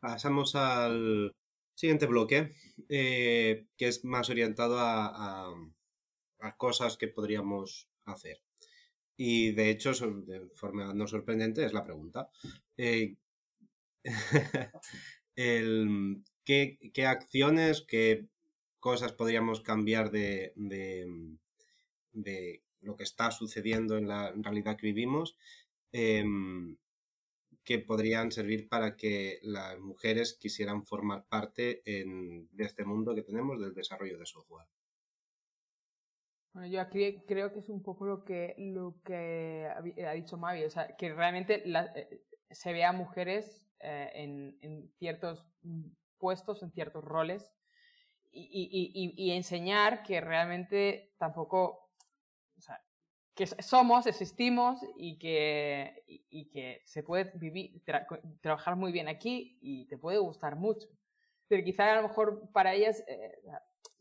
Pasamos 0.00 0.54
al 0.54 1.32
siguiente 1.74 2.06
bloque, 2.06 2.54
eh, 2.88 3.66
que 3.76 3.88
es 3.88 4.04
más 4.04 4.28
orientado 4.30 4.78
a, 4.78 5.52
cosas 6.58 6.96
que 6.96 7.08
podríamos 7.08 7.88
hacer. 8.04 8.38
Y 9.16 9.52
de 9.52 9.70
hecho, 9.70 9.92
de 9.92 10.48
forma 10.54 10.92
no 10.92 11.06
sorprendente, 11.06 11.64
es 11.64 11.72
la 11.72 11.84
pregunta. 11.84 12.28
Eh, 12.76 13.16
¿qué, 16.44 17.06
acciones, 17.06 17.84
qué 17.88 18.26
cosas 18.78 19.12
podríamos 19.12 19.60
cambiar 19.60 20.10
de, 20.10 20.52
lo 22.80 22.96
que 22.96 23.04
está 23.04 23.30
sucediendo 23.30 23.96
en 23.96 24.08
la 24.08 24.32
realidad 24.32 24.76
que 24.76 24.86
vivimos, 24.86 25.36
em, 25.92 26.76
que 27.64 27.78
podrían 27.80 28.30
servir 28.30 28.68
para 28.68 28.96
que 28.96 29.40
las 29.42 29.78
mujeres 29.80 30.34
quisieran 30.34 30.86
formar 30.86 31.26
parte 31.26 31.82
de 31.84 32.64
este 32.64 32.84
mundo 32.84 33.14
que 33.14 33.22
tenemos 33.22 33.60
del 33.60 33.74
desarrollo 33.74 34.18
de 34.18 34.26
software. 34.26 34.66
Bueno, 36.56 36.70
yo 36.70 36.80
aquí 36.80 37.22
creo 37.28 37.52
que 37.52 37.58
es 37.58 37.68
un 37.68 37.82
poco 37.82 38.06
lo 38.06 38.24
que, 38.24 38.54
lo 38.56 38.94
que 39.04 39.68
ha 39.68 40.12
dicho 40.12 40.38
Mavi, 40.38 40.64
o 40.64 40.70
sea, 40.70 40.96
que 40.96 41.12
realmente 41.12 41.62
eh, 41.66 42.24
se 42.50 42.72
vea 42.72 42.92
mujeres 42.92 43.68
eh, 43.78 44.10
en, 44.14 44.90
ciertos 44.98 45.46
puestos, 46.16 46.62
en 46.62 46.72
ciertos 46.72 47.04
roles, 47.04 47.52
y 48.32 49.32
enseñar 49.32 50.02
que 50.02 50.22
realmente 50.22 51.12
tampoco 51.18 51.90
que 53.34 53.46
somos, 53.46 54.06
existimos 54.06 54.80
y 54.96 55.18
que, 55.18 56.04
y, 56.06 56.48
que 56.48 56.80
se 56.86 57.02
puede 57.02 57.32
vivir, 57.34 57.82
trabajar 58.40 58.76
muy 58.76 58.92
bien 58.92 59.08
aquí 59.08 59.58
y 59.60 59.86
te 59.88 59.98
puede 59.98 60.16
gustar 60.16 60.56
mucho. 60.56 60.88
Pero 61.48 61.62
quizá 61.62 61.92
a 61.92 62.00
lo 62.00 62.08
mejor 62.08 62.50
para 62.50 62.72
ellas 62.72 63.04
eh, 63.06 63.42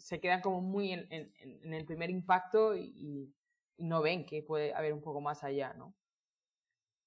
se 0.06 0.20
quedan 0.20 0.41
como 0.41 0.62
muy 0.62 0.91
en, 0.91 1.08
en, 1.10 1.74
el 1.74 1.84
primer 1.84 2.12
impacto 2.12 2.78
y, 2.78 3.34
no 3.78 4.01
ven 4.01 4.26
que 4.26 4.41
puede 4.41 4.74
haber 4.74 4.93
un 4.93 5.01
poco 5.01 5.20
más 5.20 5.43
allá, 5.43 5.74
¿no? 5.74 5.93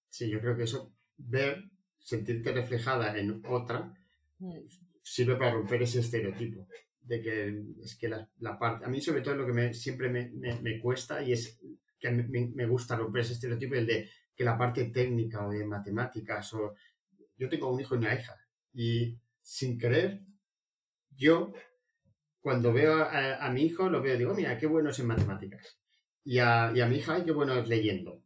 Sí, 0.09 0.29
yo 0.29 0.39
creo 0.39 0.55
que 0.55 0.65
eso, 0.65 0.93
ver, 1.17 1.65
sentirte 1.99 2.53
reflejada 2.53 3.17
en 3.17 3.41
otra, 3.47 3.95
mm. 4.39 4.59
sirve 5.01 5.37
para 5.37 5.53
romper 5.53 5.83
ese 5.83 6.01
estereotipo 6.01 6.67
de 7.01 7.23
que 7.23 7.63
es 7.83 7.97
que 7.97 8.09
la, 8.09 8.29
la 8.41 8.59
parte, 8.59 8.85
a 8.85 8.89
mí 8.89 9.01
sobre 9.01 9.23
todo 9.23 9.37
lo 9.37 9.47
que 9.47 9.53
me, 9.53 9.73
siempre 9.73 10.11
me, 10.11 10.29
me, 10.31 10.61
me 10.61 10.79
cuesta 10.81 11.23
y 11.23 11.33
es 11.33 11.59
que 11.99 12.11
me, 12.11 12.25
me, 12.25 12.67
gusta 12.67 12.97
romper 12.97 13.23
ese 13.23 13.35
estereotipo, 13.35 13.77
el 13.77 13.87
de 13.87 14.11
que 14.35 14.45
la 14.45 14.59
parte 14.59 14.85
técnica 14.87 15.47
o 15.47 15.51
de 15.51 15.65
matemáticas 15.65 16.53
o... 16.53 16.75
Yo 17.39 17.49
tengo 17.49 17.73
un 17.73 17.81
hijo 17.81 17.95
y 17.95 17.99
una 17.99 18.15
hija 18.15 18.37
y 18.75 19.17
sin 19.41 19.79
querer, 19.79 20.21
yo 21.17 21.55
cuando 22.49 22.73
veo 22.73 23.05
a, 23.05 23.51
mi 23.51 23.65
hijo 23.65 23.91
lo 23.91 24.01
veo 24.01 24.15
y 24.15 24.19
digo, 24.21 24.33
mira, 24.33 24.57
qué 24.57 24.67
bueno 24.67 24.89
es 24.89 24.99
en 25.01 25.07
matemáticas. 25.07 25.79
Y 26.25 26.39
a, 26.39 26.73
mi 26.89 26.97
hija, 26.97 27.23
qué 27.23 27.31
bueno 27.31 27.53
es 27.59 27.69
leyendo. 27.69 28.25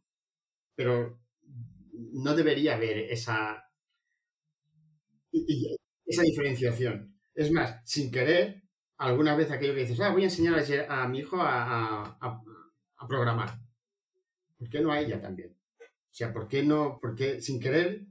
pero 0.75 1.19
no 1.91 2.33
debería 2.33 2.75
haber 2.75 2.99
esa, 2.99 3.69
esa 6.05 6.21
diferenciación. 6.21 7.19
Es 7.35 7.51
más, 7.51 7.81
sin 7.83 8.11
querer, 8.11 8.63
alguna 8.95 9.35
vez 9.35 9.51
aquello 9.51 9.73
que 9.73 9.81
dices, 9.81 9.99
ah, 9.99 10.13
voy 10.13 10.21
a 10.21 10.31
enseñar 10.31 10.57
a, 10.87 11.05
mi 11.09 11.19
hijo 11.19 11.41
a, 11.41 12.17
a, 12.21 13.07
programar. 13.09 13.59
¿Por 14.57 14.69
qué 14.69 14.79
no 14.79 14.93
a 14.93 15.01
ella 15.01 15.19
también? 15.19 15.51
O 15.81 16.13
sea, 16.13 16.31
¿por 16.31 16.47
qué 16.47 16.63
no? 16.63 16.97
Porque 17.01 17.41
sin 17.41 17.59
querer, 17.59 18.05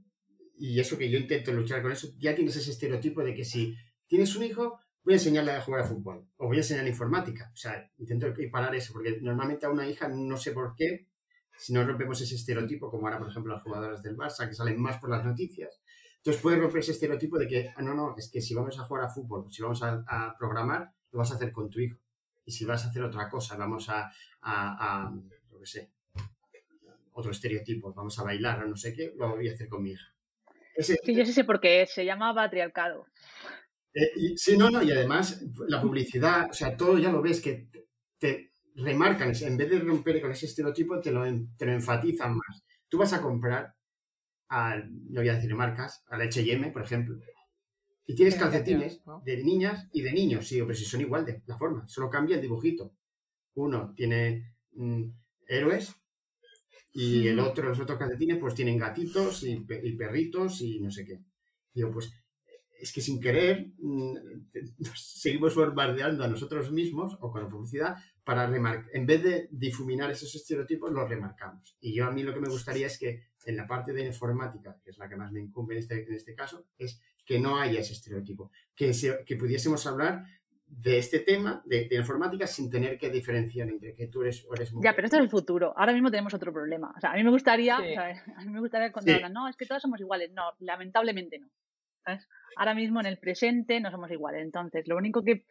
y 0.59 0.79
eso 0.79 0.95
que 0.95 1.09
yo 1.09 1.17
intento 1.17 1.51
luchar 1.53 1.81
con 1.81 1.91
eso, 1.91 2.09
ya 2.19 2.35
tienes 2.35 2.55
ese 2.55 2.69
estereotipo 2.69 3.23
de 3.23 3.33
que 3.33 3.45
si 3.45 3.75
tienes 4.05 4.35
un 4.35 4.43
hijo, 4.43 4.79
voy 5.03 5.13
a 5.13 5.17
enseñarle 5.17 5.51
a 5.51 5.61
jugar 5.61 5.81
a 5.81 5.85
fútbol 5.85 6.27
o 6.37 6.47
voy 6.47 6.57
a 6.57 6.59
enseñarle 6.61 6.89
informática. 6.89 7.51
O 7.53 7.55
sea, 7.55 7.89
intento 7.97 8.27
parar 8.51 8.73
eso, 8.75 8.93
porque 8.93 9.19
normalmente 9.21 9.65
a 9.65 9.69
una 9.69 9.87
hija, 9.87 10.07
no 10.07 10.37
sé 10.37 10.51
por 10.51 10.75
qué, 10.75 11.07
si 11.57 11.73
no 11.73 11.85
rompemos 11.85 12.19
ese 12.21 12.35
estereotipo, 12.35 12.89
como 12.89 13.07
ahora, 13.07 13.19
por 13.19 13.29
ejemplo, 13.29 13.53
las 13.53 13.63
jugadoras 13.63 14.01
del 14.01 14.17
Barça, 14.17 14.47
que 14.47 14.55
salen 14.55 14.81
más 14.81 14.97
por 14.99 15.09
las 15.09 15.23
noticias, 15.23 15.81
entonces 16.17 16.41
puede 16.41 16.57
romper 16.57 16.79
ese 16.79 16.93
estereotipo 16.93 17.37
de 17.37 17.47
que, 17.47 17.73
ah, 17.75 17.81
no, 17.81 17.93
no, 17.93 18.15
es 18.17 18.31
que 18.31 18.41
si 18.41 18.53
vamos 18.53 18.79
a 18.79 18.83
jugar 18.83 19.03
a 19.03 19.09
fútbol, 19.09 19.51
si 19.51 19.61
vamos 19.61 19.83
a, 19.83 20.35
programar, 20.37 20.89
lo 21.11 21.19
vas 21.19 21.31
a 21.31 21.35
hacer 21.35 21.51
con 21.51 21.69
tu 21.69 21.79
hijo. 21.79 21.99
Y 22.45 22.51
si 22.51 22.65
vas 22.65 22.85
a 22.85 22.89
hacer 22.89 23.03
otra 23.03 23.29
cosa, 23.29 23.57
vamos 23.57 23.89
a, 23.89 24.11
a, 24.41 25.13
sé, 25.63 25.91
otro 27.11 27.31
estereotipo, 27.31 27.93
vamos 27.93 28.17
a 28.19 28.23
bailar 28.23 28.63
o 28.63 28.67
no 28.67 28.75
sé 28.75 28.93
qué, 28.93 29.13
lo 29.17 29.35
voy 29.35 29.49
a 29.49 29.53
hacer 29.53 29.67
con 29.67 29.83
mi 29.83 29.91
hija. 29.91 30.13
sí, 30.79 30.95
yo 31.07 31.25
sí 31.25 31.33
sé 31.33 31.43
por 31.43 31.59
qué, 31.59 31.85
se 31.87 32.05
llama 32.05 32.33
patriarcado. 32.33 33.05
Eh, 33.93 34.33
sí, 34.35 34.57
no, 34.57 34.69
no, 34.69 34.81
y 34.81 34.91
además 34.91 35.43
la 35.67 35.81
publicidad, 35.81 36.49
o 36.49 36.53
sea, 36.53 36.75
todo 36.75 36.97
ya 36.97 37.11
lo 37.11 37.21
ves 37.21 37.41
que 37.41 37.69
te, 38.17 38.51
remarcan, 38.75 39.33
en 39.39 39.57
vez 39.57 39.69
de 39.69 39.79
romper 39.79 40.19
con 40.21 40.31
ese 40.31 40.47
estereotipo, 40.47 40.99
te 40.99 41.11
lo, 41.11 41.23
te 41.57 41.65
lo 41.65 41.73
enfatizan 41.73 42.35
más. 42.35 42.63
Tú 42.89 42.97
vas 42.97 43.13
a 43.13 43.21
comprar, 43.21 43.75
al, 44.49 44.89
no 45.09 45.21
voy 45.21 45.29
a 45.29 45.35
decir 45.35 45.53
marcas, 45.55 46.03
al 46.07 46.21
H&M, 46.21 46.71
por 46.71 46.83
ejemplo, 46.83 47.17
y 48.05 48.15
tienes 48.15 48.35
calcetines 48.35 49.01
de 49.23 49.43
niñas 49.43 49.87
y 49.93 50.01
de 50.01 50.11
niños, 50.11 50.47
sí, 50.47 50.59
pero 50.61 50.73
si 50.73 50.85
son 50.85 51.01
igual 51.01 51.25
de 51.25 51.41
la 51.45 51.57
forma, 51.57 51.87
solo 51.87 52.09
cambia 52.09 52.35
el 52.35 52.41
dibujito. 52.41 52.93
Uno 53.55 53.93
tiene 53.95 54.55
mm, 54.73 55.03
héroes 55.47 55.95
y 56.91 57.27
el 57.27 57.39
otro, 57.39 57.69
los 57.69 57.79
otros 57.79 57.97
calcetines, 57.97 58.37
pues 58.39 58.55
tienen 58.55 58.77
gatitos 58.77 59.43
y, 59.43 59.65
y 59.83 59.95
perritos 59.95 60.61
y 60.61 60.79
no 60.81 60.91
sé 60.91 61.05
qué. 61.05 61.19
Digo, 61.73 61.91
pues 61.91 62.11
es 62.83 62.91
que 62.91 62.99
sin 62.99 63.21
querer 63.21 63.71
mm, 63.77 64.13
seguimos 64.95 65.55
bombardeando 65.55 66.23
a 66.25 66.27
nosotros 66.27 66.69
mismos 66.69 67.17
o 67.21 67.31
con 67.31 67.41
la 67.41 67.47
publicidad 67.47 67.95
para 68.25 68.45
remarcar, 68.45 68.89
en 68.93 69.05
vez 69.05 69.23
de 69.23 69.47
difuminar 69.51 70.11
esos 70.11 70.35
estereotipos, 70.35 70.91
los 70.91 71.07
remarcamos. 71.07 71.77
Y 71.79 71.93
yo 71.93 72.05
a 72.05 72.11
mí 72.11 72.23
lo 72.23 72.33
que 72.33 72.41
me 72.41 72.49
gustaría 72.49 72.87
es 72.87 72.97
que 72.97 73.23
en 73.45 73.55
la 73.55 73.65
parte 73.65 73.93
de 73.93 74.05
informática, 74.05 74.77
que 74.83 74.91
es 74.91 74.97
la 74.97 75.07
que 75.07 75.15
más 75.15 75.31
me 75.31 75.39
incumbe 75.39 75.75
en 75.75 75.79
este, 75.79 76.05
en 76.05 76.13
este 76.13 76.35
caso, 76.35 76.65
es 76.77 76.99
que 77.25 77.39
no 77.39 77.57
haya 77.57 77.79
ese 77.79 77.93
estereotipo, 77.93 78.51
que, 78.75 78.91
que 79.25 79.35
pudiésemos 79.37 79.87
hablar 79.87 80.25
de 80.67 80.97
este 80.97 81.19
tema 81.19 81.61
de, 81.65 81.87
informática 81.91 82.47
sin 82.47 82.69
tener 82.69 82.97
que 82.97 83.09
diferenciar 83.09 83.69
entre 83.69 83.95
que 83.95 84.07
tú 84.07 84.23
eres 84.23 84.45
o 84.49 84.55
eres 84.55 84.73
mujer. 84.73 84.91
Ya, 84.91 84.95
pero 84.95 85.05
esto 85.05 85.17
es 85.17 85.23
el 85.23 85.29
futuro. 85.29 85.73
Ahora 85.77 85.93
mismo 85.93 86.11
tenemos 86.11 86.33
otro 86.33 86.51
problema. 86.51 86.93
O 86.97 86.99
sea, 86.99 87.11
a 87.11 87.15
mí 87.15 87.23
me 87.23 87.29
gustaría, 87.29 87.77
a 87.77 88.43
mí 88.43 88.51
me 88.51 88.59
gustaría 88.59 88.91
cuando 88.91 89.13
hablan, 89.13 89.31
no, 89.31 89.47
es 89.47 89.55
que 89.55 89.65
todos 89.65 89.81
somos 89.81 90.01
iguales. 90.01 90.31
No, 90.33 90.43
lamentablemente 90.59 91.39
no. 91.39 91.47
Ahora 92.55 92.73
mismo 92.73 92.99
en 92.99 93.07
el 93.07 93.17
presente 93.17 93.79
no 93.79 93.91
somos 93.91 94.11
iguales. 94.11 94.43
Entonces, 94.43 94.87
lo 94.87 94.97
único 94.97 95.23
que 95.23 95.45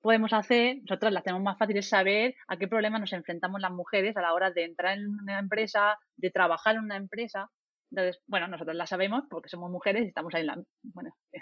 podemos 0.00 0.32
hacer, 0.32 0.78
nosotros 0.82 1.12
la 1.12 1.20
hacemos 1.20 1.42
más 1.42 1.58
fácil 1.58 1.76
es 1.78 1.88
saber 1.88 2.34
a 2.48 2.56
qué 2.56 2.68
problemas 2.68 3.00
nos 3.00 3.12
enfrentamos 3.12 3.60
las 3.60 3.72
mujeres 3.72 4.16
a 4.16 4.22
la 4.22 4.34
hora 4.34 4.50
de 4.50 4.64
entrar 4.64 4.96
en 4.96 5.08
una 5.08 5.38
empresa, 5.38 5.98
de 6.16 6.30
trabajar 6.30 6.76
en 6.76 6.82
una 6.82 6.96
empresa. 6.96 7.50
Entonces, 7.90 8.22
bueno, 8.26 8.48
nosotros 8.48 8.76
la 8.76 8.86
sabemos 8.86 9.24
porque 9.30 9.48
somos 9.48 9.70
mujeres 9.70 10.04
y 10.04 10.08
estamos 10.08 10.34
ahí 10.34 10.42
en 10.42 10.46
la... 10.46 10.62
Bueno, 10.82 11.10
eh, 11.32 11.40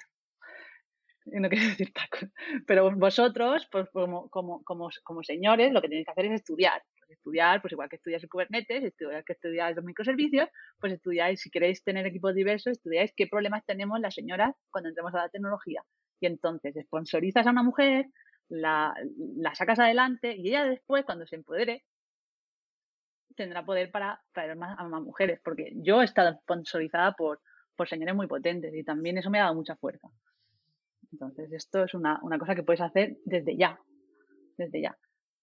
no 1.27 1.49
quiero 1.49 1.67
decir 1.67 1.93
tacos, 1.93 2.29
pero 2.67 2.91
vosotros, 2.97 3.69
pues 3.71 3.89
como, 3.93 4.29
como, 4.29 4.63
como, 4.65 4.89
como 5.03 5.23
señores, 5.23 5.73
lo 5.73 5.81
que 5.81 5.89
tenéis 5.89 6.07
que 6.07 6.13
hacer 6.13 6.27
es 6.27 6.33
estudiar 6.33 6.83
estudiar, 7.15 7.61
pues 7.61 7.73
igual 7.73 7.89
que 7.89 7.97
estudiáis 7.97 8.23
en 8.23 8.29
Kubernetes, 8.29 8.85
estudiar 8.85 9.25
que 9.25 9.33
estudiáis 9.33 9.77
los 9.77 9.85
microservicios, 9.85 10.49
pues 10.79 10.93
estudiáis, 10.93 11.41
si 11.41 11.51
queréis 11.51 11.83
tener 11.83 12.07
equipos 12.07 12.35
diversos, 12.35 12.73
estudiáis 12.73 13.13
qué 13.17 13.27
problemas 13.27 13.65
tenemos 13.65 14.01
las 14.01 14.15
señoras 14.15 14.55
cuando 14.71 14.89
entremos 14.89 15.15
a 15.15 15.19
la 15.19 15.29
tecnología. 15.29 15.83
Y 16.21 16.27
entonces 16.27 16.75
sponsorizas 16.85 17.47
a 17.47 17.51
una 17.51 17.63
mujer, 17.63 18.07
la, 18.49 18.95
la 19.37 19.55
sacas 19.55 19.79
adelante 19.79 20.37
y 20.37 20.49
ella 20.49 20.65
después, 20.65 21.05
cuando 21.05 21.27
se 21.27 21.37
empodere, 21.37 21.85
tendrá 23.35 23.65
poder 23.65 23.91
para 23.91 24.23
traer 24.33 24.57
más 24.57 24.79
a 24.79 24.85
más 24.85 25.03
mujeres, 25.03 25.41
porque 25.45 25.73
yo 25.77 26.03
he 26.03 26.05
estado 26.05 26.33
sponsorizada 26.43 27.13
por, 27.13 27.41
por 27.77 27.89
señores 27.89 28.15
muy 28.15 28.27
potentes 28.27 28.75
y 28.75 28.85
también 28.85 29.19
eso 29.19 29.31
me 29.31 29.39
ha 29.41 29.45
dado 29.45 29.55
mucha 29.55 29.77
fuerza. 29.77 30.09
Entonces, 31.13 31.53
esto 31.53 31.85
es 31.85 31.95
una, 31.95 32.19
una 32.23 32.39
cosa 32.39 32.55
que 32.55 32.63
puedes 32.63 32.81
hacer 32.81 33.17
desde 33.25 33.57
ya, 33.57 33.79
desde 34.57 34.83
ya. 34.83 34.97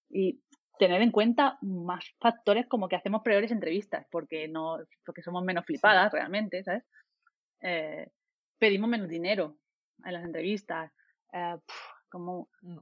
Y 0.09 0.41
tener 0.79 1.01
en 1.01 1.11
cuenta 1.11 1.57
más 1.61 2.05
factores 2.19 2.67
como 2.67 2.87
que 2.87 2.95
hacemos 2.95 3.21
peores 3.21 3.51
entrevistas, 3.51 4.05
porque 4.11 4.47
no, 4.47 4.77
porque 5.05 5.21
somos 5.21 5.43
menos 5.43 5.65
flipadas 5.65 6.11
realmente, 6.11 6.63
¿sabes? 6.63 6.83
Eh, 7.61 8.07
pedimos 8.57 8.89
menos 8.89 9.07
dinero 9.07 9.57
en 10.03 10.13
las 10.13 10.23
entrevistas. 10.23 10.91
Eh, 11.33 11.57
como 12.11 12.49
mm. 12.61 12.77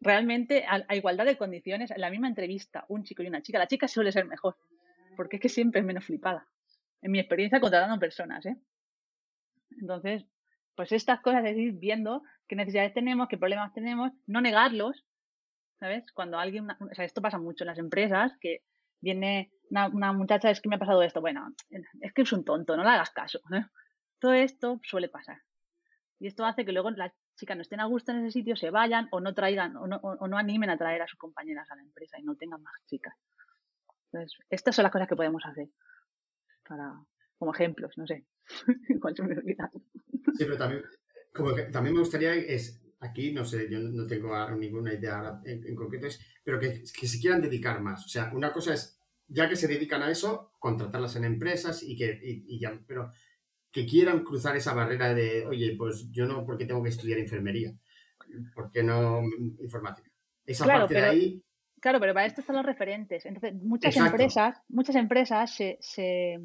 realmente 0.00 0.64
a, 0.68 0.94
igualdad 0.94 1.24
de 1.24 1.38
condiciones, 1.38 1.90
en 1.90 2.00
la 2.00 2.10
misma 2.10 2.28
entrevista, 2.28 2.84
un 2.88 3.02
chico 3.02 3.22
y 3.22 3.26
una 3.26 3.40
chica, 3.40 3.58
la 3.58 3.66
chica 3.66 3.88
suele 3.88 4.12
ser 4.12 4.26
mejor, 4.26 4.56
porque 5.16 5.36
es 5.36 5.42
que 5.42 5.48
siempre 5.48 5.80
es 5.80 5.86
menos 5.86 6.04
flipada. 6.04 6.46
En 7.00 7.10
mi 7.10 7.18
experiencia 7.18 7.60
contratando 7.60 7.98
personas, 7.98 8.44
¿eh? 8.46 8.56
Entonces, 9.80 10.26
pues 10.76 10.92
estas 10.92 11.20
cosas 11.20 11.44
es 11.46 11.56
ir 11.56 11.72
viendo 11.72 12.22
qué 12.46 12.56
necesidades 12.56 12.92
tenemos, 12.92 13.28
qué 13.28 13.38
problemas 13.38 13.72
tenemos, 13.72 14.12
no 14.26 14.40
negarlos, 14.40 15.04
¿sabes? 15.78 16.10
Cuando 16.12 16.38
alguien, 16.38 16.68
o 16.70 16.94
sea, 16.94 17.04
esto 17.04 17.22
pasa 17.22 17.38
mucho 17.38 17.64
en 17.64 17.68
las 17.68 17.78
empresas, 17.78 18.32
que 18.40 18.62
viene 19.00 19.52
una, 19.70 20.12
muchacha, 20.12 20.50
es 20.50 20.60
que 20.60 20.68
me 20.68 20.76
ha 20.76 20.78
pasado 20.78 21.02
esto, 21.02 21.20
bueno, 21.20 21.54
es 22.00 22.12
que 22.12 22.22
es 22.22 22.32
un 22.32 22.44
tonto, 22.44 22.76
no 22.76 22.84
le 22.84 22.90
hagas 22.90 23.10
caso. 23.10 23.40
¿eh? 23.52 23.64
Todo 24.18 24.32
esto 24.32 24.80
suele 24.82 25.08
pasar. 25.08 25.42
Y 26.18 26.26
esto 26.26 26.44
hace 26.44 26.64
que 26.64 26.72
luego 26.72 26.90
las 26.90 27.12
chicas 27.36 27.56
no 27.56 27.62
estén 27.62 27.80
a 27.80 27.86
gusto 27.86 28.12
en 28.12 28.24
ese 28.24 28.30
sitio, 28.30 28.56
se 28.56 28.70
vayan 28.70 29.08
o 29.10 29.20
no 29.20 29.34
traigan 29.34 29.76
o 29.76 29.86
no, 29.86 29.96
o 29.96 30.28
no 30.28 30.38
animen 30.38 30.70
a 30.70 30.78
traer 30.78 31.02
a 31.02 31.08
sus 31.08 31.18
compañeras 31.18 31.70
a 31.70 31.76
la 31.76 31.82
empresa 31.82 32.18
y 32.18 32.22
no 32.22 32.36
tengan 32.36 32.62
más 32.62 32.74
chicas. 32.86 33.14
Entonces, 34.12 34.38
estas 34.48 34.76
son 34.76 34.84
las 34.84 34.92
cosas 34.92 35.08
que 35.08 35.16
podemos 35.16 35.44
hacer 35.44 35.68
para, 36.66 36.94
como 37.36 37.52
ejemplos, 37.52 37.98
no 37.98 38.06
sé. 38.06 38.24
sí, 40.34 40.44
pero 40.44 40.56
también, 40.56 40.84
como 41.34 41.54
que 41.54 41.64
también 41.64 41.94
me 41.94 42.00
gustaría 42.00 42.34
es 42.34 42.83
aquí, 43.04 43.32
no 43.32 43.44
sé, 43.44 43.68
yo 43.70 43.78
no 43.78 44.06
tengo 44.06 44.34
ninguna 44.50 44.92
idea 44.92 45.40
en, 45.44 45.74
concreto, 45.74 46.08
pero 46.42 46.58
que, 46.58 46.86
se 46.86 47.20
quieran 47.20 47.40
dedicar 47.40 47.80
más. 47.80 48.04
O 48.04 48.08
sea, 48.08 48.30
una 48.34 48.52
cosa 48.52 48.74
es, 48.74 48.98
ya 49.28 49.48
que 49.48 49.56
se 49.56 49.68
dedican 49.68 50.02
a 50.02 50.10
eso, 50.10 50.52
contratarlas 50.58 51.16
en 51.16 51.24
empresas 51.24 51.82
y 51.82 51.96
que, 51.96 52.44
ya, 52.60 52.78
pero 52.86 53.10
que 53.70 53.86
quieran 53.86 54.22
cruzar 54.22 54.56
esa 54.56 54.74
barrera 54.74 55.14
de, 55.14 55.46
oye, 55.46 55.74
pues 55.76 56.10
yo 56.10 56.26
no, 56.26 56.44
porque 56.44 56.64
tengo 56.64 56.82
que 56.82 56.90
estudiar 56.90 57.18
enfermería? 57.18 57.74
¿Por 58.54 58.70
qué 58.70 58.82
no 58.82 59.22
informática? 59.60 60.10
Esa 60.46 60.66
parte 60.66 60.94
de 60.94 61.04
ahí. 61.04 61.42
Claro, 61.80 62.00
pero 62.00 62.14
para 62.14 62.26
esto 62.26 62.40
están 62.40 62.56
los 62.56 62.64
referentes. 62.64 63.26
Entonces, 63.26 63.54
muchas 63.62 63.96
empresas, 63.96 64.58
muchas 64.68 64.96
empresas 64.96 65.54
se, 65.54 65.76
se 65.80 66.38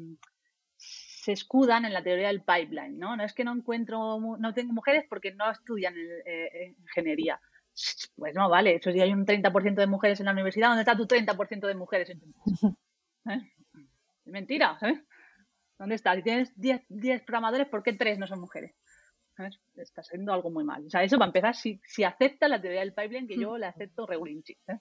escudan 1.28 1.84
en 1.84 1.92
la 1.92 2.02
teoría 2.02 2.28
del 2.28 2.42
pipeline, 2.42 2.98
¿no? 2.98 3.16
No 3.16 3.24
es 3.24 3.34
que 3.34 3.44
no 3.44 3.52
encuentro, 3.52 4.18
no 4.38 4.54
tengo 4.54 4.72
mujeres 4.72 5.04
porque 5.08 5.34
no 5.34 5.50
estudian 5.50 5.94
eh, 6.24 6.74
ingeniería. 6.80 7.40
Pues 8.16 8.34
no, 8.34 8.48
vale, 8.48 8.76
eso 8.76 8.92
si 8.92 9.00
hay 9.00 9.12
un 9.12 9.24
30% 9.24 9.74
de 9.74 9.86
mujeres 9.86 10.20
en 10.20 10.26
la 10.26 10.32
universidad, 10.32 10.68
¿dónde 10.68 10.82
está 10.82 10.96
tu 10.96 11.06
30% 11.06 11.66
de 11.66 11.74
mujeres 11.74 12.10
en 12.10 12.20
tu 12.20 12.26
¿Eh? 13.28 13.52
Es 14.24 14.32
mentira, 14.32 14.78
¿sabes? 14.78 15.00
¿Dónde 15.78 15.94
está? 15.94 16.14
Si 16.14 16.22
tienes 16.22 16.52
10, 16.60 16.82
10 16.88 17.22
programadores, 17.22 17.68
¿por 17.68 17.82
qué 17.82 17.92
3 17.92 18.18
no 18.18 18.26
son 18.26 18.40
mujeres? 18.40 18.74
¿Sabes? 19.36 19.58
Está 19.76 20.02
siendo 20.02 20.32
algo 20.32 20.50
muy 20.50 20.64
mal. 20.64 20.84
O 20.86 20.90
sea, 20.90 21.02
eso 21.02 21.18
va 21.18 21.24
a 21.24 21.28
empezar 21.28 21.54
si, 21.54 21.80
si 21.84 22.04
acepta 22.04 22.48
la 22.48 22.60
teoría 22.60 22.80
del 22.80 22.92
pipeline, 22.92 23.26
que 23.26 23.38
yo 23.38 23.56
la 23.56 23.68
acepto 23.68 24.06
regulinchi. 24.06 24.52
¿eh? 24.68 24.78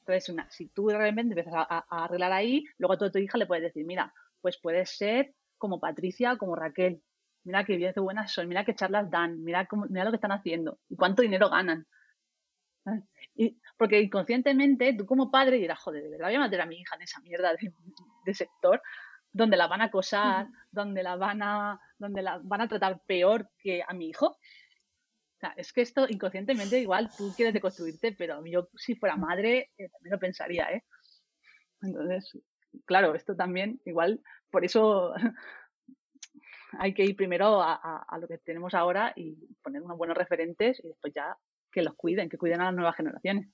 Entonces, 0.00 0.28
una, 0.28 0.48
si 0.50 0.68
tú 0.68 0.88
realmente 0.88 1.32
empiezas 1.32 1.54
a, 1.54 1.84
a, 1.88 2.04
arreglar 2.04 2.32
ahí, 2.32 2.64
luego 2.78 2.94
a 2.94 3.10
tu 3.10 3.18
hija 3.18 3.36
le 3.36 3.46
puedes 3.46 3.64
decir, 3.64 3.84
mira, 3.84 4.12
pues 4.40 4.58
puedes 4.58 4.96
ser 4.96 5.34
como 5.58 5.80
Patricia, 5.80 6.36
como 6.36 6.56
Raquel. 6.56 7.02
Mira 7.44 7.64
qué 7.64 7.76
bien, 7.76 7.92
qué 7.92 8.00
buenas 8.00 8.32
son, 8.32 8.48
mira 8.48 8.64
qué 8.64 8.74
charlas 8.74 9.10
dan, 9.10 9.42
mira, 9.42 9.66
cómo, 9.66 9.86
mira 9.88 10.04
lo 10.04 10.10
que 10.10 10.16
están 10.16 10.32
haciendo 10.32 10.78
y 10.88 10.96
cuánto 10.96 11.22
dinero 11.22 11.48
ganan. 11.50 11.86
Y, 13.34 13.60
porque 13.76 14.00
inconscientemente 14.00 14.94
tú 14.94 15.06
como 15.06 15.30
padre 15.30 15.58
dirás, 15.58 15.78
joder, 15.78 16.02
de 16.02 16.10
verdad 16.10 16.26
voy 16.26 16.34
a 16.34 16.40
meter 16.40 16.60
a 16.60 16.66
mi 16.66 16.76
hija 16.76 16.96
en 16.96 17.02
esa 17.02 17.20
mierda 17.20 17.52
de, 18.24 18.34
sector 18.34 18.82
donde 19.32 19.56
la 19.56 19.66
van 19.66 19.82
a 19.82 19.84
acosar, 19.84 20.48
donde 20.70 21.02
la 21.02 21.16
van 21.16 21.42
a, 21.42 21.80
donde 21.98 22.22
la 22.22 22.40
van 22.42 22.62
a 22.62 22.68
tratar 22.68 23.00
peor 23.06 23.50
que 23.58 23.82
a 23.86 23.92
mi 23.94 24.08
hijo. 24.08 24.26
O 24.26 25.40
sea, 25.40 25.54
es 25.56 25.72
que 25.72 25.82
esto 25.82 26.06
inconscientemente 26.08 26.80
igual 26.80 27.10
tú 27.16 27.32
quieres 27.36 27.54
deconstruirte, 27.54 28.12
pero 28.12 28.44
yo 28.44 28.68
si 28.74 28.96
fuera 28.96 29.16
madre 29.16 29.70
eh, 29.78 29.88
también 29.88 30.12
lo 30.12 30.18
pensaría, 30.18 30.72
¿eh? 30.72 30.84
Entonces, 31.80 32.36
claro, 32.84 33.14
esto 33.14 33.36
también 33.36 33.80
igual 33.84 34.20
por 34.50 34.64
eso 34.64 35.12
hay 36.78 36.94
que 36.94 37.04
ir 37.04 37.16
primero 37.16 37.60
a, 37.62 38.18
lo 38.20 38.28
que 38.28 38.38
tenemos 38.38 38.74
ahora 38.74 39.12
y 39.16 39.34
poner 39.62 39.82
unos 39.82 39.98
buenos 39.98 40.16
referentes 40.16 40.80
y 40.82 40.88
después 40.88 41.12
ya 41.14 41.36
que 41.70 41.82
los 41.82 41.94
cuiden, 41.94 42.28
que 42.28 42.38
cuiden 42.38 42.60
a 42.60 42.66
las 42.66 42.74
nuevas 42.74 42.96
generaciones. 42.96 43.48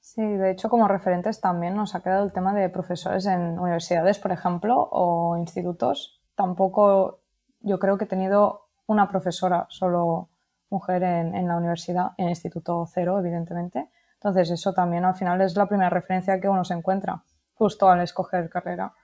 Sí, 0.00 0.22
de 0.22 0.50
hecho, 0.50 0.68
como 0.68 0.88
referentes 0.88 1.40
también 1.40 1.76
nos 1.76 1.94
ha 1.94 2.02
quedado 2.02 2.24
el 2.24 2.32
tema 2.32 2.52
de 2.54 2.68
profesores 2.68 3.26
en 3.26 3.58
universidades, 3.58 4.18
por 4.18 4.32
ejemplo, 4.32 4.88
o 4.90 5.36
institutos. 5.36 6.20
Tampoco 6.34 7.20
yo 7.60 7.78
creo 7.78 7.98
que 7.98 8.04
he 8.04 8.08
tenido 8.08 8.68
una 8.86 9.08
profesora 9.08 9.66
solo 9.68 10.30
mujer 10.70 11.02
en, 11.02 11.48
la 11.48 11.56
universidad, 11.56 12.12
en 12.16 12.28
instituto 12.28 12.86
cero, 12.86 13.18
evidentemente. 13.18 13.88
Entonces, 14.14 14.50
eso 14.50 14.72
también 14.72 15.04
al 15.04 15.14
final 15.14 15.40
es 15.40 15.56
la 15.56 15.66
primera 15.66 15.90
referencia 15.90 16.40
que 16.40 16.48
uno 16.48 16.64
se 16.64 16.74
encuentra 16.74 17.22
justo 17.54 17.88
al 17.90 18.00
escoger 18.00 18.48
carrera. 18.48 18.94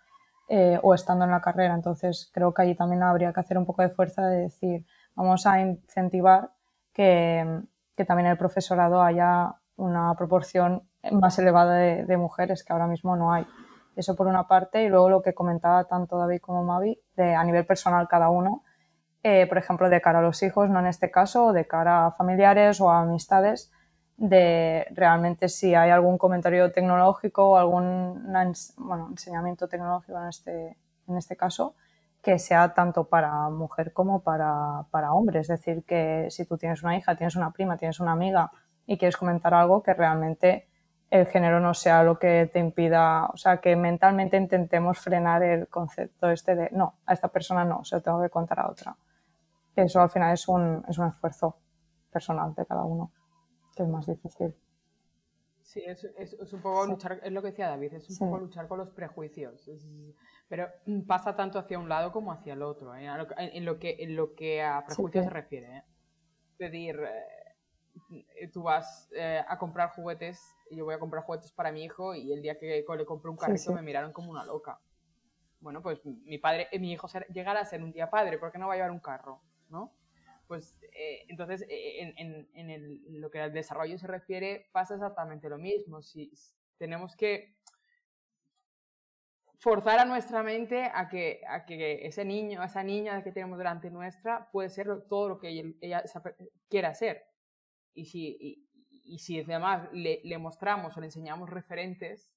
Eh, 0.48 0.78
o 0.82 0.94
estando 0.94 1.24
en 1.24 1.32
la 1.32 1.40
carrera. 1.40 1.74
Entonces, 1.74 2.30
creo 2.32 2.54
que 2.54 2.62
allí 2.62 2.76
también 2.76 3.02
habría 3.02 3.32
que 3.32 3.40
hacer 3.40 3.58
un 3.58 3.66
poco 3.66 3.82
de 3.82 3.88
fuerza 3.88 4.24
de 4.26 4.42
decir, 4.42 4.86
vamos 5.16 5.44
a 5.44 5.60
incentivar 5.60 6.52
que, 6.92 7.62
que 7.96 8.04
también 8.04 8.28
el 8.28 8.38
profesorado 8.38 9.02
haya 9.02 9.56
una 9.76 10.14
proporción 10.14 10.82
más 11.12 11.38
elevada 11.38 11.74
de, 11.74 12.16
mujeres 12.16 12.64
que 12.64 12.72
ahora 12.72 12.86
mismo 12.86 13.16
no 13.16 13.32
hay. 13.32 13.46
Eso 13.96 14.14
por 14.14 14.26
una 14.26 14.46
parte, 14.46 14.84
y 14.84 14.88
luego 14.88 15.08
lo 15.08 15.22
que 15.22 15.34
comentaba 15.34 15.84
tanto 15.84 16.18
David 16.18 16.40
como 16.40 16.62
Mavi, 16.64 17.00
de, 17.16 17.34
a 17.34 17.42
nivel 17.44 17.64
personal 17.66 18.08
cada 18.08 18.28
uno, 18.28 18.62
eh, 19.22 19.46
por 19.46 19.58
ejemplo, 19.58 19.88
de 19.88 20.00
cara 20.00 20.20
a 20.20 20.22
los 20.22 20.42
hijos, 20.42 20.68
no 20.70 20.78
en 20.80 20.86
este 20.86 21.10
caso, 21.10 21.52
de 21.52 21.66
cara 21.66 22.06
a 22.06 22.12
familiares 22.12 22.80
o 22.80 22.90
a 22.90 23.00
amistades, 23.00 23.72
de 24.16 24.86
realmente 24.92 25.48
si 25.48 25.74
hay 25.74 25.90
algún 25.90 26.16
comentario 26.16 26.72
tecnológico 26.72 27.50
o 27.50 27.56
algún 27.56 28.32
bueno, 28.78 29.08
enseñamiento 29.10 29.68
tecnológico 29.68 30.18
en 30.18 30.28
este, 30.28 30.76
en 31.06 31.16
este 31.16 31.36
caso, 31.36 31.74
que 32.22 32.38
sea 32.38 32.72
tanto 32.74 33.04
para 33.04 33.48
mujer 33.50 33.92
como 33.92 34.20
para, 34.20 34.84
para 34.90 35.12
hombre. 35.12 35.40
Es 35.40 35.48
decir, 35.48 35.84
que 35.84 36.28
si 36.30 36.46
tú 36.46 36.56
tienes 36.56 36.82
una 36.82 36.96
hija, 36.96 37.14
tienes 37.16 37.36
una 37.36 37.50
prima, 37.50 37.76
tienes 37.76 38.00
una 38.00 38.12
amiga 38.12 38.50
y 38.86 38.96
quieres 38.96 39.16
comentar 39.16 39.52
algo, 39.54 39.82
que 39.82 39.94
realmente 39.94 40.66
el 41.10 41.26
género 41.26 41.60
no 41.60 41.74
sea 41.74 42.02
lo 42.02 42.18
que 42.18 42.50
te 42.52 42.58
impida, 42.58 43.26
o 43.26 43.36
sea, 43.36 43.58
que 43.58 43.76
mentalmente 43.76 44.36
intentemos 44.36 44.98
frenar 44.98 45.42
el 45.42 45.68
concepto 45.68 46.30
este 46.30 46.56
de, 46.56 46.68
no, 46.72 46.94
a 47.06 47.12
esta 47.12 47.28
persona 47.28 47.64
no, 47.64 47.84
se 47.84 47.96
lo 47.96 48.02
tengo 48.02 48.20
que 48.20 48.30
contar 48.30 48.60
a 48.60 48.68
otra. 48.70 48.96
Eso 49.76 50.00
al 50.00 50.10
final 50.10 50.32
es 50.32 50.48
un, 50.48 50.84
es 50.88 50.98
un 50.98 51.08
esfuerzo 51.08 51.58
personal 52.10 52.54
de 52.54 52.64
cada 52.64 52.82
uno 52.82 53.12
que 53.76 53.82
es 53.82 53.88
más 53.88 54.06
difícil. 54.06 54.54
Sí, 55.62 55.82
es, 55.84 56.04
es, 56.16 56.52
un 56.52 56.62
poco 56.62 56.86
luchar, 56.86 57.20
es 57.22 57.32
lo 57.32 57.42
que 57.42 57.48
decía 57.48 57.68
David, 57.68 57.94
es 57.94 58.08
un 58.08 58.30
poco 58.30 58.38
luchar 58.38 58.68
con 58.68 58.78
los 58.78 58.92
prejuicios. 58.92 59.68
pero 60.48 60.68
pasa 61.06 61.34
tanto 61.34 61.58
hacia 61.58 61.78
un 61.78 61.88
lado 61.88 62.12
como 62.12 62.32
hacia 62.32 62.54
el 62.54 62.62
otro, 62.62 62.94
¿eh? 62.94 63.06
en, 63.36 63.64
lo 63.64 63.78
que, 63.78 63.96
en 63.98 64.16
lo 64.16 64.34
que 64.34 64.62
a 64.62 64.84
prejuicios 64.86 65.24
se 65.24 65.30
refiere. 65.30 65.78
¿eh? 65.78 65.82
Es 66.52 66.58
decir, 66.58 67.00
eh, 68.10 68.48
tú 68.52 68.62
vas 68.62 69.10
a 69.48 69.58
comprar 69.58 69.90
juguetes 69.90 70.40
y 70.70 70.76
yo 70.76 70.84
voy 70.84 70.94
a 70.94 71.00
comprar 71.00 71.24
juguetes 71.24 71.52
para 71.52 71.72
mi 71.72 71.82
hijo 71.84 72.14
y 72.14 72.32
el 72.32 72.42
día 72.42 72.58
que 72.58 72.84
le 72.88 73.04
compré 73.04 73.30
un 73.30 73.36
carrito 73.36 73.72
me 73.72 73.82
miraron 73.82 74.12
como 74.12 74.30
una 74.30 74.44
loca. 74.44 74.80
Bueno, 75.60 75.82
pues 75.82 76.04
mi 76.04 76.38
padre, 76.38 76.68
mi 76.78 76.92
hijo 76.92 77.08
llegará 77.32 77.60
a 77.60 77.64
ser 77.64 77.82
un 77.82 77.92
día 77.92 78.08
padre, 78.08 78.38
¿por 78.38 78.52
qué 78.52 78.58
no 78.58 78.68
va 78.68 78.74
a 78.74 78.76
llevar 78.76 78.92
un 78.92 79.00
carro? 79.00 79.40
¿no? 79.68 79.92
Pues 80.46 80.78
eh, 80.92 81.24
entonces, 81.28 81.66
eh, 81.68 82.14
en, 82.16 82.46
lo 82.78 83.30
que 83.30 83.40
al 83.40 83.52
desarrollo 83.52 83.98
se 83.98 84.06
refiere, 84.06 84.68
pasa 84.72 84.94
exactamente 84.94 85.48
lo 85.48 85.58
mismo. 85.58 86.02
Si 86.02 86.32
tenemos 86.78 87.16
que 87.16 87.56
forzar 89.58 89.98
a 89.98 90.04
nuestra 90.04 90.42
mente 90.42 90.90
a 90.94 91.08
que, 91.08 91.40
a 91.48 91.64
que 91.64 92.06
ese 92.06 92.24
niño, 92.24 92.62
esa 92.62 92.82
niña 92.82 93.22
que 93.22 93.32
tenemos 93.32 93.58
delante 93.58 93.90
nuestra, 93.90 94.50
puede 94.50 94.68
ser 94.68 94.86
todo 95.08 95.28
lo 95.28 95.38
que 95.38 95.74
ella, 95.80 96.02
quiera 96.68 96.94
ser. 96.94 97.24
Y 97.94 98.04
si, 98.04 98.68
y, 99.04 99.18
si 99.18 99.40
además 99.40 99.88
le, 99.92 100.20
le, 100.24 100.38
mostramos 100.38 100.96
o 100.96 101.00
le 101.00 101.06
enseñamos 101.06 101.48
referentes, 101.48 102.32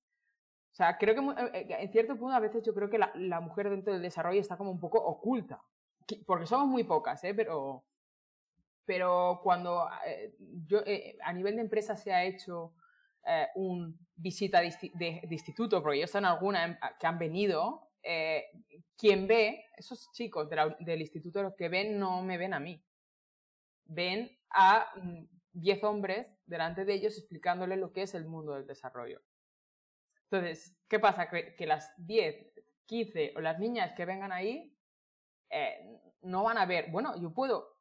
o 0.71 0.75
sea, 0.75 0.97
creo 0.97 1.15
que 1.15 1.57
eh, 1.57 1.67
en 1.79 1.91
cierto 1.91 2.15
punto 2.17 2.35
a 2.35 2.39
veces 2.39 2.63
yo 2.63 2.73
creo 2.73 2.89
que 2.89 2.97
la, 2.97 3.11
la 3.15 3.41
mujer 3.41 3.69
dentro 3.69 3.93
del 3.93 4.01
desarrollo 4.01 4.39
está 4.39 4.57
como 4.57 4.71
un 4.71 4.79
poco 4.79 4.99
oculta, 4.99 5.61
porque 6.25 6.45
somos 6.45 6.67
muy 6.67 6.83
pocas, 6.83 7.23
¿eh? 7.23 7.33
pero 7.33 7.83
pero 8.89 9.39
cuando 9.43 9.87
eh, 10.03 10.33
yo, 10.65 10.79
eh, 10.83 11.15
a 11.23 11.31
nivel 11.31 11.57
de 11.57 11.61
empresa 11.61 11.95
se 11.95 12.11
ha 12.11 12.25
hecho 12.25 12.73
eh, 13.23 13.45
un 13.53 13.95
visita 14.15 14.61
de, 14.61 15.27
instituto, 15.29 15.83
porque 15.83 15.99
yo 15.99 16.05
están 16.05 16.25
algunas 16.25 16.75
que 16.99 17.05
han 17.05 17.19
venido, 17.19 17.91
quien 18.97 19.27
ve, 19.27 19.63
esos 19.77 20.11
chicos 20.11 20.49
del 20.49 21.01
instituto, 21.01 21.43
los 21.43 21.53
que 21.53 21.69
ven 21.69 21.99
no 21.99 22.23
me 22.23 22.39
ven 22.39 22.55
a 22.55 22.59
mí. 22.59 22.83
Ven 23.85 24.35
a 24.49 24.91
10 25.53 25.83
mm, 25.83 25.85
hombres 25.85 26.33
delante 26.47 26.83
de 26.83 26.95
ellos 26.95 27.15
explicándoles 27.15 27.77
lo 27.77 27.93
que 27.93 28.01
es 28.01 28.15
el 28.15 28.25
mundo 28.25 28.55
del 28.55 28.65
desarrollo. 28.65 29.21
Entonces, 30.31 30.75
¿qué 30.87 30.97
pasa? 30.97 31.29
Que 31.29 31.67
las 31.67 31.93
10, 31.97 32.53
15 32.87 33.33
o 33.35 33.39
las 33.39 33.59
niñas 33.59 33.93
que 33.95 34.05
vengan 34.05 34.31
ahí 34.31 34.75
no 36.23 36.43
van 36.43 36.57
a 36.57 36.65
ver, 36.65 36.89
bueno, 36.89 37.15
yo 37.21 37.31
puedo 37.31 37.78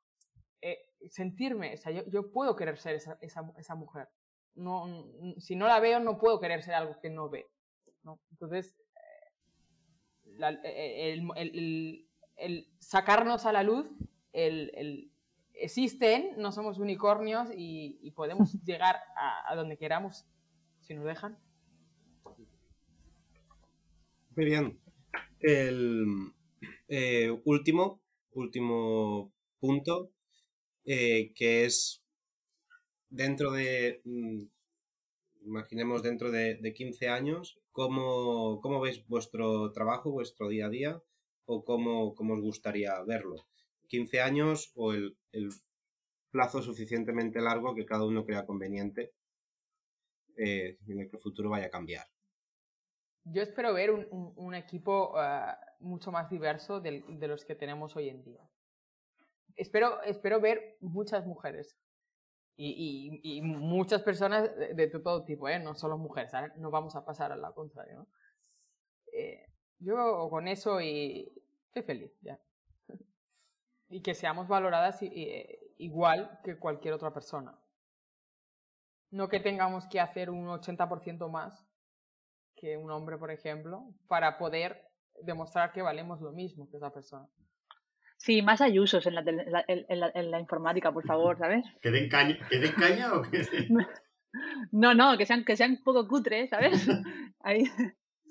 sentirme, 1.11 1.74
o 1.74 1.76
sea, 1.76 1.92
yo, 1.92 2.05
yo 2.07 2.30
puedo 2.30 2.57
querer 2.57 2.78
ser 2.78 2.96
esa, 2.96 3.18
esa, 3.20 3.53
esa, 3.57 3.74
mujer. 3.74 4.09
No, 4.55 4.86
si 5.38 5.55
no 5.57 5.66
la 5.66 5.80
veo, 5.80 6.01
no 6.01 6.18
puedo 6.18 6.40
querer 6.40 6.62
ser 6.62 6.74
algo 6.74 6.99
que 7.01 7.11
no 7.11 7.28
ve. 7.28 7.46
¿no? 8.03 8.20
Entonces, 8.32 8.74
eh, 10.24 10.59
eh, 10.64 11.12
el, 11.12 11.28
el, 11.36 12.07
el, 12.36 12.68
sacarnos 12.78 13.46
a 13.46 13.53
la 13.53 13.62
luz, 13.62 13.88
el, 14.32 15.11
existen, 15.55 16.34
no 16.36 16.53
somos 16.53 16.78
unicornios 16.78 17.49
y, 17.57 17.99
y 18.03 18.11
podemos 18.12 18.53
llegar 18.64 18.96
a, 19.16 19.53
a, 19.53 19.57
donde 19.57 19.76
queramos 19.76 20.26
si 20.80 20.94
nos 20.94 21.05
dejan. 21.05 21.38
Muy 24.36 24.44
bien. 24.44 24.80
El 25.40 26.32
eh, 26.88 27.40
último, 27.44 28.01
último 28.32 29.32
punto 29.61 30.11
eh, 30.91 31.34
que 31.34 31.66
es 31.66 32.03
dentro 33.11 33.53
de, 33.53 34.01
mm, 34.07 34.43
imaginemos 35.43 36.03
dentro 36.03 36.30
de, 36.30 36.72
15 36.74 37.11
años, 37.11 37.61
¿cómo, 37.72 38.62
¿cómo, 38.62 38.80
veis 38.80 39.07
vuestro 39.07 39.70
trabajo, 39.72 40.11
vuestro 40.11 40.49
día 40.49 40.64
a 40.64 40.70
día 40.70 41.03
o 41.45 41.62
cómo, 41.62 42.14
cómo 42.14 42.32
os 42.34 42.41
gustaría 42.41 43.03
verlo? 43.05 43.47
¿15 43.91 44.20
años 44.22 44.72
o 44.76 44.95
el, 44.95 45.14
plazo 46.30 46.62
suficientemente 46.62 47.41
largo 47.43 47.74
que 47.74 47.84
cada 47.84 48.07
uno 48.07 48.24
crea 48.24 48.47
conveniente 48.47 49.12
eh, 50.39 50.78
en 50.86 51.01
el 51.01 51.11
que 51.11 51.16
el 51.16 51.22
futuro 51.22 51.51
vaya 51.51 51.66
a 51.66 51.70
cambiar? 51.70 52.07
Yo 53.24 53.43
espero 53.43 53.74
ver 53.74 53.91
un, 53.91 54.55
equipo 54.55 55.18
ah, 55.18 55.59
mucho 55.80 56.12
más 56.12 56.30
diverso 56.30 56.80
de 56.80 57.28
los 57.28 57.45
que 57.45 57.55
tenemos 57.55 57.95
hoy 57.95 58.09
en 58.09 58.22
día 58.24 58.49
espero, 59.59 60.02
espero 60.02 60.40
ver 60.40 60.76
muchas 60.80 61.26
mujeres 61.26 61.76
y, 62.56 63.20
y, 63.22 63.40
muchas 63.40 64.02
personas 64.02 64.50
de, 64.56 64.88
todo 64.88 65.24
tipo, 65.24 65.48
¿eh? 65.48 65.61
no 65.61 65.76
solo 65.76 65.96
mujeres, 65.96 66.32
no 66.56 66.72
vamos 66.72 66.96
a 66.96 67.04
pasar 67.04 67.30
a 67.30 67.36
la 67.36 67.52
contraria. 67.52 68.04
Eh, 69.12 69.46
yo 69.78 70.28
con 70.28 70.48
eso 70.48 70.80
y 70.80 71.32
estoy 71.66 71.82
feliz 71.82 72.18
ya. 72.20 72.40
y 73.88 74.02
que 74.02 74.14
seamos 74.14 74.48
valoradas 74.48 75.00
eh, 75.02 75.72
igual 75.78 76.40
que 76.42 76.59
cualquier 76.59 76.94
otra 76.94 77.12
persona. 77.12 77.56
No 79.11 79.28
que 79.28 79.38
tengamos 79.38 79.86
que 79.86 80.00
hacer 80.00 80.28
un 80.28 80.48
80% 80.48 81.30
más 81.30 81.64
que 82.56 82.76
un 82.76 82.90
hombre, 82.90 83.18
por 83.18 83.30
ejemplo, 83.30 83.94
para 84.09 84.36
poder 84.36 84.90
demostrar 85.22 85.70
que 85.72 85.80
valemos 85.80 86.20
lo 86.20 86.32
mismo 86.32 86.68
que 86.68 86.76
esa 86.76 86.92
persona. 86.92 87.28
Sí, 88.18 88.42
más 88.42 88.60
ayusos 88.60 89.06
en 89.06 89.14
la, 89.14 89.20
en 89.20 89.52
la, 90.00 90.12
en 90.14 90.30
la, 90.30 90.40
informática, 90.40 90.92
por 90.92 91.06
favor, 91.06 91.38
¿sabes? 91.38 91.64
¿Que 91.80 91.90
den 91.90 92.08
caña, 92.08 92.36
¿que 92.50 92.58
den 92.58 92.72
caña 92.72 93.14
o 93.14 93.22
qué? 93.22 93.42
No, 94.72 94.92
no, 94.92 95.16
que 95.16 95.24
sean, 95.24 95.44
que 95.44 95.56
sean 95.56 95.72
un 95.72 95.82
poco 95.82 96.06
cutres, 96.06 96.50
¿sabes? 96.50 96.86
Ahí. 97.40 97.64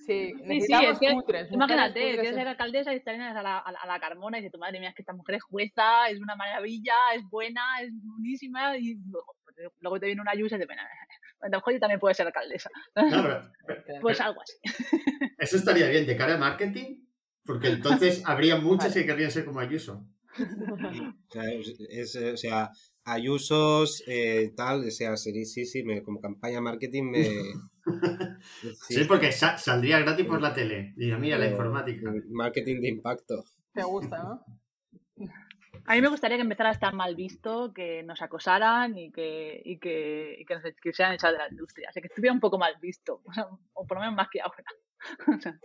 Sí, 0.05 0.33
necesitamos 0.43 0.99
sí, 0.99 1.07
cutres. 1.11 1.51
Imagínate, 1.51 1.99
quieres 2.13 2.35
ser 2.35 2.47
alcaldesa 2.47 2.93
y 2.93 2.97
estar 2.97 3.15
a 3.15 3.41
la, 3.41 3.57
a, 3.57 3.87
la, 3.87 3.99
Carmona 3.99 4.37
y 4.37 4.41
dices, 4.41 4.53
tu 4.53 4.59
madre 4.59 4.79
mía, 4.79 4.89
es 4.89 4.95
que 4.95 5.01
esta 5.01 5.13
mujer 5.13 5.35
es 5.35 5.43
jueza, 5.43 6.07
es 6.09 6.21
una 6.21 6.35
maravilla, 6.35 6.95
es 7.15 7.23
buena, 7.29 7.81
es 7.81 7.91
buenísima, 8.03 8.77
y 8.77 8.97
luego, 9.81 9.99
te 9.99 10.05
viene 10.05 10.21
una 10.21 10.31
ayusa 10.31 10.55
y 10.55 10.59
te 10.59 10.67
pena. 10.67 10.87
A 11.41 11.47
lo 11.47 11.57
mejor 11.57 11.73
yo 11.73 11.79
también 11.79 11.99
puedo 11.99 12.13
ser 12.13 12.27
alcaldesa. 12.27 12.69
Claro, 12.93 13.51
pues 14.01 14.21
algo 14.21 14.41
así. 14.41 14.57
Eso 15.37 15.57
estaría 15.57 15.89
bien, 15.89 16.05
de 16.05 16.15
cara 16.15 16.35
a 16.35 16.37
marketing, 16.37 17.06
porque 17.47 17.69
entonces 17.69 18.21
habría 18.25 18.57
muchas 18.57 18.93
que 18.93 19.05
querrían 19.05 19.31
ser 19.31 19.45
como 19.45 19.59
Ayuso. 19.59 20.05
O 21.29 21.31
sea, 21.31 21.43
es- 21.51 21.79
es, 21.89 22.15
eh, 22.15 22.31
o 22.33 22.37
sea, 22.37 22.69
Ayusos, 23.03 24.03
eh, 24.05 24.51
tal, 24.55 24.85
o 24.85 24.91
sea, 24.91 25.15
sería, 25.17 25.45
sí, 25.45 25.65
sí, 25.65 25.83
me- 25.83 26.03
como 26.03 26.19
campaña 26.21 26.61
marketing 26.61 27.03
me... 27.11 27.27
Sí, 28.87 29.05
porque 29.05 29.31
sa- 29.31 29.57
saldría 29.57 29.99
gratis 29.99 30.25
por 30.25 30.41
la 30.41 30.53
tele. 30.53 30.93
Diga, 30.97 31.17
mira, 31.17 31.37
la 31.37 31.47
eh, 31.47 31.51
informática. 31.51 32.13
Marketing 32.29 32.81
de 32.81 32.89
impacto. 32.89 33.43
Te 33.73 33.83
gusta, 33.83 34.21
¿no? 34.23 34.43
A 35.85 35.95
mí 35.95 36.01
me 36.01 36.09
gustaría 36.09 36.35
que 36.37 36.41
empezara 36.43 36.69
a 36.69 36.73
estar 36.73 36.93
mal 36.93 37.15
visto, 37.15 37.71
que 37.73 38.03
nos 38.03 38.21
acosaran 38.21 38.97
y 38.97 39.09
que, 39.11 39.61
y 39.63 39.79
que, 39.79 40.35
y 40.39 40.45
que 40.45 40.53
nos 40.55 40.63
quisieran 40.81 41.13
echar 41.15 41.31
de 41.31 41.37
la 41.37 41.47
industria. 41.49 41.87
O 41.89 41.93
sea, 41.93 42.01
que 42.01 42.07
estuviera 42.09 42.33
un 42.33 42.41
poco 42.41 42.57
mal 42.57 42.75
visto, 42.81 43.21
o, 43.23 43.33
sea, 43.33 43.47
o 43.73 43.87
por 43.87 43.97
lo 43.97 44.01
menos 44.01 44.15
más 44.15 44.27
que 44.29 44.41
ahora. 44.41 44.63
O 45.27 45.39
sea, 45.39 45.57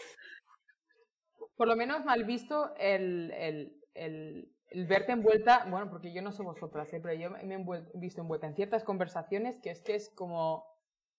Por 1.63 1.69
lo 1.69 1.77
menos 1.77 2.05
mal 2.05 2.25
visto 2.25 2.75
el, 2.77 3.31
el, 3.31 3.81
el, 3.95 4.53
el 4.71 4.87
verte 4.89 5.13
envuelta, 5.13 5.65
bueno, 5.71 5.89
porque 5.89 6.13
yo 6.13 6.21
no 6.21 6.33
sé 6.33 6.43
vosotras, 6.43 6.93
¿eh? 6.93 6.99
pero 7.01 7.15
yo 7.15 7.31
me 7.31 7.55
he 7.55 7.99
visto 8.01 8.21
envuelta 8.21 8.49
en 8.49 8.57
ciertas 8.57 8.83
conversaciones 8.83 9.61
que 9.63 9.71
es 9.71 9.81
que 9.81 9.95
es 9.95 10.11
como, 10.11 10.55
o 10.57 10.67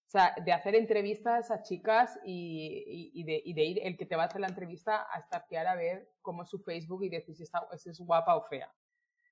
sea, 0.05 0.35
de 0.43 0.51
hacer 0.51 0.75
entrevistas 0.75 1.49
a 1.49 1.61
chicas 1.61 2.19
y, 2.25 2.83
y- 2.85 3.21
y 3.21 3.23
de, 3.23 3.41
y 3.45 3.53
de 3.53 3.63
ir 3.63 3.79
el 3.83 3.95
que 3.95 4.05
te 4.05 4.17
va 4.17 4.23
a 4.23 4.25
hacer 4.25 4.41
la 4.41 4.47
entrevista 4.49 5.03
a 5.03 5.21
stalkear 5.21 5.65
a 5.65 5.75
ver 5.75 6.09
cómo 6.21 6.43
es 6.43 6.49
su 6.49 6.59
Facebook 6.59 7.05
y 7.05 7.09
decir 7.09 7.37
si, 7.37 7.43
está, 7.43 7.65
si 7.77 7.89
es 7.91 7.99
guapa 8.01 8.35
o 8.35 8.41
fea. 8.43 8.69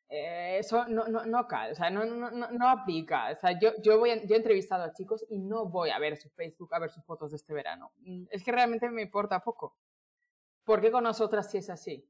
Eh, 0.09 0.59
eso 0.59 0.87
no, 0.87 1.07
no, 1.09 1.25
no 1.25 1.47
cae, 1.47 1.73
o 1.73 1.75
sea, 1.75 1.89
no, 1.89 2.05
no, 2.05 2.31
no, 2.31 2.51
no 2.51 2.69
aplica. 2.69 3.31
O 3.31 3.35
sea, 3.35 3.59
yo, 3.59 3.71
yo, 3.83 3.99
voy 3.99 4.11
a- 4.11 4.23
yo 4.25 4.35
he 4.35 4.37
entrevistado 4.37 4.83
a 4.85 4.93
chicos 4.93 5.25
y 5.29 5.39
no 5.39 5.65
voy 5.65 5.89
a 5.89 5.99
ver 5.99 6.15
su 6.17 6.29
Facebook, 6.29 6.73
a 6.73 6.79
ver 6.79 6.89
sus 6.91 7.03
fotos 7.05 7.31
de 7.31 7.37
este 7.37 7.53
verano. 7.53 7.91
Mm, 7.99 8.25
Es 8.31 8.43
que 8.45 8.53
realmente 8.53 8.89
me 8.89 9.01
importa 9.01 9.41
poco. 9.41 9.75
¿Por 10.63 10.81
qué 10.81 10.91
con 10.91 11.03
nosotras 11.03 11.49
sí 11.49 11.57
es 11.57 11.69
así? 11.69 12.07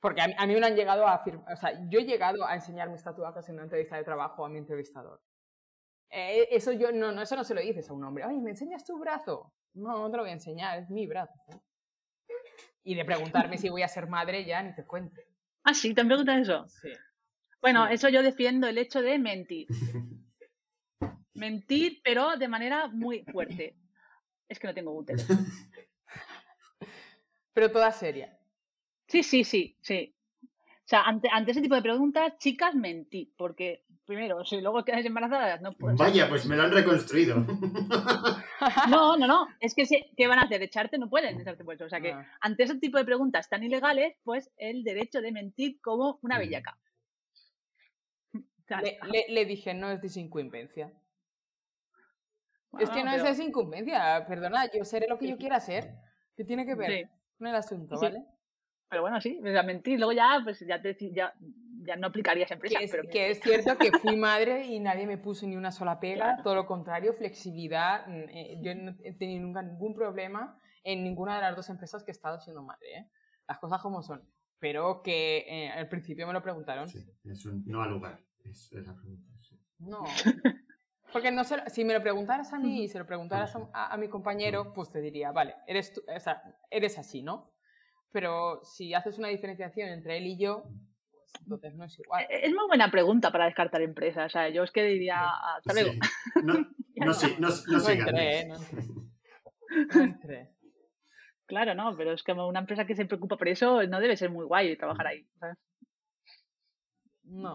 Porque 0.00 0.20
a 0.22 0.26
mí, 0.28 0.34
a 0.36 0.46
mí 0.46 0.54
me 0.54 0.66
han 0.66 0.76
llegado 0.76 1.06
a 1.06 1.14
afirmar, 1.14 1.52
o 1.52 1.56
sea, 1.56 1.72
yo 1.88 1.98
he 2.00 2.04
llegado 2.04 2.44
a 2.44 2.54
enseñar 2.54 2.90
mis 2.90 3.02
tatuajes 3.02 3.48
en 3.48 3.54
una 3.54 3.64
entrevista 3.64 3.96
de 3.96 4.04
trabajo 4.04 4.44
a 4.44 4.48
mi 4.48 4.58
entrevistador. 4.58 5.20
Eh, 6.10 6.48
eso 6.52 6.70
yo 6.72 6.92
no, 6.92 7.10
no, 7.12 7.22
eso 7.22 7.34
no 7.34 7.44
se 7.44 7.54
lo 7.54 7.60
dices 7.60 7.88
a 7.88 7.92
un 7.92 8.04
hombre. 8.04 8.24
Oye, 8.24 8.40
¿me 8.40 8.50
enseñas 8.50 8.84
tu 8.84 8.98
brazo? 8.98 9.52
No, 9.74 9.98
no 9.98 10.10
te 10.10 10.16
lo 10.16 10.22
voy 10.22 10.30
a 10.30 10.34
enseñar, 10.34 10.78
es 10.78 10.90
mi 10.90 11.06
brazo. 11.06 11.32
Y 12.84 12.94
de 12.94 13.04
preguntarme 13.04 13.58
si 13.58 13.68
voy 13.68 13.82
a 13.82 13.88
ser 13.88 14.06
madre 14.08 14.44
ya 14.44 14.62
ni 14.62 14.74
te 14.74 14.84
cuento. 14.86 15.20
ah, 15.64 15.74
sí, 15.74 15.92
¿te 15.94 16.00
han 16.02 16.06
preguntado 16.08 16.38
eso? 16.38 16.68
Sí. 16.68 16.92
Bueno, 17.60 17.86
Sí. 17.88 17.94
eso 17.94 18.08
yo 18.08 18.22
defiendo 18.22 18.68
el 18.68 18.78
hecho 18.78 19.02
de 19.02 19.18
mentir. 19.18 19.66
Mentir, 21.34 22.00
pero 22.04 22.36
de 22.36 22.48
manera 22.48 22.88
muy 22.88 23.24
fuerte. 23.24 23.76
Es 24.48 24.58
que 24.58 24.68
no 24.68 24.74
tengo 24.74 24.92
útero. 24.92 25.18
Pero 27.56 27.70
toda 27.72 27.90
seria. 27.90 28.36
Sí, 29.08 29.22
sí, 29.22 29.42
sí, 29.42 29.78
sí. 29.80 30.14
O 30.42 30.48
sea, 30.88 31.00
ante, 31.04 31.30
ante 31.32 31.52
ese 31.52 31.62
tipo 31.62 31.74
de 31.74 31.80
preguntas, 31.80 32.34
chicas, 32.38 32.74
mentí. 32.74 33.32
Porque, 33.38 33.82
primero, 34.04 34.44
si 34.44 34.60
luego 34.60 34.84
quedas 34.84 35.06
embarazadas, 35.06 35.62
no 35.62 35.72
puedes. 35.72 35.98
Vaya, 35.98 36.28
pues 36.28 36.44
me 36.44 36.54
lo 36.54 36.64
han 36.64 36.72
reconstruido. 36.72 37.36
No, 38.90 39.16
no, 39.16 39.26
no. 39.26 39.46
Es 39.60 39.74
que, 39.74 39.86
se- 39.86 40.10
¿qué 40.16 40.26
van 40.26 40.38
a 40.38 40.42
hacer? 40.42 40.62
Echarte 40.62 40.98
no 40.98 41.08
pueden 41.08 41.40
echarte 41.40 41.62
por 41.64 41.74
eso. 41.74 41.84
O 41.84 41.88
sea 41.88 42.00
que 42.00 42.12
Ah. 42.12 42.26
ante 42.40 42.64
ese 42.64 42.74
tipo 42.78 42.98
de 42.98 43.04
preguntas 43.04 43.48
tan 43.48 43.62
ilegales, 43.62 44.16
pues 44.24 44.50
el 44.56 44.82
derecho 44.82 45.20
de 45.22 45.30
mentir 45.32 45.80
como 45.80 46.18
una 46.22 46.36
Mm. 46.36 46.40
bellaca. 46.40 46.78
Le, 48.82 48.98
le- 49.12 49.26
le 49.28 49.44
dije, 49.46 49.72
no 49.74 49.90
es 49.92 50.16
incumbencia. 50.16 50.86
es 52.78 52.90
que 52.90 52.96
Bueno, 52.96 53.04
no 53.12 53.16
pero- 53.22 53.28
es 53.28 53.38
incumbencia, 53.40 54.24
perdona, 54.26 54.70
yo 54.72 54.84
seré 54.84 55.06
lo 55.08 55.18
que 55.18 55.28
yo 55.28 55.36
quiera 55.38 55.58
ser. 55.60 55.94
¿Qué 56.36 56.44
tiene 56.44 56.66
que 56.66 56.74
ver 56.74 56.90
Sí. 56.90 57.04
Con 57.38 57.46
el 57.46 57.54
asunto, 57.54 57.96
Sí. 57.96 58.06
vale? 58.06 58.24
Pero 58.88 59.02
bueno, 59.02 59.20
sí, 59.20 59.40
o 59.42 59.46
sea, 59.46 59.62
mentir. 59.64 59.98
Luego 59.98 60.12
ya, 60.12 60.40
pues 60.44 60.60
ya, 60.66 60.80
te, 60.80 60.96
ya, 61.12 61.34
ya 61.82 61.96
no 61.96 62.06
aplicarías 62.06 62.50
empresa. 62.52 62.78
Que 62.78 62.84
es, 62.84 62.90
pero 62.92 63.08
que 63.10 63.30
es 63.30 63.40
cierto 63.40 63.76
que 63.78 63.90
fui 63.98 64.16
madre 64.16 64.64
y 64.66 64.78
nadie 64.78 65.06
me 65.08 65.18
puso 65.18 65.44
ni 65.46 65.56
una 65.56 65.72
sola 65.72 65.98
pega, 65.98 66.24
Claro. 66.24 66.42
todo 66.44 66.54
lo 66.54 66.66
contrario, 66.66 67.12
flexibilidad. 67.12 68.06
mm, 68.06 68.28
eh, 68.28 68.58
Yo 68.62 68.74
no 68.76 68.94
he 69.02 69.12
tenido 69.14 69.42
nunca 69.42 69.62
ningún 69.62 69.92
problema 69.94 70.58
en 70.84 71.02
ninguna 71.02 71.34
de 71.36 71.42
las 71.42 71.56
dos 71.56 71.68
empresas 71.68 72.04
que 72.04 72.12
he 72.12 72.12
estado 72.12 72.38
siendo 72.40 72.62
madre. 72.62 72.86
¿eh? 72.96 73.10
Las 73.48 73.58
cosas 73.58 73.82
como 73.82 74.02
son. 74.02 74.22
Pero 74.60 75.02
que 75.02 75.44
eh, 75.48 75.68
al 75.70 75.88
principio 75.88 76.26
me 76.26 76.32
lo 76.32 76.42
preguntaron. 76.42 76.88
Sí, 76.88 77.04
es 77.24 77.44
un 77.44 77.64
no 77.66 77.82
al 77.82 77.90
lugar. 77.90 78.20
Es, 78.44 78.72
es 78.72 78.86
la 78.86 78.94
pregunta. 78.94 79.28
sí. 79.40 79.58
No. 79.80 80.04
Porque 81.16 81.32
no 81.32 81.44
se 81.44 81.56
lo- 81.56 81.62
si 81.68 81.82
me 81.82 81.94
lo 81.94 82.02
preguntaras 82.02 82.52
a 82.52 82.58
mí 82.58 82.82
y 82.84 82.88
se 82.88 82.98
lo 82.98 83.06
preguntaras 83.06 83.56
a, 83.56 83.60
a- 83.72 83.94
a 83.94 83.96
mi 83.96 84.06
compañero, 84.06 84.74
pues 84.74 84.90
te 84.92 85.00
diría, 85.00 85.32
vale, 85.32 85.54
eres, 85.66 85.90
tú, 85.94 86.02
o 86.14 86.20
sea, 86.20 86.42
eres 86.70 86.98
así, 86.98 87.22
¿no? 87.22 87.54
Pero 88.12 88.60
si 88.64 88.92
haces 88.92 89.16
una 89.18 89.28
diferenciación 89.28 89.88
entre 89.88 90.18
él 90.18 90.26
y 90.26 90.36
yo, 90.38 90.64
pues 90.64 91.40
entonces 91.42 91.74
no 91.74 91.84
es 91.86 91.98
igual. 91.98 92.26
Es 92.28 92.52
muy 92.52 92.66
buena 92.66 92.90
pregunta 92.90 93.32
para 93.32 93.46
descartar 93.46 93.80
empresas. 93.80 94.26
O 94.26 94.28
sea, 94.28 94.50
yo 94.50 94.62
es 94.62 94.70
que 94.70 94.82
diría, 94.82 95.22
hasta 95.56 95.72
luego. 95.72 95.92
Sí. 95.92 95.98
No, 96.98 97.06
no, 97.06 97.14
sí, 97.14 97.34
no, 97.38 97.48
no 97.48 97.78
No 97.78 97.88
entré, 97.88 98.40
¿eh? 98.40 98.46
No 98.48 98.56
entré. 98.56 98.84
No 99.94 100.02
entré. 100.02 100.50
Claro, 101.46 101.74
no, 101.74 101.96
pero 101.96 102.12
es 102.12 102.22
que 102.22 102.32
una 102.32 102.60
empresa 102.60 102.84
que 102.84 102.94
se 102.94 103.06
preocupa 103.06 103.38
por 103.38 103.48
eso 103.48 103.82
no 103.86 104.00
debe 104.00 104.18
ser 104.18 104.28
muy 104.30 104.44
guay 104.44 104.76
trabajar 104.76 105.06
ahí. 105.06 105.26
¿sabes? 105.40 105.56
No. 107.24 107.54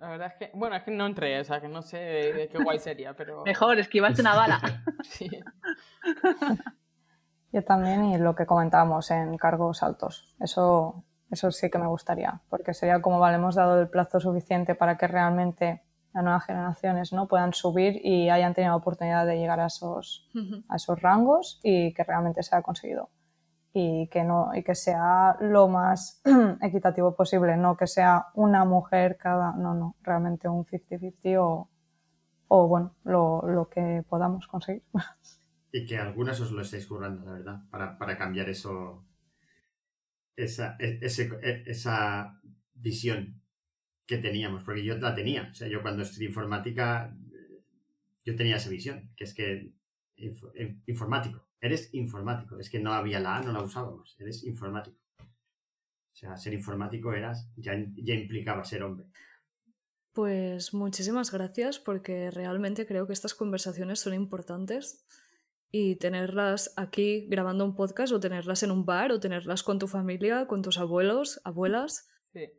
La 0.00 0.08
verdad 0.08 0.28
es 0.28 0.34
que, 0.34 0.50
bueno, 0.56 0.74
es 0.76 0.82
que 0.82 0.90
no 0.90 1.04
entré, 1.04 1.38
o 1.38 1.44
sea, 1.44 1.60
que 1.60 1.68
no 1.68 1.82
sé 1.82 1.98
de 1.98 2.48
qué 2.48 2.56
guay 2.58 2.78
sería, 2.78 3.14
pero... 3.14 3.42
Mejor, 3.46 3.78
esquivaste 3.78 4.22
una 4.22 4.34
bala. 4.34 4.60
Sí. 5.04 5.28
Yo 7.52 7.64
también, 7.64 8.06
y 8.06 8.16
lo 8.16 8.34
que 8.34 8.46
comentábamos 8.46 9.10
en 9.10 9.36
cargos 9.36 9.82
altos. 9.82 10.34
Eso, 10.40 11.04
eso 11.30 11.50
sí 11.50 11.70
que 11.70 11.78
me 11.78 11.86
gustaría, 11.86 12.40
porque 12.48 12.72
sería 12.72 13.02
como, 13.02 13.18
vale, 13.18 13.36
hemos 13.36 13.56
dado 13.56 13.78
el 13.80 13.88
plazo 13.88 14.20
suficiente 14.20 14.74
para 14.74 14.96
que 14.96 15.06
realmente 15.06 15.82
las 16.14 16.24
nuevas 16.24 16.46
generaciones 16.46 17.12
¿no? 17.12 17.28
puedan 17.28 17.52
subir 17.52 18.00
y 18.02 18.30
hayan 18.30 18.54
tenido 18.54 18.72
la 18.72 18.76
oportunidad 18.76 19.26
de 19.26 19.36
llegar 19.36 19.60
a 19.60 19.66
esos, 19.66 20.30
a 20.68 20.76
esos 20.76 21.00
rangos 21.00 21.60
y 21.62 21.92
que 21.92 22.04
realmente 22.04 22.42
se 22.42 22.56
ha 22.56 22.62
conseguido. 22.62 23.10
Y 23.72 24.08
que, 24.08 24.24
no, 24.24 24.50
y 24.54 24.64
que 24.64 24.74
sea 24.74 25.36
lo 25.40 25.68
más 25.68 26.20
equitativo 26.62 27.14
posible, 27.14 27.56
no 27.56 27.76
que 27.76 27.86
sea 27.86 28.26
una 28.34 28.64
mujer 28.64 29.16
cada, 29.16 29.52
no, 29.52 29.74
no, 29.74 29.96
realmente 30.02 30.48
un 30.48 30.64
50-50 30.64 31.36
o, 31.40 31.70
o, 32.48 32.68
bueno, 32.68 32.96
lo, 33.04 33.42
lo 33.46 33.68
que 33.68 34.04
podamos 34.08 34.46
conseguir. 34.48 34.82
Y 35.72 35.84
que 35.86 35.96
algunas 35.98 36.40
os 36.44 36.52
lo 36.52 36.62
estáis 36.62 36.86
currando, 36.86 37.24
la 37.26 37.32
verdad, 37.32 37.58
para, 37.72 37.98
para 37.98 38.16
cambiar 38.16 38.48
eso, 38.48 39.04
esa, 40.36 40.76
e- 40.78 40.98
ese- 41.08 41.38
e- 41.42 41.62
esa 41.74 41.96
visión 42.74 43.20
que 44.06 44.18
teníamos, 44.18 44.64
porque 44.64 44.84
yo 44.84 44.96
la 44.98 45.14
tenía. 45.14 45.50
O 45.52 45.54
sea, 45.54 45.68
yo 45.68 45.82
cuando 45.82 46.02
estudié 46.04 46.28
informática, 46.28 47.16
eh, 47.32 47.62
yo 48.26 48.36
tenía 48.36 48.56
esa 48.58 48.70
visión, 48.70 49.12
que 49.16 49.24
es 49.24 49.34
que 49.34 49.72
inf- 50.18 50.82
informático, 50.86 51.46
eres 51.60 51.92
informático. 51.94 52.58
Es 52.58 52.70
que 52.70 52.80
no 52.80 52.92
había 52.92 53.20
la 53.20 53.36
A, 53.36 53.42
no 53.42 53.52
la 53.52 53.62
usábamos, 53.62 54.16
eres 54.18 54.44
informático. 54.44 54.98
O 55.18 56.16
sea, 56.20 56.36
ser 56.36 56.52
informático 56.54 57.12
eras, 57.12 57.50
ya, 57.56 57.72
ya 57.96 58.14
implicaba 58.14 58.64
ser 58.64 58.82
hombre. 58.82 59.06
Pues 60.12 60.74
muchísimas 60.74 61.30
gracias 61.30 61.78
porque 61.78 62.30
realmente 62.30 62.86
creo 62.86 63.06
que 63.06 63.12
estas 63.12 63.34
conversaciones 63.34 64.00
son 64.00 64.14
importantes 64.14 65.06
y 65.70 65.96
tenerlas 65.96 66.72
aquí 66.76 67.26
grabando 67.28 67.64
un 67.64 67.76
podcast 67.76 68.12
o 68.12 68.18
tenerlas 68.18 68.64
en 68.64 68.72
un 68.72 68.84
bar 68.84 69.12
o 69.12 69.20
tenerlas 69.20 69.62
con 69.62 69.78
tu 69.78 69.86
familia, 69.86 70.46
con 70.46 70.62
tus 70.62 70.78
abuelos, 70.78 71.40
abuelas. 71.44 72.08
Sí. 72.32 72.50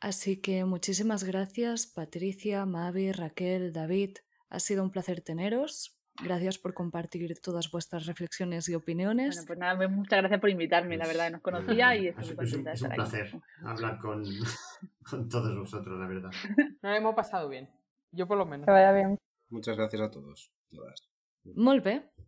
Así 0.00 0.40
que 0.40 0.64
muchísimas 0.64 1.24
gracias 1.24 1.86
Patricia, 1.86 2.64
Mavi, 2.64 3.10
Raquel, 3.10 3.72
David. 3.72 4.18
Ha 4.50 4.60
sido 4.60 4.84
un 4.84 4.90
placer 4.90 5.20
teneros. 5.20 5.98
Gracias 6.22 6.58
por 6.58 6.74
compartir 6.74 7.38
todas 7.40 7.70
vuestras 7.70 8.06
reflexiones 8.06 8.68
y 8.68 8.74
opiniones. 8.74 9.34
Bueno, 9.34 9.46
pues 9.46 9.58
nada, 9.58 9.76
pues 9.76 9.90
muchas 9.90 10.20
gracias 10.20 10.40
por 10.40 10.50
invitarme, 10.50 10.96
la 10.96 11.06
verdad, 11.06 11.30
no 11.30 11.38
os 11.38 11.42
conocía 11.42 11.96
y 11.96 12.08
es, 12.08 12.16
muy 12.16 12.44
es 12.44 12.52
un, 12.52 12.68
es 12.68 12.82
un 12.82 12.90
placer 12.90 13.26
aquí. 13.26 13.40
hablar 13.64 13.98
con, 13.98 14.24
con 15.10 15.28
todos 15.28 15.58
vosotros, 15.58 15.98
la 15.98 16.06
verdad. 16.06 16.30
Nos 16.82 16.96
hemos 16.96 17.14
pasado 17.14 17.48
bien. 17.48 17.68
Yo 18.12 18.28
por 18.28 18.38
lo 18.38 18.46
menos. 18.46 18.64
Que 18.66 18.72
vaya 18.72 18.92
bien. 18.92 19.18
Muchas 19.48 19.76
gracias 19.76 20.02
a 20.02 20.10
todos. 20.10 20.52
todas. 20.70 21.08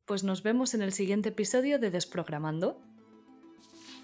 Pues 0.05 0.25
nos 0.25 0.43
vemos 0.43 0.75
en 0.75 0.83
el 0.83 0.93
siguiente 0.93 1.31
episodio 1.31 1.79
de 1.79 1.91
Desprogramando. 1.91 2.81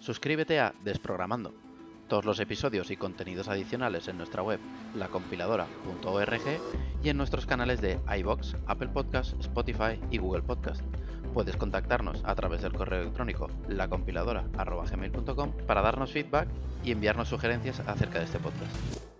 Suscríbete 0.01 0.59
a 0.59 0.74
Desprogramando. 0.83 1.55
Todos 2.13 2.27
los 2.27 2.41
episodios 2.41 2.91
y 2.91 2.99
contenidos 2.99 3.49
adicionales 3.49 4.07
en 4.07 4.19
nuestra 4.19 4.43
web, 4.43 4.61
lacompiladora.org 4.95 6.43
y 7.03 7.09
en 7.09 7.17
nuestros 7.17 7.47
canales 7.47 7.81
de 7.81 8.01
iBox, 8.19 8.55
Apple 8.67 8.89
Podcast, 8.89 9.33
Spotify 9.41 9.99
y 10.11 10.19
Google 10.19 10.43
Podcast. 10.43 10.83
Puedes 11.33 11.57
contactarnos 11.57 12.21
a 12.27 12.35
través 12.35 12.61
del 12.61 12.75
correo 12.75 13.01
electrónico 13.01 13.49
lacompiladora.gmail.com 13.67 15.53
para 15.67 15.81
darnos 15.81 16.13
feedback 16.13 16.49
y 16.85 16.93
enviarnos 16.93 17.31
sugerencias 17.31 17.81
acerca 17.81 18.19
de 18.19 18.27
este 18.27 18.39
podcast. 18.41 19.12